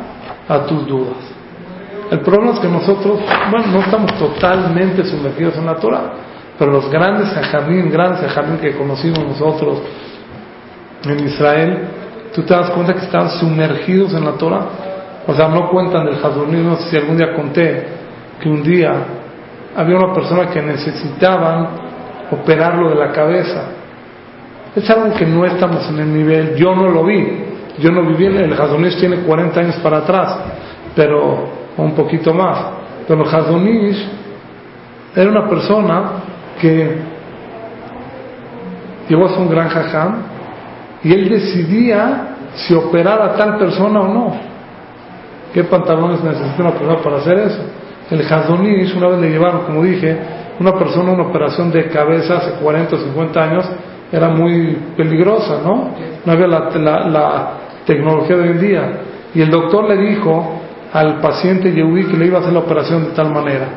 a 0.49 0.61
tus 0.61 0.87
dudas. 0.87 1.17
El 2.11 2.21
problema 2.21 2.53
es 2.53 2.61
que 2.61 2.69
nosotros, 2.69 3.21
bueno, 3.51 3.67
no 3.73 3.81
estamos 3.81 4.15
totalmente 4.19 5.05
sumergidos 5.05 5.57
en 5.59 5.67
la 5.67 5.75
Torah, 5.75 6.13
pero 6.59 6.73
los 6.73 6.91
grandes 6.91 7.29
jajamín, 7.31 7.91
grandes 7.91 8.21
jajamín 8.21 8.59
que 8.59 8.77
conocimos 8.77 9.19
nosotros 9.27 9.79
en 11.05 11.21
Israel, 11.21 11.79
tú 12.35 12.43
te 12.43 12.55
das 12.55 12.71
cuenta 12.71 12.95
que 12.95 13.05
estaban 13.05 13.31
sumergidos 13.31 14.15
en 14.15 14.25
la 14.25 14.33
Torah. 14.33 14.67
O 15.27 15.35
sea, 15.35 15.49
no 15.49 15.69
cuentan 15.69 16.07
del 16.07 16.17
Hadonim, 16.25 16.67
no 16.67 16.77
sé 16.77 16.91
si 16.91 16.97
algún 16.97 17.19
día 17.19 17.35
conté 17.35 17.87
que 18.41 18.49
un 18.49 18.63
día 18.63 18.93
había 19.77 19.97
una 19.97 20.15
persona 20.15 20.49
que 20.49 20.63
necesitaban 20.63 21.69
operarlo 22.31 22.89
de 22.91 22.95
la 22.97 23.13
cabeza. 23.13 23.63
Es 24.77 24.89
algo 24.91 25.15
que 25.15 25.27
no 25.27 25.45
estamos 25.45 25.89
en 25.89 25.99
el 25.99 26.13
nivel, 26.13 26.55
yo 26.57 26.75
no 26.75 26.89
lo 26.89 27.05
vi, 27.05 27.45
yo 27.79 27.91
no 27.91 28.03
viví 28.03 28.27
en 28.27 28.37
el 28.37 28.53
Hazonish 28.53 28.99
tiene 28.99 29.19
40 29.19 29.61
años 29.61 29.77
para 29.77 29.99
atrás, 29.99 30.39
pero 30.95 31.49
un 31.77 31.95
poquito 31.95 32.35
más. 32.35 32.59
Pero 33.07 33.23
el 33.23 33.35
Hazonish 33.35 34.09
era 35.15 35.31
una 35.31 35.49
persona 35.49 36.03
que 36.61 36.99
llegó 39.09 39.27
a 39.27 39.29
ser 39.31 39.39
un 39.39 39.51
gran 39.51 39.69
jajam 39.69 40.17
y 41.03 41.13
él 41.13 41.29
decidía 41.29 42.37
si 42.55 42.75
operar 42.75 43.23
a 43.23 43.35
tal 43.35 43.59
persona 43.59 44.01
o 44.01 44.09
no. 44.09 44.37
¿Qué 45.55 45.65
pantalones 45.65 46.23
necesita 46.23 46.63
una 46.63 46.73
persona 46.73 46.97
para 47.03 47.17
hacer 47.19 47.39
eso? 47.39 47.63
El 48.11 48.21
Hazonish, 48.21 48.97
una 48.97 49.09
vez 49.09 49.21
le 49.21 49.31
llevaron, 49.31 49.63
como 49.63 49.83
dije, 49.83 50.19
una 50.61 50.73
persona 50.75 51.13
una 51.13 51.25
operación 51.25 51.71
de 51.71 51.89
cabeza 51.89 52.39
hace 52.39 52.53
40 52.63 52.97
o 52.97 52.99
50 52.99 53.43
años, 53.43 53.71
era 54.11 54.29
muy 54.29 54.77
peligrosa, 54.97 55.61
¿no? 55.65 55.91
No 56.25 56.33
había 56.33 56.47
la, 56.47 56.71
la 57.09 57.51
tecnología 57.85 58.37
de 58.37 58.43
hoy 58.43 58.49
en 58.51 58.61
día. 58.61 58.93
Y 59.35 59.43
el 59.43 59.51
doctor 59.51 59.89
le 59.89 59.97
dijo 59.97 60.61
al 60.93 61.21
paciente 61.21 61.73
Yehudi 61.73 62.05
que 62.07 62.17
le 62.17 62.27
iba 62.27 62.39
a 62.39 62.41
hacer 62.41 62.53
la 62.53 62.61
operación 62.61 63.05
de 63.05 63.11
tal 63.11 63.31
manera. 63.33 63.69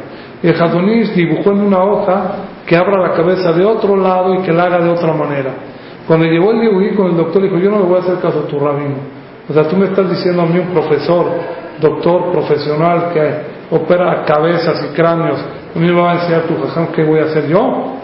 Y 0.41 0.47
el 0.47 0.59
Hadonish 0.59 1.13
dibujó 1.13 1.51
en 1.51 1.61
una 1.61 1.83
hoja 1.83 2.35
que 2.65 2.75
abra 2.75 2.99
la 2.99 3.13
cabeza 3.13 3.51
de 3.51 3.65
otro 3.65 3.95
lado 3.95 4.33
y 4.35 4.41
que 4.41 4.51
la 4.51 4.63
haga 4.63 4.79
de 4.79 4.89
otra 4.89 5.13
manera. 5.13 5.51
Cuando 6.07 6.25
llegó 6.25 6.51
el 6.51 6.61
Yehudi 6.61 6.95
con 6.95 7.07
el 7.07 7.17
doctor, 7.17 7.43
dijo, 7.43 7.57
yo 7.57 7.69
no 7.69 7.79
le 7.79 7.85
voy 7.85 7.97
a 7.97 7.99
hacer 7.99 8.19
caso 8.19 8.39
a 8.39 8.47
tu 8.47 8.59
rabino. 8.59 8.95
O 9.47 9.53
sea, 9.53 9.67
tú 9.67 9.75
me 9.75 9.85
estás 9.85 10.09
diciendo 10.09 10.41
a 10.41 10.45
mí 10.45 10.57
un 10.57 10.67
profesor, 10.67 11.25
doctor 11.79 12.31
profesional 12.31 13.11
que 13.13 13.75
opera 13.75 14.23
cabezas 14.25 14.89
y 14.89 14.95
cráneos, 14.95 15.39
a 15.75 15.79
mí 15.79 15.87
me 15.87 15.99
va 15.99 16.11
a 16.11 16.15
enseñar 16.15 16.43
tu 16.43 16.55
jajam 16.61 16.87
qué 16.87 17.03
voy 17.03 17.19
a 17.19 17.25
hacer 17.25 17.47
yo. 17.47 18.00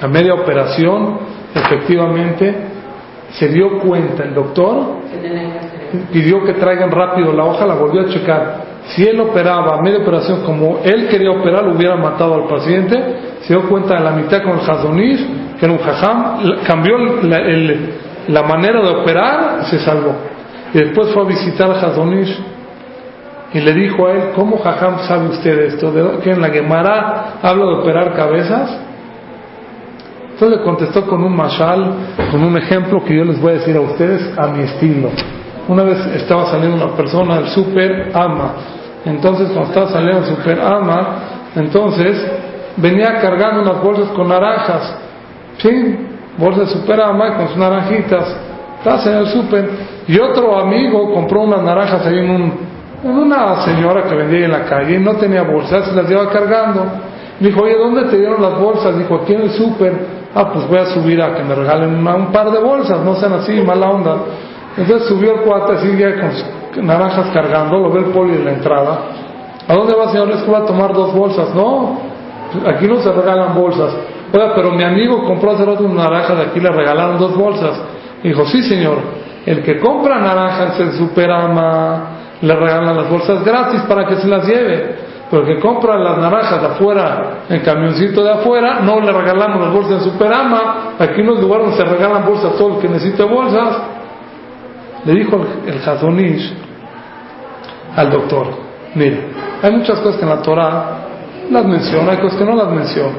A 0.00 0.08
media 0.08 0.34
operación, 0.34 1.18
efectivamente, 1.54 2.54
se 3.32 3.48
dio 3.48 3.78
cuenta 3.80 4.24
el 4.24 4.34
doctor, 4.34 5.00
pidió 6.12 6.44
que 6.44 6.54
traigan 6.54 6.90
rápido 6.90 7.32
la 7.32 7.44
hoja, 7.44 7.66
la 7.66 7.74
volvió 7.74 8.02
a 8.02 8.08
checar. 8.08 8.70
Si 8.86 9.06
él 9.06 9.20
operaba 9.20 9.76
a 9.76 9.82
media 9.82 10.00
operación 10.00 10.42
como 10.44 10.80
él 10.84 11.06
quería 11.08 11.30
operar, 11.30 11.64
lo 11.64 11.74
hubiera 11.74 11.96
matado 11.96 12.34
al 12.34 12.48
paciente. 12.48 12.96
Se 13.42 13.54
dio 13.54 13.68
cuenta 13.68 13.94
de 13.94 14.00
la 14.00 14.12
mitad 14.12 14.42
con 14.42 14.58
el 14.58 15.16
que 15.58 15.66
era 15.66 15.72
un 15.72 15.78
jajam, 15.78 16.38
cambió 16.66 16.96
la, 17.22 18.42
manera 18.42 18.80
de 18.80 18.88
operar 18.88 19.64
se 19.66 19.78
salvó. 19.80 20.14
Y 20.72 20.78
después 20.78 21.12
fue 21.12 21.22
a 21.24 21.26
visitar 21.26 21.70
a 21.70 21.74
Hazonish 21.74 22.38
y 23.52 23.60
le 23.60 23.72
dijo 23.74 24.06
a 24.06 24.12
él, 24.12 24.22
¿cómo 24.34 24.58
jajam 24.58 25.00
sabe 25.00 25.28
usted 25.28 25.58
esto? 25.66 25.92
¿De 25.92 26.20
que 26.20 26.30
en 26.30 26.40
la 26.40 26.48
Gemara 26.48 27.34
habla 27.42 27.66
de 27.66 27.74
operar 27.74 28.14
cabezas? 28.14 28.89
Entonces 30.40 30.58
le 30.58 30.64
contestó 30.64 31.06
con 31.06 31.22
un 31.22 31.36
mashal, 31.36 31.92
con 32.30 32.42
un 32.42 32.56
ejemplo 32.56 33.04
que 33.04 33.14
yo 33.14 33.24
les 33.26 33.38
voy 33.38 33.50
a 33.50 33.54
decir 33.56 33.76
a 33.76 33.82
ustedes 33.82 34.32
a 34.38 34.46
mi 34.46 34.62
estilo. 34.62 35.10
Una 35.68 35.82
vez 35.82 35.98
estaba 36.16 36.46
saliendo 36.46 36.82
una 36.82 36.96
persona 36.96 37.34
del 37.40 37.48
super 37.48 38.10
ama. 38.14 38.54
Entonces, 39.04 39.50
cuando 39.50 39.68
estaba 39.68 39.88
saliendo 39.88 40.20
el 40.20 40.34
super 40.34 40.58
ama, 40.58 41.08
entonces 41.54 42.26
venía 42.78 43.20
cargando 43.20 43.60
unas 43.60 43.82
bolsas 43.82 44.08
con 44.12 44.28
naranjas. 44.28 44.96
¿Sí? 45.58 45.98
Bolsas 46.38 46.68
de 46.68 46.80
super 46.80 47.02
ama 47.02 47.36
con 47.36 47.48
sus 47.48 47.58
naranjitas. 47.58 48.34
Estaba 48.78 49.02
en 49.12 49.18
el 49.18 49.26
super. 49.26 49.70
Y 50.08 50.18
otro 50.18 50.58
amigo 50.58 51.12
compró 51.12 51.42
unas 51.42 51.62
naranjas 51.62 52.06
ahí 52.06 52.18
en, 52.18 52.30
un, 52.30 52.52
una 53.04 53.62
señora 53.66 54.04
que 54.04 54.14
vendía 54.14 54.46
en 54.46 54.52
la 54.52 54.64
calle 54.64 54.96
y 54.96 55.00
no 55.00 55.16
tenía 55.16 55.42
bolsas, 55.42 55.84
se 55.84 55.94
las 55.94 56.08
llevaba 56.08 56.30
cargando. 56.30 56.86
Dijo, 57.40 57.62
oye, 57.62 57.76
¿dónde 57.76 58.04
te 58.04 58.18
dieron 58.18 58.42
las 58.42 58.58
bolsas? 58.58 58.96
Dijo, 58.98 59.16
aquí 59.16 59.32
en 59.32 59.42
el 59.42 59.50
súper. 59.50 60.20
Ah, 60.34 60.52
pues 60.52 60.68
voy 60.68 60.78
a 60.78 60.86
subir 60.86 61.20
a 61.20 61.34
que 61.34 61.42
me 61.42 61.54
regalen 61.54 62.06
un 62.06 62.32
par 62.32 62.50
de 62.50 62.58
bolsas, 62.60 63.00
no 63.00 63.16
sean 63.16 63.32
así, 63.32 63.52
mala 63.62 63.90
onda. 63.90 64.16
Entonces 64.76 65.08
subió 65.08 65.34
el 65.34 65.40
cuate 65.40 65.72
así 65.72 65.96
ya 65.96 66.20
con 66.20 66.32
sus 66.32 66.84
naranjas 66.84 67.30
cargando, 67.32 67.80
lo 67.80 67.90
ve 67.90 68.00
el 68.00 68.06
poli 68.06 68.34
en 68.34 68.44
la 68.44 68.52
entrada. 68.52 68.98
¿A 69.66 69.74
dónde 69.74 69.94
va, 69.94 70.12
señor? 70.12 70.30
Es 70.30 70.42
que 70.42 70.50
va 70.50 70.58
a 70.58 70.66
tomar 70.66 70.92
dos 70.92 71.14
bolsas. 71.14 71.54
No, 71.54 71.98
aquí 72.66 72.86
no 72.86 73.00
se 73.00 73.10
regalan 73.10 73.54
bolsas. 73.54 73.94
Oiga, 74.32 74.52
pero 74.54 74.70
mi 74.72 74.84
amigo 74.84 75.24
compró 75.24 75.52
hace 75.52 75.64
rato 75.64 75.82
una 75.82 76.08
de 76.08 76.42
aquí, 76.42 76.60
le 76.60 76.70
regalaron 76.70 77.18
dos 77.18 77.36
bolsas. 77.36 77.80
Dijo, 78.22 78.44
sí, 78.46 78.62
señor. 78.62 78.98
El 79.46 79.62
que 79.62 79.78
compra 79.80 80.18
naranjas 80.20 80.78
en 80.78 80.92
Superama, 80.92 82.02
le 82.42 82.54
regalan 82.54 82.96
las 82.96 83.08
bolsas 83.08 83.44
gratis 83.44 83.80
para 83.88 84.06
que 84.06 84.16
se 84.16 84.28
las 84.28 84.46
lleve. 84.46 85.09
Pero 85.30 85.42
el 85.46 85.54
que 85.54 85.60
compra 85.60 85.96
las 85.96 86.18
naranjas 86.18 86.60
de 86.60 86.66
afuera, 86.66 87.44
en 87.48 87.60
camioncito 87.60 88.24
de 88.24 88.32
afuera, 88.32 88.80
no 88.80 89.00
le 89.00 89.12
regalamos 89.12 89.60
las 89.60 89.72
bolsas 89.72 89.92
en 89.92 90.10
Superama. 90.10 90.94
Aquí 90.98 91.22
no 91.22 91.34
es 91.34 91.40
lugar 91.40 91.60
donde 91.60 91.76
se 91.76 91.84
regalan 91.84 92.26
bolsas 92.26 92.54
a 92.54 92.58
todo 92.58 92.74
el 92.74 92.80
que 92.80 92.88
necesite 92.88 93.22
bolsas. 93.22 93.78
Le 95.04 95.14
dijo 95.14 95.36
el, 95.36 95.72
el 95.72 95.80
al 97.96 98.10
doctor, 98.10 98.46
mira, 98.94 99.18
hay 99.62 99.72
muchas 99.72 99.98
cosas 100.00 100.16
que 100.16 100.22
en 100.22 100.30
la 100.30 100.42
Torah 100.42 100.84
las 101.50 101.64
menciona, 101.64 102.12
hay 102.12 102.18
cosas 102.18 102.38
que 102.38 102.44
no 102.44 102.54
las 102.54 102.68
menciona. 102.68 103.16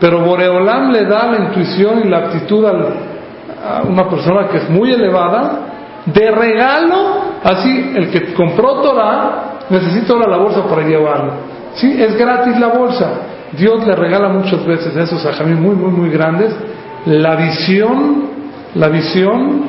Pero 0.00 0.20
Boreolam 0.20 0.90
le 0.90 1.04
da 1.04 1.26
la 1.26 1.38
intuición 1.46 2.00
y 2.04 2.08
la 2.08 2.18
aptitud 2.18 2.64
a 2.64 3.82
una 3.88 4.08
persona 4.08 4.48
que 4.48 4.58
es 4.58 4.70
muy 4.70 4.92
elevada, 4.92 5.60
de 6.06 6.30
regalo, 6.32 7.20
así, 7.44 7.92
el 7.94 8.10
que 8.10 8.34
compró 8.34 8.80
Torah 8.80 9.51
necesita 9.70 10.12
ahora 10.12 10.28
la 10.28 10.36
bolsa 10.38 10.64
para 10.66 10.82
llevarlo. 10.82 11.32
Sí, 11.74 12.00
es 12.00 12.16
gratis 12.16 12.58
la 12.58 12.68
bolsa. 12.68 13.10
Dios 13.52 13.86
le 13.86 13.94
regala 13.94 14.28
muchas 14.28 14.64
veces 14.64 14.96
a 14.96 15.02
esos 15.02 15.24
ajamí 15.24 15.54
muy, 15.54 15.74
muy, 15.74 15.90
muy 15.90 16.10
grandes 16.10 16.54
la 17.06 17.34
visión, 17.36 18.28
la 18.74 18.88
visión, 18.88 19.62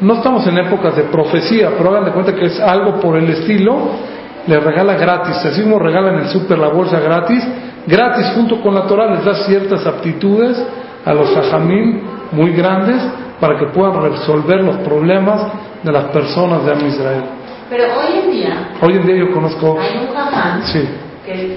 no 0.00 0.14
estamos 0.14 0.46
en 0.46 0.58
épocas 0.58 0.96
de 0.96 1.04
profecía, 1.04 1.70
pero 1.76 1.90
hagan 1.90 2.06
de 2.06 2.10
cuenta 2.12 2.34
que 2.34 2.46
es 2.46 2.58
algo 2.60 2.98
por 2.98 3.16
el 3.16 3.28
estilo, 3.28 3.90
le 4.46 4.58
regala 4.58 4.94
gratis, 4.94 5.36
así 5.44 5.62
como 5.62 5.78
regala 5.78 6.14
en 6.14 6.20
el 6.20 6.28
súper 6.28 6.58
la 6.58 6.68
bolsa 6.68 6.98
gratis, 6.98 7.46
gratis 7.86 8.32
junto 8.34 8.60
con 8.60 8.74
la 8.74 8.86
Torah 8.86 9.14
les 9.14 9.24
da 9.24 9.34
ciertas 9.44 9.86
aptitudes 9.86 10.64
a 11.04 11.12
los 11.12 11.36
ajamim 11.36 12.00
muy 12.32 12.52
grandes 12.52 13.02
para 13.38 13.58
que 13.58 13.66
puedan 13.66 14.00
resolver 14.02 14.62
los 14.62 14.76
problemas 14.78 15.52
de 15.82 15.92
las 15.92 16.04
personas 16.06 16.64
de 16.64 16.88
Israel. 16.88 17.22
Pero 17.72 17.84
hoy 17.84 18.18
en 18.22 18.30
día 18.30 18.68
Hoy 18.82 18.96
en 18.96 19.06
día 19.06 19.16
yo 19.16 19.32
conozco, 19.32 19.78
hay 19.80 19.96
un 19.96 20.64
sí, 20.66 20.86
que 21.24 21.32
es 21.32 21.52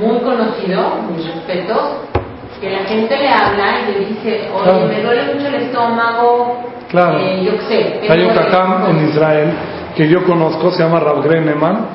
muy 0.00 0.20
conocido, 0.20 0.98
muy 1.10 1.20
respeto, 1.20 2.04
que 2.60 2.70
la 2.70 2.84
gente 2.84 3.16
le 3.18 3.28
habla 3.28 3.80
y 3.80 3.92
le 3.92 3.98
dice, 4.06 4.48
oye, 4.54 4.62
Claro. 4.62 4.86
me 4.86 5.02
duele 5.02 5.34
mucho 5.34 5.48
el 5.48 5.54
estómago, 5.56 6.62
Claro. 6.90 7.18
eh, 7.18 7.42
yo 7.42 7.52
sé. 7.68 8.00
hay 8.08 8.22
un 8.22 8.32
jajam 8.32 8.90
en 8.90 9.08
Israel 9.08 9.52
que 9.96 10.08
yo 10.08 10.22
conozco, 10.24 10.70
se 10.70 10.84
llama 10.84 11.00
Rav 11.00 11.24
Greneman. 11.24 11.86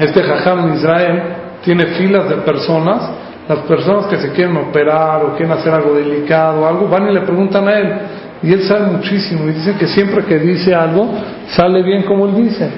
Este 0.00 0.20
jajam 0.24 0.66
en 0.70 0.74
Israel 0.74 1.22
tiene 1.62 1.86
filas 1.86 2.28
de 2.28 2.36
personas, 2.38 3.12
las 3.48 3.58
personas 3.60 4.06
que 4.06 4.16
se 4.16 4.32
quieren 4.32 4.56
operar 4.56 5.22
o 5.24 5.36
quieren 5.36 5.52
hacer 5.52 5.72
algo 5.72 5.94
delicado 5.94 6.66
algo, 6.66 6.88
van 6.88 7.08
y 7.10 7.14
le 7.14 7.20
preguntan 7.20 7.68
a 7.68 7.78
él. 7.78 7.98
Y 8.44 8.52
él 8.52 8.62
sabe 8.64 8.86
muchísimo 8.92 9.48
y 9.48 9.52
dicen 9.52 9.78
que 9.78 9.86
siempre 9.88 10.24
que 10.24 10.38
dice 10.38 10.74
algo, 10.74 11.08
sale 11.48 11.82
bien 11.82 12.02
como 12.02 12.26
él 12.26 12.34
dice. 12.36 12.70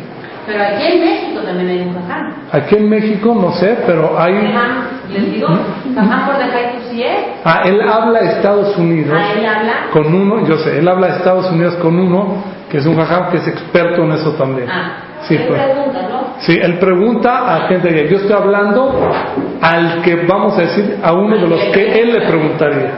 Pero 0.46 0.62
aquí 0.62 0.84
en 0.92 1.00
México 1.00 1.40
también 1.44 1.68
hay 1.68 1.80
un 1.88 1.94
jajam. 1.94 2.32
Aquí 2.52 2.76
en 2.76 2.88
México 2.88 3.34
no 3.34 3.52
sé, 3.52 3.78
pero 3.84 4.18
hay... 4.18 4.34
Jajam, 4.34 4.76
les 5.12 5.32
digo, 5.34 5.48
jajam 5.94 6.26
por 6.26 6.38
dejar 6.38 6.72
tu. 6.72 6.86
Ah, 7.44 7.62
él 7.66 7.80
habla 7.82 8.18
a 8.20 8.22
Estados 8.22 8.76
Unidos 8.78 9.14
Ah, 9.20 9.32
él 9.38 9.44
habla. 9.44 9.72
con 9.92 10.14
uno, 10.14 10.46
yo 10.46 10.56
sé, 10.58 10.78
él 10.78 10.88
habla 10.88 11.08
Estados 11.08 11.50
Unidos 11.50 11.74
con 11.76 11.98
uno 11.98 12.42
que 12.70 12.78
es 12.78 12.86
un 12.86 12.96
jajam 12.96 13.30
que 13.30 13.36
es 13.38 13.48
experto 13.48 14.02
en 14.02 14.12
eso 14.12 14.32
también. 14.32 14.68
Ah, 14.70 14.92
Sí, 15.22 15.34
él 15.34 15.44
pues. 15.48 15.60
pregunta, 15.62 15.98
¿no? 16.08 16.20
Sí, 16.38 16.58
él 16.62 16.78
pregunta 16.78 17.54
a 17.56 17.68
gente 17.68 17.88
que 17.88 18.08
yo 18.08 18.18
estoy 18.18 18.32
hablando 18.36 19.10
al 19.60 20.02
que 20.02 20.14
vamos 20.26 20.56
a 20.56 20.60
decir 20.62 20.98
a 21.02 21.12
uno 21.12 21.36
de 21.36 21.48
los 21.48 21.60
que 21.72 22.00
él 22.00 22.12
le 22.12 22.20
preguntaría, 22.26 22.90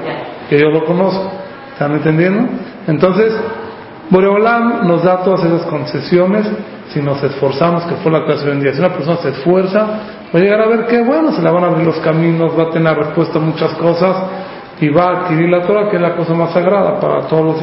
que 0.50 0.58
yo 0.58 0.68
lo 0.68 0.84
conozco. 0.84 1.32
¿Están 1.78 1.92
entendiendo? 1.92 2.44
Entonces, 2.88 3.32
Boreolam 4.10 4.88
nos 4.88 5.04
da 5.04 5.22
todas 5.22 5.44
esas 5.44 5.62
concesiones 5.66 6.44
si 6.88 7.00
nos 7.00 7.22
esforzamos, 7.22 7.84
que 7.84 7.94
fue 8.02 8.10
la 8.10 8.24
clase 8.24 8.46
de 8.46 8.50
hoy 8.50 8.60
día. 8.62 8.72
Si 8.72 8.80
una 8.80 8.92
persona 8.92 9.18
se 9.18 9.28
esfuerza, 9.28 9.78
va 9.78 10.32
a 10.32 10.38
llegar 10.38 10.60
a 10.60 10.66
ver 10.66 10.86
que, 10.86 11.00
bueno, 11.04 11.30
se 11.30 11.40
le 11.40 11.48
van 11.48 11.62
a 11.62 11.68
abrir 11.68 11.86
los 11.86 12.00
caminos, 12.00 12.58
va 12.58 12.64
a 12.64 12.70
tener 12.70 12.96
respuesta 12.96 13.38
a 13.38 13.42
muchas 13.42 13.74
cosas 13.74 14.16
y 14.80 14.88
va 14.88 15.04
a 15.04 15.20
adquirir 15.20 15.48
la 15.50 15.62
Torah, 15.62 15.88
que 15.88 15.94
es 15.94 16.02
la 16.02 16.16
cosa 16.16 16.34
más 16.34 16.52
sagrada 16.52 16.98
para 16.98 17.28
todos 17.28 17.44
los 17.44 17.60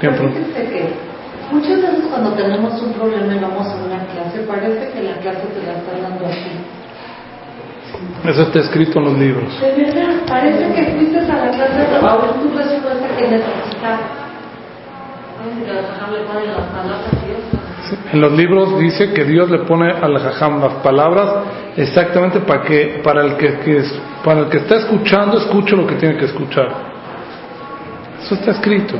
que 0.00 0.10
muchas 1.52 1.82
veces 1.82 2.04
cuando 2.10 2.32
tenemos 2.32 2.82
un 2.82 2.94
problema 2.94 3.32
y 3.32 3.38
vamos 3.38 3.68
a 3.68 3.76
una 3.76 4.04
clase, 4.06 4.40
parece 4.40 4.90
que 4.90 5.02
la 5.04 5.18
clase 5.18 5.46
te 5.54 5.64
la 5.64 5.74
están 5.78 6.02
dando 6.02 6.26
así. 6.26 6.73
Eso 8.24 8.42
está 8.42 8.60
escrito 8.60 8.98
en 8.98 9.04
los 9.04 9.18
libros. 9.18 9.60
De 9.60 9.84
verdad, 9.84 10.08
parece 10.26 10.72
que 10.74 10.84
fuiste 10.96 11.18
a 11.18 11.22
la 11.22 11.50
clase 11.50 11.78
ver 11.78 12.42
tu 12.42 12.56
respuesta 12.56 13.06
que 13.18 13.26
Dios. 13.26 13.42
En 18.12 18.20
los 18.20 18.32
libros 18.32 18.78
dice 18.78 19.12
que 19.12 19.24
Dios 19.24 19.50
le 19.50 19.58
pone 19.60 19.90
al 19.90 20.18
jajam 20.18 20.60
las 20.60 20.74
palabras 20.82 21.28
exactamente 21.76 22.40
para 22.40 22.62
que 22.62 23.00
para 23.04 23.22
el 23.24 23.36
que, 23.36 23.58
que 23.58 23.76
es- 23.78 24.00
para 24.24 24.40
el 24.40 24.48
que 24.48 24.58
está 24.58 24.76
escuchando 24.76 25.36
escuche 25.38 25.76
lo 25.76 25.86
que 25.86 25.96
tiene 25.96 26.16
que 26.16 26.24
escuchar. 26.24 26.68
Eso 28.22 28.34
está 28.36 28.52
escrito. 28.52 28.94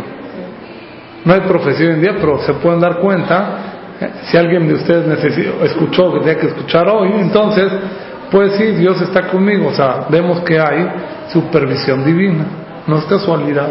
No 1.25 1.33
hay 1.33 1.41
profecía 1.41 1.87
hoy 1.89 1.95
en 1.95 2.01
día, 2.03 2.15
pero 2.21 2.39
se 2.41 2.53
pueden 2.55 2.81
dar 2.81 2.99
cuenta 2.99 3.57
eh, 4.01 4.11
si 4.25 4.37
alguien 4.37 4.69
de 4.69 4.75
ustedes 4.75 5.07
necesitó, 5.07 5.65
escuchó 5.65 6.09
lo 6.09 6.13
que 6.15 6.19
tenía 6.21 6.39
que 6.41 6.47
escuchar 6.49 6.87
hoy, 6.91 7.11
entonces 7.21 7.73
pues 8.35 8.55
sí, 8.55 8.65
Dios 8.73 9.01
está 9.01 9.29
conmigo. 9.29 9.69
O 9.69 9.73
sea, 9.73 10.07
vemos 10.11 10.41
que 10.41 10.59
hay 10.59 10.85
supervisión 11.33 12.05
divina, 12.05 12.45
no 12.85 12.99
es 12.99 13.05
casualidad. 13.05 13.69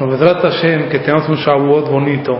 Novedrat 0.00 0.42
Hashem, 0.42 0.88
que 0.88 0.98
tengamos 0.98 1.28
un 1.28 1.36
Shavuot 1.36 1.88
bonito, 1.88 2.36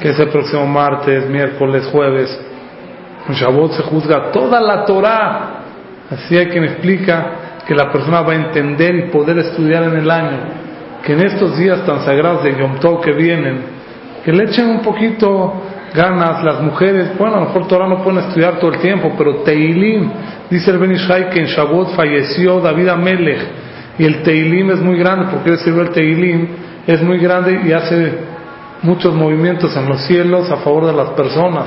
que 0.00 0.10
es 0.10 0.18
el 0.20 0.28
próximo 0.28 0.64
martes, 0.64 1.28
miércoles, 1.28 1.88
jueves. 1.90 2.40
En 3.28 3.34
Shavuot 3.34 3.72
se 3.72 3.82
juzga 3.82 4.30
toda 4.30 4.60
la 4.60 4.84
Torah. 4.84 5.64
Así 6.08 6.36
hay 6.36 6.46
quien 6.46 6.62
explica 6.62 7.32
que 7.66 7.74
la 7.74 7.90
persona 7.90 8.20
va 8.20 8.32
a 8.34 8.36
entender 8.36 8.94
y 8.94 9.02
poder 9.10 9.38
estudiar 9.38 9.82
en 9.82 9.96
el 9.96 10.08
año. 10.08 10.38
Que 11.04 11.14
en 11.14 11.26
estos 11.26 11.58
días 11.58 11.84
tan 11.84 12.04
sagrados 12.04 12.44
de 12.44 12.56
Yom 12.56 12.78
Tov 12.78 13.00
que 13.00 13.10
vienen, 13.10 13.60
que 14.24 14.32
le 14.32 14.44
echen 14.44 14.68
un 14.68 14.82
poquito 14.82 15.54
ganas 15.94 16.42
las 16.44 16.60
mujeres. 16.60 17.16
Bueno, 17.18 17.36
a 17.36 17.40
lo 17.40 17.46
mejor 17.46 17.68
Torah 17.68 17.88
no 17.88 18.02
pueden 18.02 18.20
estudiar 18.20 18.58
todo 18.58 18.72
el 18.72 18.78
tiempo, 18.78 19.12
pero 19.16 19.36
Teilim, 19.36 20.10
dice 20.50 20.70
el 20.70 20.78
Ben 20.78 20.92
Ishai 20.92 21.30
que 21.30 21.40
en 21.40 21.46
Shavuot 21.46 21.94
falleció 21.94 22.60
David 22.60 22.88
Amelech. 22.88 23.40
Y 23.98 24.04
el 24.04 24.22
Teilim 24.22 24.70
es 24.70 24.80
muy 24.80 24.98
grande, 24.98 25.26
porque 25.30 25.56
sirve 25.58 25.82
el 25.82 25.90
Teilim, 25.90 26.48
es 26.86 27.02
muy 27.02 27.18
grande 27.18 27.60
y 27.66 27.72
hace 27.72 28.12
muchos 28.82 29.14
movimientos 29.14 29.76
en 29.76 29.86
los 29.86 30.00
cielos 30.02 30.50
a 30.50 30.56
favor 30.58 30.86
de 30.86 30.92
las 30.92 31.10
personas. 31.10 31.66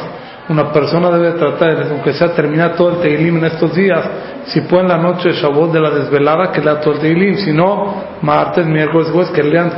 Una 0.49 0.73
persona 0.73 1.09
debe 1.11 1.31
tratar, 1.39 1.87
aunque 1.91 2.11
sea 2.13 2.33
terminar 2.33 2.75
todo 2.75 2.89
el 2.91 2.97
Teilim 2.97 3.37
en 3.37 3.45
estos 3.45 3.73
días, 3.75 4.03
si 4.45 4.61
puede 4.61 4.83
en 4.83 4.89
la 4.89 4.97
noche 4.97 5.29
de 5.29 5.35
Shavuot 5.35 5.71
de 5.71 5.79
la 5.79 5.89
desvelada, 5.91 6.51
que 6.51 6.59
lea 6.59 6.81
todo 6.81 6.95
el 6.95 6.99
Teilim, 6.99 7.35
si 7.35 7.53
no, 7.53 8.03
martes, 8.21 8.65
miércoles, 8.65 9.09
jueves, 9.11 9.31
que 9.31 9.43
lean, 9.43 9.71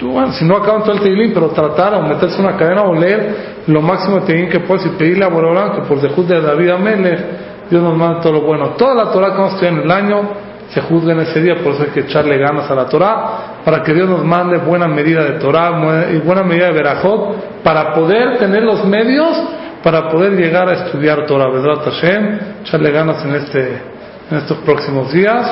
bueno, 0.00 0.32
si 0.32 0.44
no 0.44 0.56
acaban 0.56 0.82
todo 0.82 0.94
el 0.94 1.00
Teilim, 1.00 1.32
pero 1.34 1.48
tratar 1.48 1.94
o 1.94 2.02
meterse 2.02 2.40
una 2.40 2.56
cadena 2.56 2.82
o 2.82 2.94
leer 2.94 3.62
lo 3.66 3.82
máximo 3.82 4.20
de 4.20 4.26
Teilim 4.26 4.48
que 4.48 4.60
puedes 4.60 4.86
y 4.86 4.90
pedirle 4.90 5.24
a 5.24 5.28
Borolán 5.28 5.72
que 5.72 5.82
por 5.82 6.00
dejud 6.00 6.24
de 6.26 6.40
David 6.40 6.70
Amelech, 6.70 7.20
Dios 7.70 7.82
nos 7.82 7.96
manda 7.96 8.20
todo 8.20 8.34
lo 8.34 8.40
bueno. 8.42 8.70
Toda 8.70 8.94
la 8.94 9.10
Torah 9.10 9.32
que 9.32 9.38
vamos 9.38 9.52
a 9.52 9.54
estudiar 9.54 9.74
en 9.74 9.80
el 9.82 9.90
año 9.90 10.22
se 10.70 10.80
juzga 10.82 11.12
en 11.12 11.20
ese 11.20 11.40
día, 11.40 11.56
por 11.62 11.72
eso 11.72 11.84
hay 11.84 11.90
que 11.90 12.00
echarle 12.00 12.36
ganas 12.38 12.70
a 12.70 12.74
la 12.74 12.86
Torah, 12.86 13.60
para 13.64 13.82
que 13.82 13.94
Dios 13.94 14.08
nos 14.08 14.22
mande 14.24 14.58
buena 14.58 14.86
medida 14.86 15.24
de 15.24 15.38
Torah 15.38 16.10
y 16.12 16.18
buena 16.18 16.42
medida 16.42 16.66
de 16.66 16.72
Berajot, 16.72 17.62
para 17.62 17.94
poder 17.94 18.38
tener 18.38 18.62
los 18.62 18.84
medios 18.84 19.34
para 19.82 20.08
poder 20.08 20.32
llegar 20.32 20.68
a 20.68 20.72
estudiar 20.72 21.24
Torah, 21.26 21.48
Vedrat 21.50 21.84
Hashem, 21.84 22.38
echarle 22.62 22.90
ganas 22.90 23.24
en, 23.24 23.34
este, 23.36 23.82
en 24.30 24.38
estos 24.38 24.58
próximos 24.58 25.12
días. 25.12 25.46